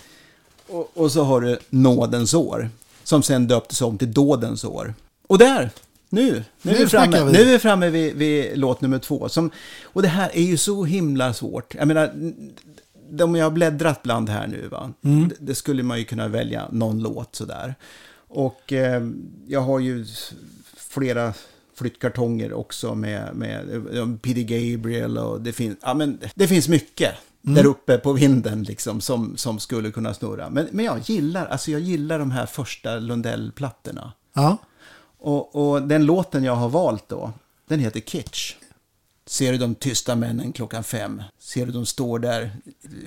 [0.68, 2.70] Och, och så har du Nådens år,
[3.04, 4.94] som sen döptes om till Dådens år.
[5.28, 5.72] Och där,
[6.10, 7.32] nu, nu, är, Nu vi framme, vi.
[7.32, 9.30] nu är vi framme vid, vid låt nummer två.
[9.30, 9.52] Som,
[9.84, 11.76] och det här är ju så himla svårt.
[11.76, 12.12] Jag menar,
[13.10, 14.94] de jag har bläddrat bland här nu, va?
[15.04, 15.30] Mm.
[15.30, 17.76] Det, det skulle man ju kunna välja någon låt sådär.
[18.28, 19.04] Och eh,
[19.48, 20.06] jag har ju
[20.78, 21.34] flera
[21.76, 27.14] flyttkartonger också med, med eh, Peter Gabriel och det finns, ja, men det finns mycket
[27.48, 27.56] Mm.
[27.56, 30.50] där uppe på vinden liksom som, som skulle kunna snurra.
[30.50, 34.12] Men, men jag gillar, alltså jag gillar de här första Lundell-plattorna.
[34.34, 34.58] Ja.
[35.18, 37.34] Och, och den låten jag har valt då,
[37.68, 38.56] den heter Kitsch.
[39.26, 41.24] Ser du de tysta männen klockan fem?
[41.40, 42.52] Ser du de står där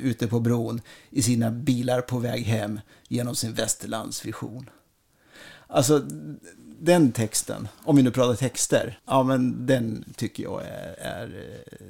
[0.01, 0.81] ute på bron
[1.11, 4.71] i sina bilar på väg hem genom sin västerlandsvision?
[5.67, 5.99] Alltså,
[6.81, 11.87] den texten, om vi nu pratar texter, ja men den tycker jag är, är eh,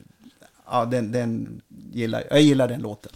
[0.70, 1.60] ja den, den
[1.92, 3.12] gillar, jag gillar den låten.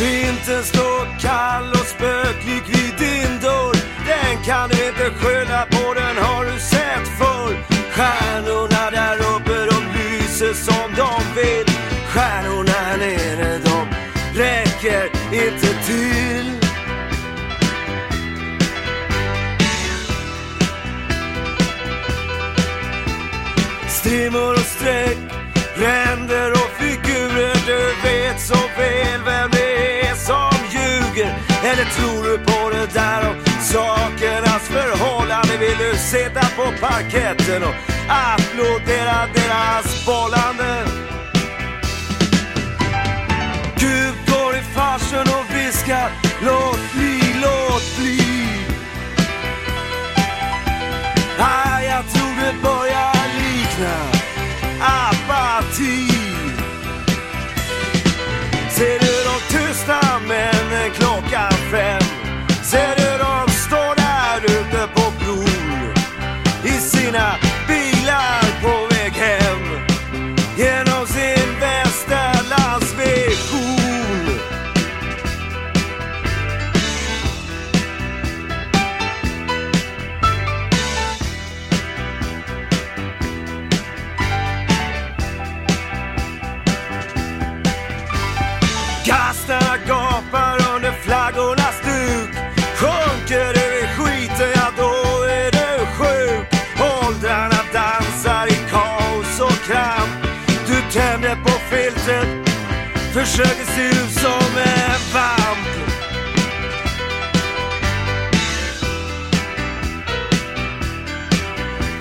[0.00, 3.76] Vintern står kall och spöklik vid din dörr
[4.06, 5.77] Den kan du inte skylla på,
[15.88, 16.52] till.
[23.88, 25.18] Strimmor och streck,
[25.74, 27.56] ränder och figurer.
[27.66, 31.38] Du vet så väl vem det är som ljuger.
[31.64, 35.56] Eller tror du på det där om sakernas förhållande?
[35.60, 37.74] Vill du sitta på parketten och
[38.08, 41.17] applådera deras bollande?
[44.88, 46.10] Går och viskar
[46.40, 48.20] Låt bli, låt bli
[51.38, 53.96] Ah, jag tror det börjar likna
[54.80, 56.08] apati
[58.70, 62.02] Ser du de tysta männen klockan fem?
[62.62, 62.97] Ser
[103.38, 105.68] Försöker se ut som en vamp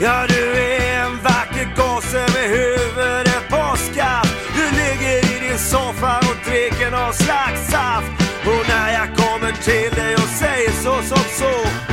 [0.02, 4.36] Ja, du är en vacker gosse med huvudet på skaft.
[4.56, 8.12] Du ligger i din soffa och dricker någon slags saft.
[8.46, 11.87] Och när jag kommer till dig och säger så som så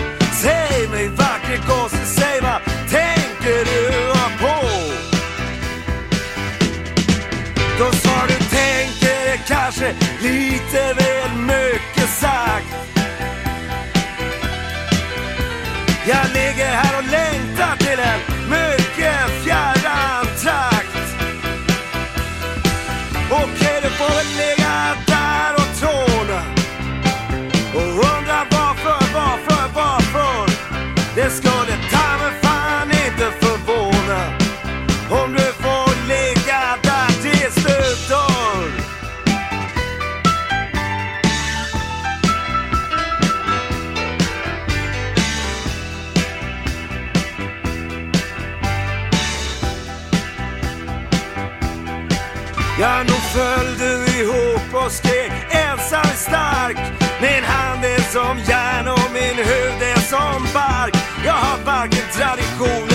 [53.35, 56.77] följde vi föll du ihop och skrek ensam är stark.
[57.21, 60.95] Min hand är som järn och min hud är som bark.
[61.25, 62.94] Jag har varken tradition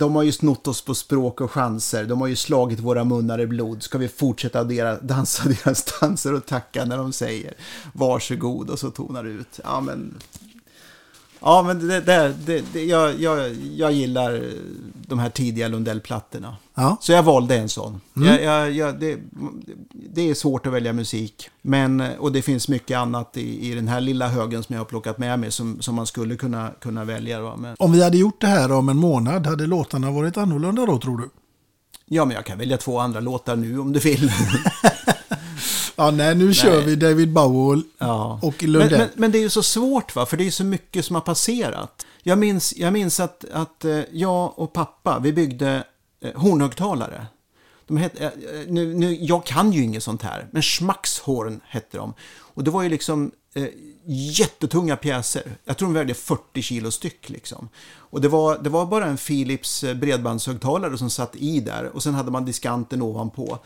[0.00, 2.04] de har ju snott oss på språk och chanser.
[2.04, 3.82] De har ju slagit våra munnar i blod.
[3.82, 7.54] Ska vi fortsätta dera, dansa deras danser och tacka när de säger
[7.92, 9.60] varsågod och så tonar det ut.
[9.64, 10.14] Ja, men,
[11.40, 14.42] ja, men det, det, det, det, jag, jag, jag gillar
[15.06, 16.56] de här tidiga Lundell-plattorna.
[16.74, 16.96] Ja.
[17.00, 18.00] Så jag valde en sån.
[18.16, 18.28] Mm.
[18.28, 19.18] Jag, jag, jag, det,
[19.92, 21.50] det är svårt att välja musik.
[21.62, 24.86] Men, och det finns mycket annat i, i den här lilla högen som jag har
[24.86, 27.56] plockat med mig som, som man skulle kunna, kunna välja.
[27.56, 30.98] Men, Om vi hade gjort det här om en månad, hade låtarna varit annorlunda då
[30.98, 31.28] tror du?
[32.12, 34.32] ja, men jag kan välja två andra låtar nu om du vill.
[36.00, 38.38] Ja, nej, nu kör vi David Bowie Ja.
[38.42, 38.98] och Men, Lundell.
[38.98, 41.20] men, men det är ju så svårt va, för det är så mycket som har
[41.20, 42.06] passerat.
[42.22, 45.84] Jag minns, jag minns att, att eh, jag och pappa, vi byggde
[46.20, 47.26] eh, hornhögtalare.
[47.86, 48.30] De het, eh,
[48.68, 52.14] nu, nu, jag kan ju inget sånt här, men Schmackshorn hette de.
[52.38, 53.66] Och det var ju liksom eh,
[54.06, 55.42] jättetunga pjäser.
[55.64, 57.68] Jag tror de vägde 40 kilo styck liksom.
[57.94, 62.14] Och det var, det var bara en Philips bredbandshögtalare som satt i där och sen
[62.14, 63.58] hade man diskanten ovanpå.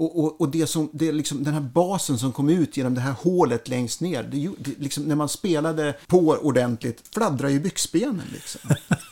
[0.00, 3.00] Och, och, och det som, det liksom, den här basen som kom ut genom det
[3.00, 8.26] här hålet längst ner, det, det, liksom, när man spelade på ordentligt fladdrade ju byxbenen.
[8.32, 8.60] Liksom.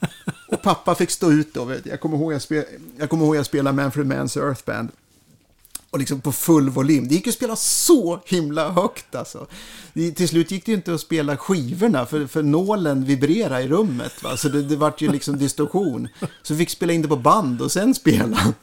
[0.49, 1.75] Och pappa fick stå ut då.
[1.85, 2.65] Jag, kommer ihåg jag, spel,
[2.99, 4.89] jag kommer ihåg jag spelade Manfred Manns Earth Band.
[5.91, 7.09] Och liksom på full volym.
[7.09, 9.47] Det gick ju att spela så himla högt alltså.
[9.93, 14.23] Till slut gick det ju inte att spela skivorna för, för nålen vibrerade i rummet.
[14.23, 14.37] Va?
[14.37, 16.09] Så det, det vart ju liksom distorsion.
[16.43, 18.55] Så vi fick spela in det på band och sen spela.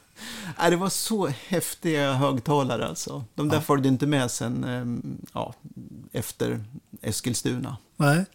[0.60, 3.24] Nej, det var så häftiga högtalare alltså.
[3.36, 5.54] De där följde inte med sen ehm, ja,
[6.12, 6.64] efter
[7.02, 7.78] Eskilstuna.
[7.98, 8.26] Nej.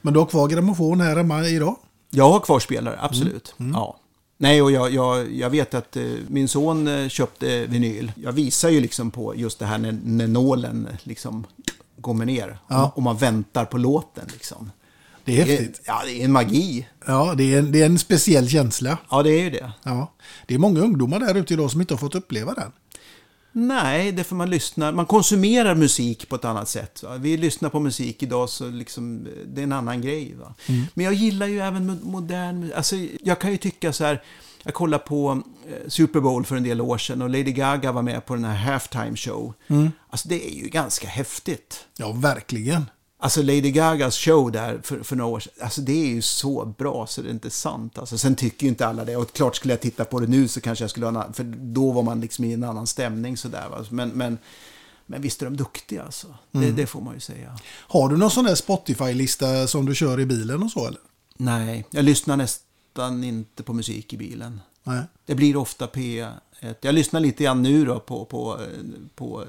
[0.00, 1.76] Men du har kvar grammofon här hemma idag?
[2.10, 3.54] Jag har kvar spelare, absolut.
[3.58, 3.72] Mm.
[3.74, 3.96] Ja.
[4.36, 8.12] Nej, och jag, jag, jag vet att eh, min son eh, köpte vinyl.
[8.16, 11.46] Jag visar ju liksom på just det här när, när nålen liksom
[12.00, 12.58] kommer ner.
[12.68, 12.92] Ja.
[12.94, 14.70] Och man väntar på låten liksom.
[15.24, 15.80] Det är häftigt.
[15.86, 16.88] ja, det är en magi.
[17.06, 18.98] Ja, det är, en, det är en speciell känsla.
[19.10, 19.72] Ja, det är ju det.
[19.82, 20.12] Ja.
[20.46, 22.72] Det är många ungdomar där ute idag som inte har fått uppleva den.
[23.52, 27.02] Nej, det är för man lyssnar, man konsumerar musik på ett annat sätt.
[27.02, 27.16] Va?
[27.16, 30.34] Vi lyssnar på musik idag så liksom, det är en annan grej.
[30.66, 30.84] Mm.
[30.94, 32.76] Men jag gillar ju även mo- modern musik.
[32.76, 34.22] Alltså, jag kan ju tycka så här,
[34.62, 38.02] jag kollade på eh, Super Bowl för en del år sedan och Lady Gaga var
[38.02, 39.54] med på den här halftime show.
[39.68, 39.90] Mm.
[40.10, 41.84] Alltså det är ju ganska häftigt.
[41.96, 42.86] Ja, verkligen.
[43.22, 46.74] Alltså Lady Gagas show där för, för några år sedan, alltså det är ju så
[46.78, 47.98] bra så det är inte sant.
[47.98, 49.16] Alltså, sen tycker ju inte alla det.
[49.16, 51.92] Och klart skulle jag titta på det nu så kanske jag skulle ha för då
[51.92, 53.68] var man liksom i en annan stämning sådär.
[53.70, 53.84] Va?
[53.90, 54.38] Men, men,
[55.06, 56.26] men visst är de duktiga alltså.
[56.50, 56.76] Det, Mm.
[56.76, 57.58] det får man ju säga.
[57.70, 61.00] Har du någon sån där Spotify-lista som du kör i bilen och så eller?
[61.36, 64.60] Nej, jag lyssnar nästan inte på musik i bilen.
[64.84, 65.02] Nej.
[65.26, 66.30] Det blir ofta P1.
[66.80, 68.60] Jag lyssnar lite grann nu då på, på,
[69.14, 69.44] på,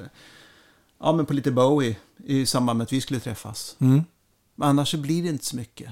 [1.02, 1.96] ja, men på lite Bowie
[2.26, 3.76] i samband med att vi skulle träffas.
[3.80, 4.04] Mm.
[4.56, 5.90] Men annars så blir det inte så mycket.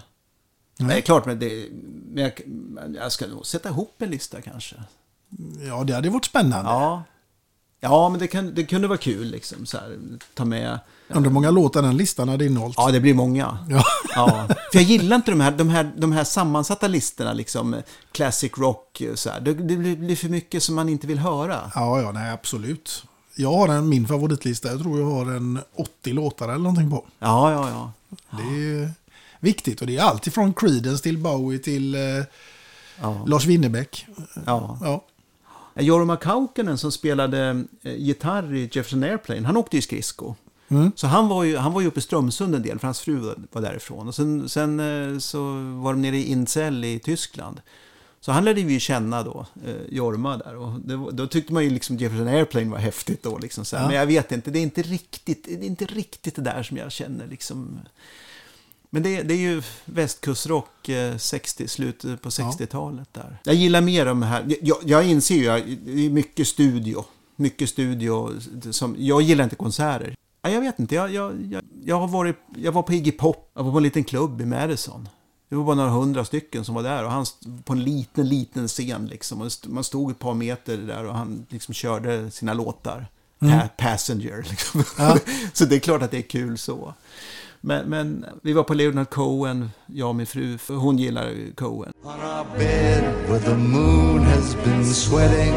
[0.80, 0.90] Nej.
[0.90, 1.68] Det är klart, men, det,
[2.12, 2.34] men jag,
[2.96, 4.76] jag ska nog sätta ihop en lista kanske.
[5.68, 6.72] Ja, det hade varit spännande.
[6.72, 7.04] Ja,
[7.80, 9.66] ja men det, kan, det kunde vara kul liksom.
[9.66, 9.98] Så här,
[10.34, 10.80] ta med...
[11.08, 12.76] Undrar hur många låtar den listan hade innehållit.
[12.78, 13.58] Ja, det blir många.
[13.70, 13.84] Ja.
[14.16, 14.48] Ja.
[14.48, 17.82] För jag gillar inte de här, de här, de här sammansatta listorna, liksom
[18.12, 19.02] classic rock.
[19.16, 19.40] Så här.
[19.40, 21.72] Det, det blir blir för mycket som man inte vill höra.
[21.76, 23.06] Ja, ja, nej, absolut.
[23.40, 24.68] Jag har en, min favoritlista.
[24.68, 27.06] Jag tror jag har en 80 låtar eller någonting på.
[27.20, 27.92] Ja, ja, ja.
[28.38, 28.44] Det
[28.82, 28.92] är
[29.40, 32.02] viktigt och det är allt ifrån Creedence till Bowie till eh,
[33.28, 34.06] Lars Winnerbäck.
[34.46, 34.78] Ja.
[34.82, 35.06] Ja.
[35.82, 40.36] Jorma Kaukonen som spelade eh, gitarr i Jefferson Airplane, han åkte ju skridsko.
[40.70, 40.92] Mm.
[40.96, 43.16] Så han var, ju, han var ju uppe i Strömsund en del, för hans fru
[43.16, 44.08] var- var därifrån.
[44.08, 45.40] Och sen, sen eh, så
[45.84, 47.62] var de nere i Inzell i Tyskland.
[48.22, 50.56] Så han lärde vi känna då, eh, Jorma där.
[50.56, 53.38] Och det, då tyckte man ju liksom Jefferson Airplane var häftigt då.
[53.38, 53.76] Liksom, så.
[53.76, 53.88] Ja.
[53.88, 56.78] Men jag vet inte, det är inte, riktigt, det är inte riktigt det där som
[56.78, 57.80] jag känner liksom.
[58.90, 63.38] Men det, det är ju västkustrock, eh, 60, slutet på 60-talet där.
[63.44, 67.06] Jag gillar mer de här, jag, jag inser ju, jag- det är mycket studio.
[67.36, 68.30] Mycket studio,
[68.72, 70.16] som, jag gillar inte konserter.
[70.42, 73.52] Ja, Jag vet inte, jag, jag, jag, jag, har varit, jag var på Iggy Pop,
[73.56, 75.10] jag var på en liten klubb i Madison.
[75.50, 77.26] Det var bara några hundra stycken som var där och han
[77.64, 79.50] på en liten, liten scen liksom.
[79.68, 83.08] Man stod ett par meter där och han liksom körde sina låtar.
[83.42, 83.60] Mm.
[83.60, 84.84] Pa- Passenger liksom.
[84.98, 85.18] Ja.
[85.54, 86.94] så det är klart att det är kul så.
[87.62, 91.94] Men, men vi var på Leonard Cohen, jag och min fru, för hon gillar Cohen.
[92.58, 95.54] bed where the moon has been sweating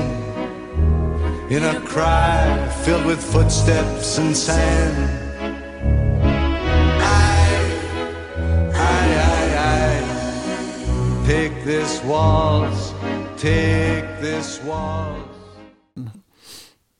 [1.51, 5.22] in a cry filled with footsteps and sand.
[11.27, 12.95] Take this waltz,
[13.41, 15.29] take this waltz.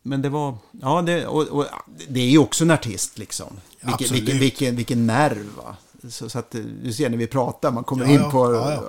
[0.03, 1.67] Men det var, ja det, och, och,
[2.09, 3.47] det är ju också en artist liksom.
[3.71, 4.23] Vilken, Absolut.
[4.23, 5.77] vilken, vilken, vilken nerv va.
[6.09, 8.55] Så, så att eh, du ser när vi pratar, man kommer Ja, in på...
[8.55, 8.83] ja, ja.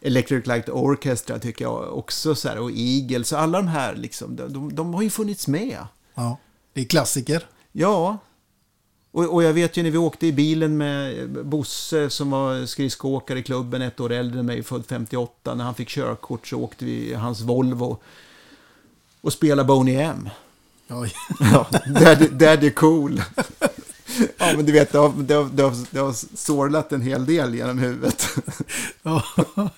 [0.00, 4.52] Electric Light Orchestra tycker jag också, så här, och Eagles, alla de här liksom, de,
[4.52, 5.78] de, de har ju funnits med.
[6.14, 6.38] Ja,
[6.72, 7.46] det är klassiker.
[7.72, 8.18] Ja.
[9.18, 13.38] Och, och jag vet ju när vi åkte i bilen med Bosse som var skridskoåkare
[13.38, 15.54] i klubben, ett år äldre än mig, född 58.
[15.54, 17.98] När han fick körkort så åkte vi i hans Volvo
[19.20, 20.28] och spelade Boney M.
[20.88, 21.12] Oj.
[21.52, 23.22] Ja, Daddy, Daddy Cool.
[24.38, 27.26] Ja, men du vet, det har, det, har, det, har, det har sorlat en hel
[27.26, 28.28] del genom huvudet.
[29.02, 29.22] Ja,
[29.54, 29.70] ja,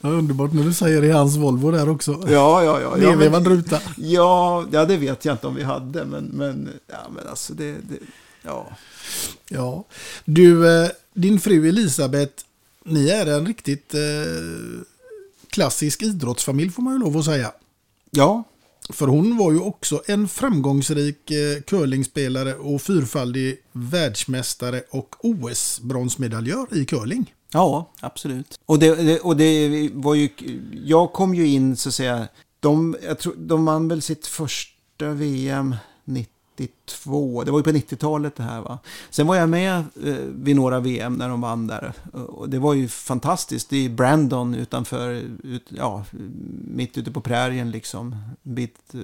[0.00, 2.12] underbart när du säger det i hans Volvo där också.
[2.12, 2.98] Ja, ja, ja.
[2.98, 3.80] ja Nedvevad ruta.
[3.96, 7.72] Ja, ja, det vet jag inte om vi hade, men, men, ja, men alltså det,
[7.72, 7.98] det
[8.42, 8.76] ja.
[9.48, 9.84] Ja,
[10.24, 12.44] du, eh, din fru Elisabeth,
[12.84, 14.00] ni är en riktigt eh,
[15.50, 17.52] klassisk idrottsfamilj får man ju lov att säga.
[18.10, 18.44] Ja.
[18.90, 26.84] För hon var ju också en framgångsrik eh, curlingspelare och fyrfaldig världsmästare och OS-bronsmedaljör i
[26.84, 27.34] curling.
[27.52, 28.60] Ja, absolut.
[28.66, 30.28] Och det, och det var ju,
[30.84, 32.28] jag kom ju in så att säga,
[32.60, 35.76] de, jag tror, de vann väl sitt första VM
[36.58, 38.78] 92, det var ju på 90-talet det här va.
[39.10, 41.92] Sen var jag med eh, vid några VM när de vann där.
[42.12, 46.04] Och det var ju fantastiskt, det är Brandon utanför, ut, ja,
[46.64, 49.00] mitt ute på prärien liksom, en bit eh,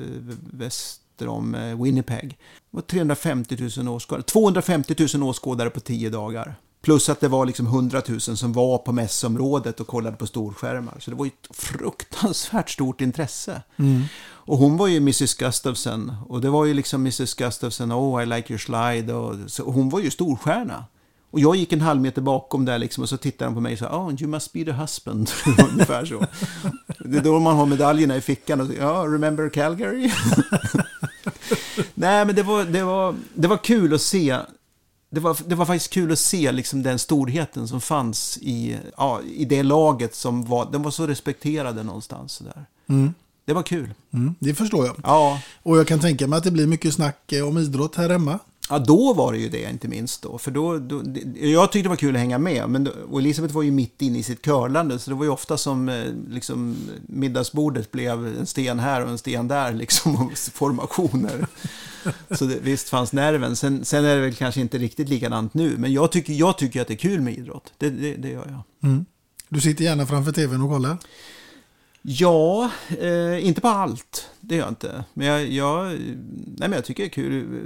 [0.51, 2.29] väster om eh, Winnipeg.
[2.71, 6.55] Det var 350 000 åskådare, 250 000 åskådare på 10 dagar.
[6.85, 10.97] Plus att det var liksom 100 000 som var på mässområdet och kollade på storskärmar.
[11.01, 13.63] Så det var ju ett fruktansvärt stort intresse.
[13.77, 14.03] Mm.
[14.25, 16.13] Och hon var ju Mrs Gustafsson.
[16.29, 19.15] Och det var ju liksom Mrs Gustafsson, oh I like your slide.
[19.15, 20.85] Och, så hon var ju storstjärna.
[21.31, 23.73] Och jag gick en halv meter bakom där liksom och så tittade han på mig
[23.73, 25.31] och sa, oh you must be the husband.
[25.73, 26.27] Ungefär så.
[26.99, 30.11] Det är då man har medaljerna i fickan och ja, remember Calgary?
[31.95, 34.39] Nej, men det var, det, var, det var kul att se
[35.15, 39.21] det var, det var faktiskt kul att se liksom den storheten som fanns i, ja,
[39.23, 42.33] i det laget som var, de var så respekterade någonstans.
[42.33, 42.67] Så där.
[42.87, 43.15] Mm.
[43.45, 43.95] Det var kul.
[44.13, 44.97] Mm, det förstår jag.
[45.03, 45.41] Ja.
[45.63, 48.39] Och jag kan tänka mig att det blir mycket snack eh, om idrott här hemma.
[48.71, 50.39] Ja, då var det ju det, inte minst då.
[50.39, 51.03] För då, då
[51.35, 52.69] jag tyckte det var kul att hänga med.
[52.69, 55.57] Men, och Elisabeth var ju mitt inne i sitt curlande, så det var ju ofta
[55.57, 56.77] som eh, liksom,
[57.07, 61.47] middagsbordet blev en sten här och en sten där, liksom, och formationer.
[62.31, 63.57] Så det, visst fanns nerven.
[63.57, 66.81] Sen, sen är det väl kanske inte riktigt likadant nu, men jag tycker, jag tycker
[66.81, 67.73] att det är kul med idrott.
[67.79, 68.47] Det, det, det gör
[68.81, 68.91] jag.
[68.91, 69.05] Mm.
[69.49, 70.99] Du sitter gärna framför tvn och kollar.
[72.03, 72.71] Ja,
[73.01, 74.29] eh, inte på allt.
[74.41, 75.05] Det gör jag inte.
[75.15, 75.99] Men jag, jag, nej,
[76.59, 77.61] men jag tycker det är kul.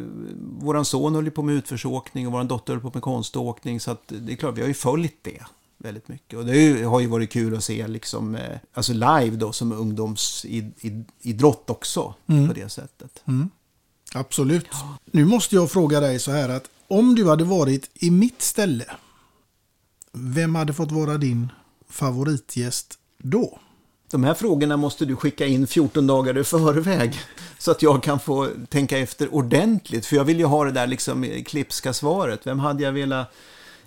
[0.61, 3.81] Våran son håller på med utförsåkning och våran dotter håller på med konståkning.
[3.81, 5.43] Så det är klart, vi har ju följt det
[5.79, 6.39] väldigt mycket.
[6.39, 9.73] Och det ju- har ju varit kul att se liksom, eh, alltså live då som
[9.73, 12.49] ungdomsidrott också Mm.
[12.49, 13.23] på det sättet.
[13.25, 13.51] Mm.
[14.15, 14.69] Absolut.
[15.05, 18.85] Nu måste jag fråga dig så här att om du hade varit i mitt ställe,
[20.13, 21.53] vem hade fått vara din
[21.91, 23.59] favoritgäst då?
[24.11, 27.21] De här frågorna måste du skicka in 14 dagar i förväg.
[27.59, 30.07] Så att jag kan få tänka efter ordentligt.
[30.07, 32.41] För jag vill ju ha det där liksom klipska svaret.
[32.47, 33.35] Vem hade jag velat...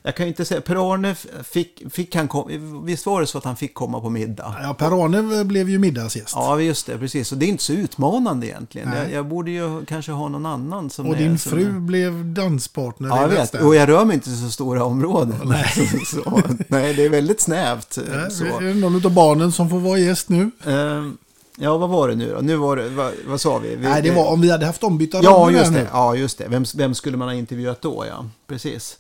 [0.04, 0.62] Jag kan ju inte säga...
[0.62, 4.56] Per-Arne fick, fick han kom, Visst var det så att han fick komma på middag?
[4.64, 6.34] Ja, Per-Arne blev ju middagsgäst.
[6.36, 6.98] Ja, just det.
[6.98, 7.32] Precis.
[7.32, 8.94] Och det är inte så utmanande egentligen.
[8.94, 11.20] Jag, jag borde ju kanske ha någon annan som och är...
[11.20, 13.54] din som fru är- blev danspartner Ja, jag vet.
[13.56, 15.36] Och jag rör mig inte i så stora områden.
[15.46, 15.66] Nej.
[16.06, 17.98] så, nej, det är väldigt snävt.
[17.98, 18.46] eh, Nej, så.
[18.46, 20.52] Är det någon av barnen som får vara gäst nu?
[20.66, 21.18] Ehm,
[21.58, 22.42] ja, vad var det nu då?
[22.42, 23.76] Nu var det, vad, vad sa vi?
[23.76, 25.80] vi Nej, det var om vi hade haft ombytta Ja, just här det.
[25.84, 25.88] nu.
[25.94, 26.48] Ja, just det.
[26.48, 28.06] Vem, vem skulle man ha intervjuat då?
[28.10, 28.98] Ja, precis.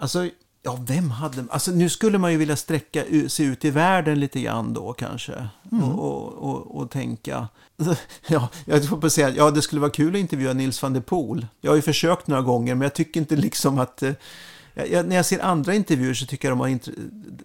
[0.00, 0.28] Alltså,
[0.62, 1.44] ja, vem hade...
[1.50, 5.48] Alltså, nu skulle man ju vilja sträcka sig ut i världen lite grann då kanske.
[5.72, 5.84] Mm.
[5.84, 7.48] Och, och, och, och tänka...
[8.28, 11.00] Ja, jag får på säga, ja, det skulle vara kul att intervjua Nils van der
[11.00, 11.46] Poel.
[11.60, 14.02] Jag har ju försökt några gånger, men jag tycker inte liksom att...
[14.02, 14.12] eh,
[14.74, 16.88] Jag, när jag ser andra intervjuer så tycker jag de har int,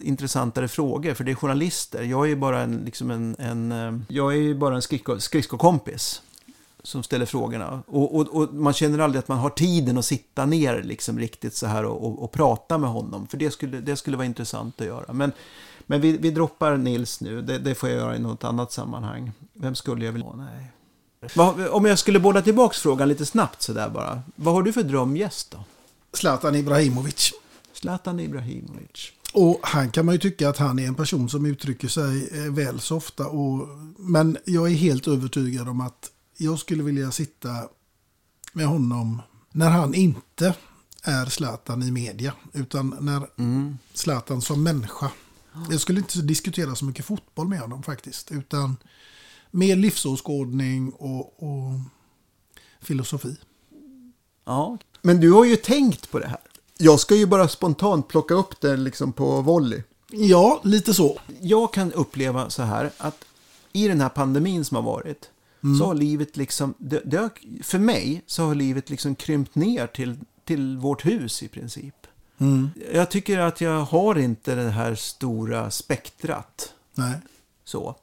[0.00, 2.02] intressantare frågor, för det är journalister.
[2.02, 5.20] Jag är ju bara en, liksom en, en, eh, jag är ju bara en skridsko,
[5.20, 6.22] skridskokompis
[6.84, 7.82] som ställer frågorna.
[7.86, 11.56] Och, och, och man känner aldrig att man har tiden att sitta ner liksom riktigt
[11.56, 13.26] så här och, och, prata med honom.
[13.26, 15.12] För det skulle, det skulle vara intressant att göra.
[15.12, 15.32] Men,
[15.86, 17.42] men vi, vi droppar Nils nu.
[17.42, 19.32] Det, det får jag göra i något annat sammanhang.
[19.52, 20.36] Vem skulle jag vilja ha?
[20.36, 20.70] Nej.
[21.34, 24.22] Vad- Om jag skulle bolla tillbaks frågan lite snabbt så där bara.
[24.36, 25.58] Vad har du för drömgäst då?
[26.12, 27.32] Zlatan Ibrahimovic.
[27.72, 29.12] Zlatan Ibrahimovic.
[29.32, 32.52] Och han kan man ju tycka att han är en person som uttrycker sig eh,
[32.52, 33.26] väl så ofta.
[33.26, 37.68] Och, men jag är helt övertygad om att jag skulle vilja sitta
[38.52, 40.54] med honom när han inte
[41.02, 42.34] är Zlatan i media.
[42.52, 43.26] Utan när
[43.94, 45.10] Zlatan som människa.
[45.70, 48.32] Jag skulle inte diskutera så mycket fotboll med honom faktiskt.
[48.32, 48.76] Utan
[49.50, 51.80] mer livsåskådning och, och
[52.80, 53.36] filosofi.
[54.44, 54.78] Ja.
[55.02, 56.40] Men du har ju tänkt på det här.
[56.78, 59.82] Jag ska ju bara spontant plocka upp det liksom på volley.
[60.10, 61.20] Ja, lite så.
[61.40, 63.24] Jag kan uppleva så här att
[63.72, 65.30] i den här pandemin som har varit
[65.64, 65.78] Mm.
[65.78, 67.30] så har livet liksom, det, det har,
[67.62, 71.94] för mig så har livet liksom krympt ner till, till vårt hus i princip.
[72.38, 72.70] Mm.
[72.92, 76.72] Jag tycker att jag har inte det här stora spektrat.
[76.94, 77.14] Nej.
[77.64, 77.96] Så.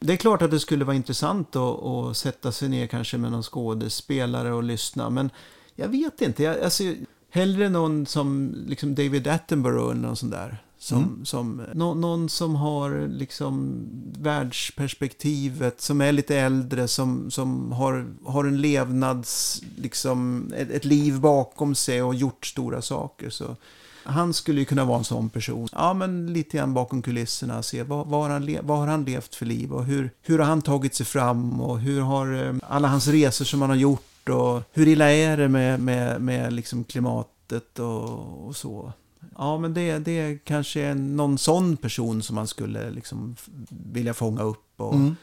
[0.00, 3.32] Det är klart att det skulle vara intressant att, att sätta sig ner kanske med
[3.32, 5.10] någon skådespelare och lyssna.
[5.10, 5.30] Men
[5.74, 6.42] jag vet inte.
[6.42, 6.84] Jag, alltså,
[7.30, 10.62] hellre någon som liksom David Attenborough eller någon sån där.
[10.82, 11.24] Som, Mm.
[11.24, 13.84] som, nå, någon som har liksom
[14.18, 21.20] världsperspektivet, som är lite äldre, som, som har, har en levnads, liksom, ett, ett liv
[21.20, 23.30] bakom sig och gjort stora saker.
[23.30, 23.56] Så
[24.04, 25.68] han skulle ju kunna vara en sån person.
[25.72, 27.62] Ja, men lite grann bakom kulisserna.
[27.62, 30.46] Se vad, vad, har han vad har han levt för liv och hur, hur har
[30.46, 34.28] han tagit sig fram och hur har eh, alla hans resor som han har gjort
[34.28, 38.92] och hur illa är det med, med, med liksom klimatet och, och så.
[39.38, 43.36] Ja, men det, det är kanske är någon sån person som man skulle liksom
[43.68, 44.72] vilja fånga upp.
[44.76, 45.16] Och, Mm.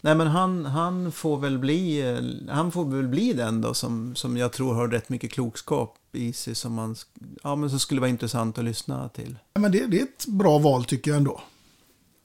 [0.00, 2.02] Nej, men han, han, får väl bli,
[2.48, 6.32] han får väl bli den då som, som jag tror har rätt mycket klokskap i
[6.32, 6.96] sig som, man,
[7.42, 9.38] ja, men som skulle vara intressant att lyssna till.
[9.52, 11.40] Ja, Men det, det är ett bra val tycker jag ändå.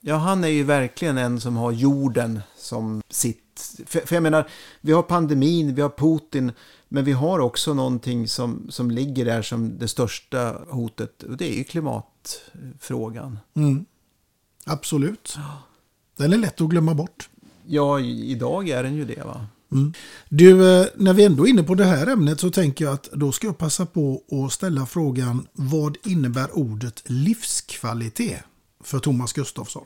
[0.02, 3.82] Ja, han är ju verkligen en som har jorden som sitt...
[3.86, 4.50] För, för jag menar,
[4.82, 6.52] vi har pandemin, vi har Putin,
[6.94, 11.54] men vi har också någonting som, som ligger där som det största hotet, och det
[11.54, 13.40] är ju klimatfrågan.
[13.54, 13.86] Mm.
[14.66, 15.38] Absolut.
[16.18, 17.30] Den är lätt att glömma bort.
[17.68, 19.48] Ja, idag är den ju det va?
[19.72, 19.94] Mm.
[20.30, 23.10] Du, eh, när vi ändå är inne på det här ämnet så tänker jag att
[23.12, 28.44] då ska jag passa på att ställa frågan vad innebär ordet livskvalitet
[28.84, 29.86] för Thomas Gustafsson?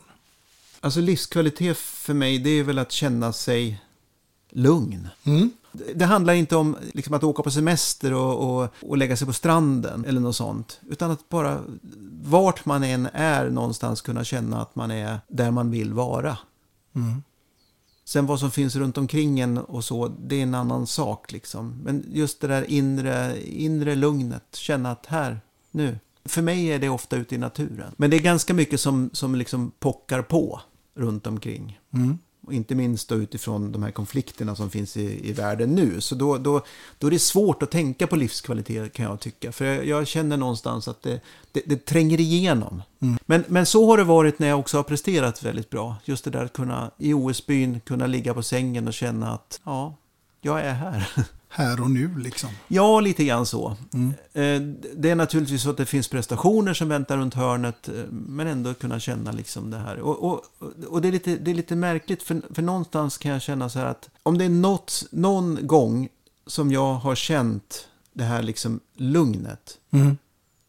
[0.79, 3.81] Alltså livskvalitet för mig, det är väl att känna sig
[4.49, 5.07] lugn.
[5.23, 5.51] Mm.
[5.95, 9.33] Det- handlar inte om liksom, att åka på semester och, och, och lägga sig på
[9.33, 10.79] stranden eller något sånt.
[10.89, 11.61] Utan att bara,
[12.23, 16.37] vart man än är någonstans, kunna känna att man är där man vill vara.
[16.95, 17.23] Mm.
[18.05, 21.79] Sen vad som finns runt omkring en och så, det är en annan sak liksom.
[21.83, 25.39] Men just det där inre, inre lugnet, känna att här,
[25.71, 25.99] nu.
[26.25, 27.91] För mig är det ofta ute i naturen.
[27.97, 30.61] Men det är ganska mycket som, som liksom pockar på
[30.95, 31.79] runt omkring.
[31.93, 32.17] Mm.
[32.45, 36.01] Och inte minst då utifrån de här konflikterna som finns i, i världen nu.
[36.01, 36.65] Så då, då,
[36.99, 39.51] då är det svårt att tänka på livskvalitet kan jag tycka.
[39.51, 42.81] För jag, jag känner någonstans att det, det, det tränger igenom.
[42.99, 43.17] Mm.
[43.25, 45.95] Men, men så har det varit när jag också har presterat väldigt bra.
[46.05, 49.95] Just det där att kunna i OS-byn kunna ligga på sängen och känna att ja,
[50.41, 51.07] jag är här.
[51.57, 52.49] Här och nu liksom.
[52.67, 53.77] Ja, lite grann så.
[53.93, 54.09] Mm.
[54.33, 54.61] Eh,
[54.95, 58.73] Det är naturligtvis så att det finns prestationer som väntar runt hörnet, eh, men ändå
[58.73, 59.99] kunna känna liksom det här.
[59.99, 60.41] Och, och,
[60.87, 63.79] och det, är lite, det är lite märkligt, för, för någonstans kan jag känna så
[63.79, 66.09] här att om det är något, någon gång
[66.47, 70.17] som jag har känt det här liksom lugnet, Mm.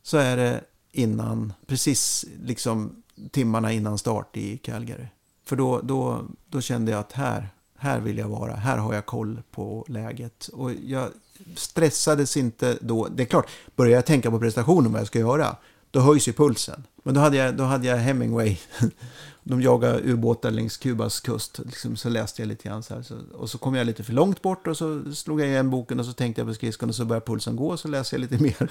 [0.02, 0.60] så är det
[0.92, 5.06] innan, precis liksom timmarna innan start i Calgary.
[5.44, 7.48] För då, då, då kände jag att här,
[7.86, 10.48] här vill jag vara, här har jag koll på läget.
[10.52, 11.10] Och jag
[11.56, 13.08] stressades inte då.
[13.08, 15.56] Det är klart, börjar jag tänka på prestationen, vad jag ska göra,
[15.90, 16.84] då höjs ju pulsen.
[17.02, 18.56] Men då hade jag, då hade jag Hemingway,
[19.42, 21.58] de jagar ubåtar längs Kubas kust.
[21.58, 23.02] Liksom, så läste jag lite grann så här.
[23.02, 26.00] Så, och så kom jag lite för långt bort och så slog jag igen boken
[26.00, 28.20] och så tänkte jag på skridskon och så började pulsen gå och så läste jag
[28.20, 28.70] lite mer.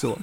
[0.00, 0.18] Så.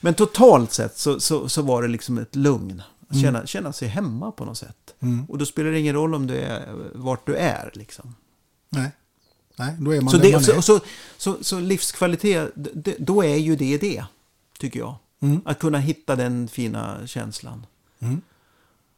[0.00, 2.82] Men totalt sett så, så, så var det liksom ett lugn.
[3.08, 4.94] Att Känna, känna sig hemma på något sätt.
[5.00, 5.24] Mm.
[5.24, 7.70] Och då spelar det ingen roll om du är, vart du är.
[7.74, 8.14] Liksom.
[8.68, 8.90] Nej.
[9.58, 10.44] Nej, då är man Så, där det, man är.
[10.44, 10.80] så, så,
[11.16, 14.04] så, så livskvalitet, d- d- då är ju det det,
[14.58, 14.94] tycker jag.
[15.20, 15.40] Mm.
[15.44, 17.66] Att kunna hitta den fina känslan.
[18.00, 18.20] Mm.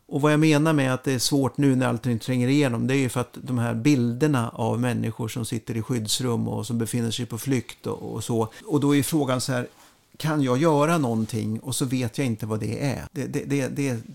[0.07, 2.95] Och vad jag menar med att det är svårt nu när allting tränger igenom, det
[2.95, 6.79] är ju för att de här bilderna av människor som sitter i skyddsrum och som
[6.79, 8.49] befinner sig på flykt och, och så.
[8.67, 9.67] Och då är frågan så här,
[10.19, 13.07] kan jag göra någonting och så vet jag inte vad det är?
[13.13, 13.69] Det, det, det,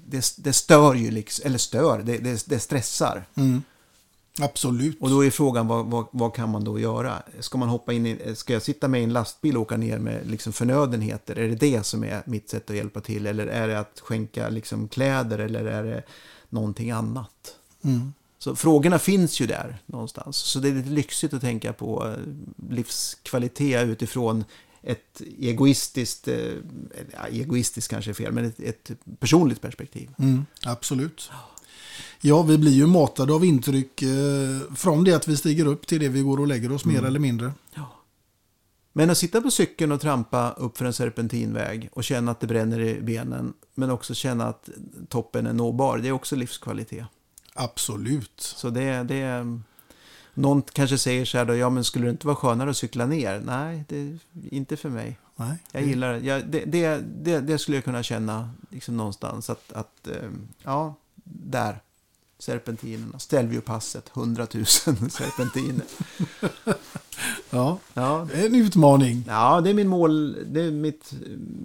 [0.05, 3.25] det, det, stör ju, liksom, eller stör, det, det, det stressar.
[3.35, 3.63] Mm.
[4.39, 5.01] Absolut.
[5.01, 7.23] Och då är frågan, vad, vad, vad kan man då göra?
[7.39, 9.99] Ska man hoppa in i, ska jag sitta med i en lastbil och åka ner
[9.99, 11.39] med liksom förnödenheter?
[11.39, 13.27] Är det det som är mitt sätt att hjälpa till?
[13.27, 15.39] Eller är det att skänka liksom kläder?
[15.39, 16.03] Eller är det
[16.49, 17.55] någonting annat?
[17.83, 18.13] Mm.
[18.39, 20.37] Så frågorna finns ju där någonstans.
[20.37, 22.15] Så det är lite lyxigt att tänka på eh,
[22.69, 24.43] livskvalitet utifrån
[24.83, 26.35] ett egoistiskt, eh,
[27.13, 30.09] ja, egoistiskt kanske är fel, men ett, ett personligt perspektiv.
[30.19, 31.31] Mm, absolut.
[32.21, 35.99] Ja, vi blir ju matade av intryck eh, från det att vi stiger upp till
[35.99, 37.05] det vi går och lägger oss mer Mm.
[37.05, 37.51] eller mindre.
[38.95, 42.47] Men att sitta på cykeln och trampa upp för en serpentinväg och känna att det
[42.47, 44.69] bränner i benen, men också känna att
[45.09, 47.05] toppen är nåbar, det är också livskvalitet.
[47.53, 48.33] Absolut.
[48.41, 49.61] Så det, det är...
[50.33, 53.05] Någon kanske säger så här då, ja men skulle det inte vara skönare att cykla
[53.05, 53.39] ner?
[53.45, 54.17] Nej, det är
[54.51, 55.19] inte för mig.
[55.35, 55.57] Nej.
[55.71, 56.19] Jag gillar det.
[56.19, 57.39] Jag, det, det, det.
[57.39, 59.49] Det skulle jag kunna känna liksom någonstans.
[59.49, 60.29] Att, att eh,
[60.63, 61.79] ja, där.
[62.39, 63.19] Serpentinerna.
[63.19, 65.85] Stelviopasset, 100 000 serpentiner.
[67.49, 68.27] Ja, Ja.
[68.33, 69.23] det är en utmaning.
[69.27, 70.37] Ja, det är min mål.
[70.45, 71.13] Det är mitt,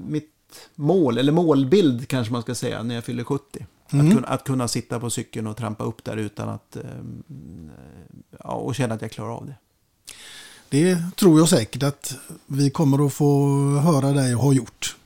[0.08, 0.30] mitt
[0.74, 3.66] mål, eller målbild kanske man ska säga, när jag fyller 70.
[3.90, 4.06] Mm.
[4.06, 6.76] Att, kunna, att kunna sitta på cykeln och trampa upp där utan att...
[6.76, 6.82] eh,
[8.38, 9.54] ja, och känna att jag klarar av det.
[10.68, 12.16] Det tror jag säkert att
[12.46, 13.48] vi kommer att få
[13.78, 14.96] höra dig ha gjort.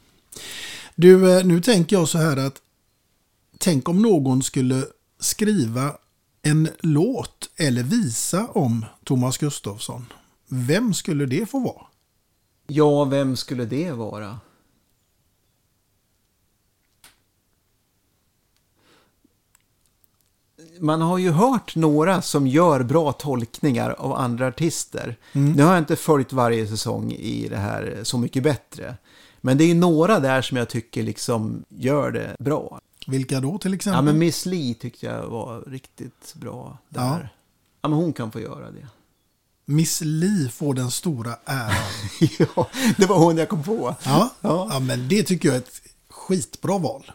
[0.95, 2.61] Du, eh, nu tänker jag så här att
[3.59, 4.85] tänk om någon skulle
[5.19, 5.97] skriva
[6.43, 10.07] en låt eller visa om Thomas Gustafsson.
[10.49, 11.87] Vem skulle det få vara?
[12.67, 14.41] Ja, vem skulle det vara?
[20.81, 25.17] Man har ju hört några som gör bra tolkningar av andra artister.
[25.33, 25.53] Mm.
[25.53, 28.97] Nu har jag inte följt varje säsong i det här Så mycket bättre.
[29.41, 32.81] Men det är ju några där som jag tycker liksom gör det bra.
[33.07, 33.97] Vilka då till exempel?
[33.97, 37.01] Ja, men Miss Li tyckte jag var riktigt bra där.
[37.01, 37.29] Ja.
[37.83, 38.87] Ja, men hon kan få göra det.
[39.65, 41.75] Miss Li får den stora äran.
[42.39, 43.95] ja, det var hon jag kom på.
[44.05, 44.69] Ja, Ja.
[44.73, 44.81] ja.
[44.81, 45.81] men det tycker jag är ett
[46.11, 47.13] skitbra val.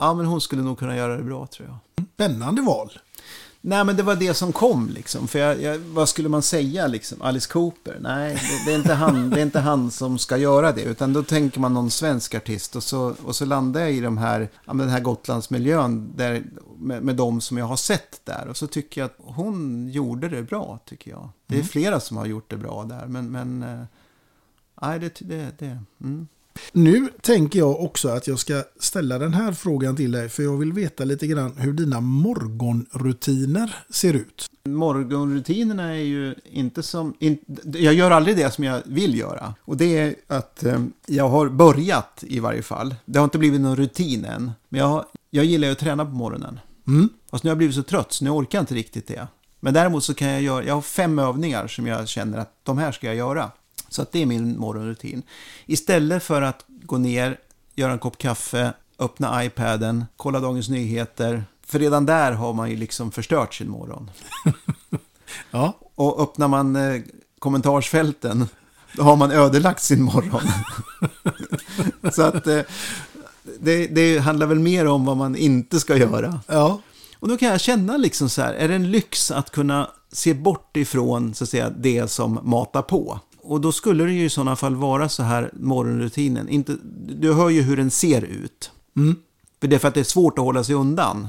[0.00, 1.76] Ja, men hon skulle nog kunna göra det bra tror jag.
[2.14, 2.98] Spännande val.
[3.60, 5.28] Nej, men det var det som kom liksom.
[5.28, 7.22] För jag, jag, vad skulle man säga liksom?
[7.22, 7.96] Alice Cooper?
[8.00, 10.82] Nej, det, det, är inte han, det är inte han som ska göra det.
[10.82, 12.76] Utan då tänker man någon svensk artist.
[12.76, 16.44] Och så, och så landar jag i de här, ja, den här Gotlandsmiljön där,
[16.78, 18.46] med, med de som jag har sett där.
[18.48, 21.28] Och så tycker jag att hon gjorde det bra, tycker jag.
[21.46, 21.68] Det är Mm.
[21.68, 23.06] flera som har gjort det bra där.
[23.06, 23.84] Men, men eh,
[24.82, 25.14] nej, det...
[25.18, 26.28] det, det mm.
[26.72, 30.28] Nu tänker jag också att jag ska ställa den här frågan till dig.
[30.28, 34.46] För jag vill veta lite grann hur dina morgonrutiner ser ut.
[34.64, 37.14] Morgonrutinerna är ju inte som...
[37.18, 39.54] In, jag gör aldrig det som jag vill göra.
[39.60, 42.94] Och det är att eh, jag har börjat i varje fall.
[43.04, 44.52] Det har inte blivit någon rutin än.
[44.68, 46.60] Men jag, jag gillar ju att träna på morgonen.
[46.86, 47.08] Mm.
[47.30, 49.28] Fast nu har jag blivit så trött så nu orkar jag inte riktigt det.
[49.60, 50.64] Men däremot så kan jag göra...
[50.64, 53.50] Jag har fem övningar som jag känner att de här ska jag göra.
[53.88, 55.22] Så att det är min morgonrutin.
[55.66, 57.38] Istället för att gå ner,
[57.74, 61.44] göra en kopp kaffe, öppna iPaden, kolla Dagens Nyheter.
[61.66, 64.10] För redan där har man ju liksom förstört sin morgon.
[65.50, 65.78] Ja.
[65.94, 67.02] Och öppnar man eh,
[67.38, 68.48] kommentarsfälten,
[68.92, 70.42] då har man ödelagt sin morgon.
[72.12, 72.60] Så att eh,
[73.60, 76.40] det, det handlar väl mer om vad man inte ska göra.
[76.46, 76.80] Ja.
[77.18, 80.34] Och då kan jag känna liksom så här, är det en lyx att kunna se
[80.34, 83.20] bort ifrån så att säga, det som matar på?
[83.48, 86.48] Och då skulle det ju i sådana fall vara så här morgonrutinen.
[86.48, 86.76] Inte,
[87.08, 88.70] du hör ju hur den ser ut.
[88.96, 89.16] Mm.
[89.60, 91.28] För det är för att det är svårt att hålla sig undan.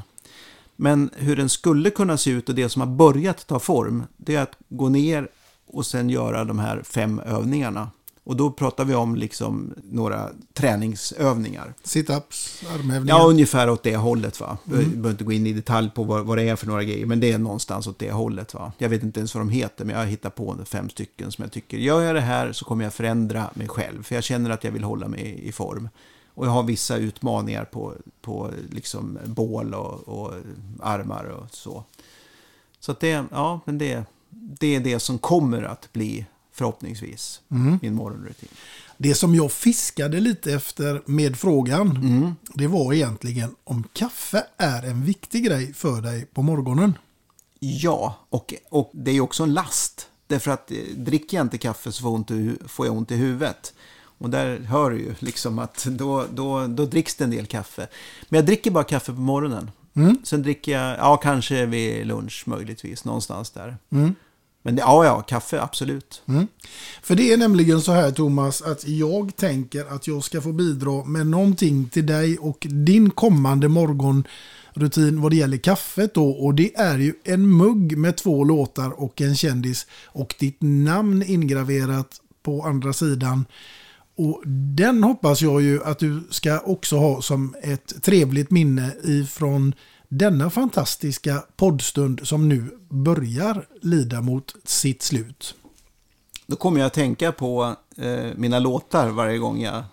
[0.75, 4.35] Men hur den skulle kunna se ut och det som har börjat ta form, det
[4.35, 5.27] är att gå ner
[5.67, 7.91] och sen göra de här fem övningarna.
[8.29, 11.73] Och då pratar vi om liksom några träningsövningar.
[11.83, 13.17] Sit-ups, armhävningar.
[13.19, 14.57] Ja, ungefär åt det hållet va.
[14.63, 14.89] Jag Mm.
[14.89, 17.19] behöver inte gå in i detalj på vad, vad det är för några grejer, men
[17.19, 18.71] det är någonstans åt det hållet va.
[18.77, 21.41] Jag vet inte ens vad de heter, men jag har hittat på fem stycken som
[21.43, 24.03] jag tycker, gör jag det här så kommer jag förändra mig själv.
[24.03, 25.89] För jag känner att jag vill hålla mig i form.
[26.33, 30.33] Och jag har vissa utmaningar på, på liksom bål och, och
[30.79, 31.83] armar och så.
[32.79, 36.25] Så att det, ja, men det, det är det som kommer att bli
[36.59, 37.79] förhoppningsvis Mm.
[37.81, 38.49] min morgonrutin.
[38.97, 42.35] Det som jag fiskade lite efter med frågan, Mm.
[42.53, 46.93] det var egentligen om kaffe är en viktig grej för dig på morgonen.
[47.59, 50.07] Ja, och, och det är också en last.
[50.27, 53.15] Därför att eh, dricker jag inte kaffe så får, ont i, får jag ont i
[53.15, 53.73] huvudet.
[54.21, 57.87] Och där hör du ju liksom att då, då, då dricks det en del kaffe.
[58.29, 59.71] Men jag dricker bara kaffe på morgonen.
[59.93, 60.17] Mm.
[60.23, 63.77] Sen dricker jag, ja kanske vid lunch möjligtvis, någonstans där.
[63.91, 64.15] Mm.
[64.61, 66.21] Men det, ja, ja, kaffe absolut.
[66.27, 66.47] Mm.
[67.01, 71.05] För det är nämligen så här Thomas att jag tänker att jag ska få bidra
[71.05, 76.29] med någonting till dig och din kommande morgonrutin vad det gäller kaffet då.
[76.29, 81.23] Och det är ju en mugg med två låtar och en kändis och ditt namn
[81.23, 83.45] ingraverat på andra sidan.
[84.15, 84.43] Och
[84.75, 89.73] den hoppas jag ju att du ska också ha som ett trevligt minne ifrån
[90.09, 95.55] denna fantastiska poddstund som nu börjar lida mot sitt slut.
[96.47, 99.83] Då kommer jag att tänka på eh, mina låtar varje gång jag...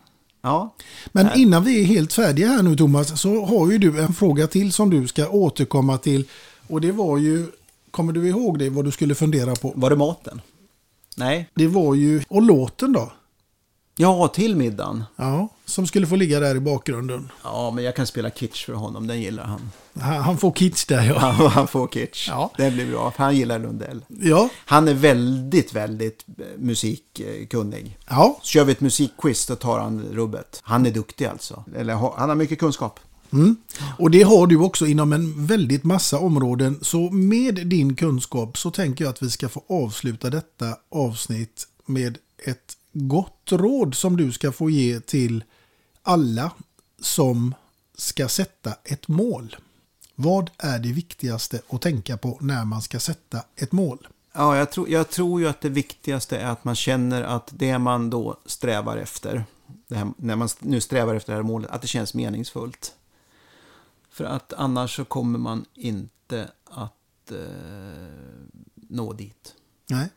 [0.42, 0.74] Ja.
[1.06, 1.36] Men Här.
[1.36, 4.72] innan vi är helt färdiga här nu Thomas så har ju du en fråga till
[4.72, 6.24] som du ska återkomma till.
[6.66, 7.46] Och det var ju,
[7.90, 9.72] kommer du ihåg det vad du skulle fundera på?
[9.76, 10.40] Var det maten?
[11.16, 11.50] Nej.
[11.54, 13.12] Det var ju, och låten då?
[13.96, 15.04] Ja, till middagen.
[15.16, 15.48] Ja.
[15.66, 17.32] Som skulle få ligga där i bakgrunden.
[17.44, 19.70] Ja, men jag kan spela kitsch för honom, den gillar han.
[20.00, 21.18] Han, han får kitsch där ja.
[21.32, 22.28] Han, han får kitsch.
[22.28, 22.50] Ja.
[22.56, 24.04] Det blir bra, för han gillar Lundell.
[24.08, 24.48] Ja.
[24.64, 27.98] Han är väldigt, väldigt eh, musikkunnig.
[28.08, 28.40] Ja.
[28.42, 30.60] Kör vi ett musikquiz, då tar han rubbet.
[30.62, 31.64] Han är duktig alltså.
[31.76, 33.00] Eller ha- han har mycket kunskap.
[33.32, 33.56] Mm.
[33.98, 36.78] Och det har du också inom en väldigt massa områden.
[36.82, 42.18] Så med din kunskap så tänker jag att vi ska få avsluta detta avsnitt med
[42.44, 45.44] ett gott råd som du ska få ge till
[46.06, 46.50] alla
[47.00, 47.54] som
[47.94, 49.56] ska sätta ett mål.
[50.14, 54.08] Vad är det viktigaste att tänka på när man ska sätta ett mål?
[54.32, 57.78] Ja, jag tror, jag tror ju att det viktigaste är att man känner att det
[57.78, 59.44] man då strävar efter,
[59.90, 62.94] här, när man nu strävar efter det här målet, att det känns meningsfullt.
[64.10, 67.38] För att annars så kommer man inte att eh,
[68.74, 69.54] nå dit.
[69.86, 70.08] Nej.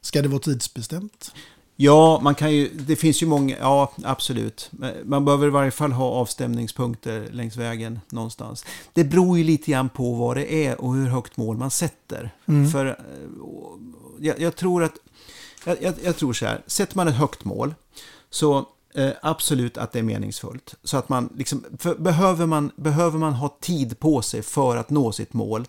[0.00, 1.32] Ska det vara tidsbestämt?
[1.80, 4.70] Ja, man kan ju, det finns ju många, ja absolut.
[5.04, 8.64] Man behöver i varje fall ha avstämningspunkter längs vägen någonstans.
[8.92, 12.34] Det beror ju lite grann på vad det är och hur högt mål man sätter.
[12.46, 12.70] Mm.
[12.70, 12.94] För eh,
[14.20, 14.92] jag, jag tror att,
[15.64, 17.74] jag, jag, tror så här, sätter man ett högt mål
[18.30, 20.74] så eh, absolut att det är meningsfullt.
[20.84, 24.90] Så att man liksom, för behöver man, behöver man ha tid på sig för att
[24.90, 25.66] nå sitt mål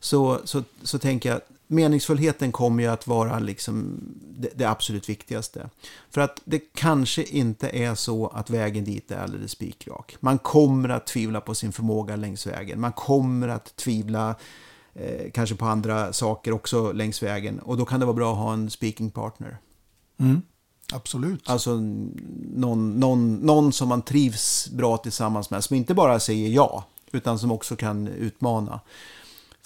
[0.00, 4.00] så, så, så tänker jag meningsfullheten kommer ju att vara liksom
[4.38, 5.70] det, det absolut viktigaste.
[6.10, 10.16] För att det kanske inte är så att vägen dit är alldeles spikrak.
[10.20, 12.80] Man kommer att tvivla på sin förmåga längs vägen.
[12.80, 14.34] Man kommer att tvivla
[14.94, 17.58] eh, kanske på andra saker också längs vägen.
[17.58, 19.58] Och då kan det vara bra att ha en speaking partner.
[20.18, 20.42] Mm.
[20.92, 21.50] Absolut.
[21.50, 21.74] Alltså
[22.54, 25.64] någon, någon, någon som man trivs bra tillsammans med.
[25.64, 28.80] Som inte bara säger ja, utan som också kan utmana.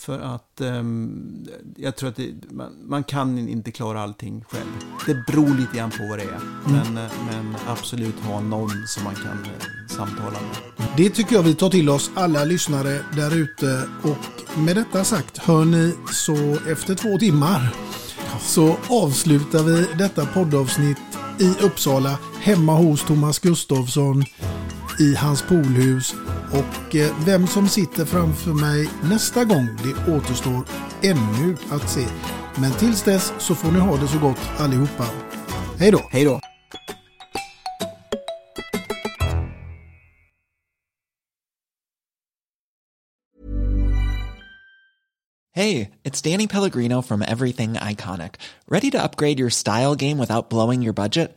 [0.00, 1.46] För att ehm,
[1.76, 4.70] jag tror att det, man, man kan inte klara allting själv.
[5.06, 6.40] Det beror lite grann på vad det är.
[6.66, 10.86] Men, eh, men absolut ha någon som man kan eh, samtala med.
[10.96, 13.88] Det tycker jag vi tar till oss alla lyssnare där ute.
[14.02, 17.74] Och med detta sagt, hör ni så efter två timmar
[18.40, 20.98] så avslutar vi detta poddavsnitt
[21.38, 24.24] i Uppsala hemma hos Thomas Gustafsson
[25.00, 26.14] i hans poolhus.
[26.52, 30.64] Och eh, vem som sitter framför mig nästa gång, det återstår
[31.02, 32.06] ännu att se.
[32.60, 35.06] Men tills dess så får ni ha det så gott allihopa.
[35.78, 36.08] Hej då!
[36.10, 36.40] Hej då!
[45.52, 48.36] Hey, it's Danny Pellegrino from Everything Iconic.
[48.68, 51.36] Ready to upgrade your style game without blowing your budget?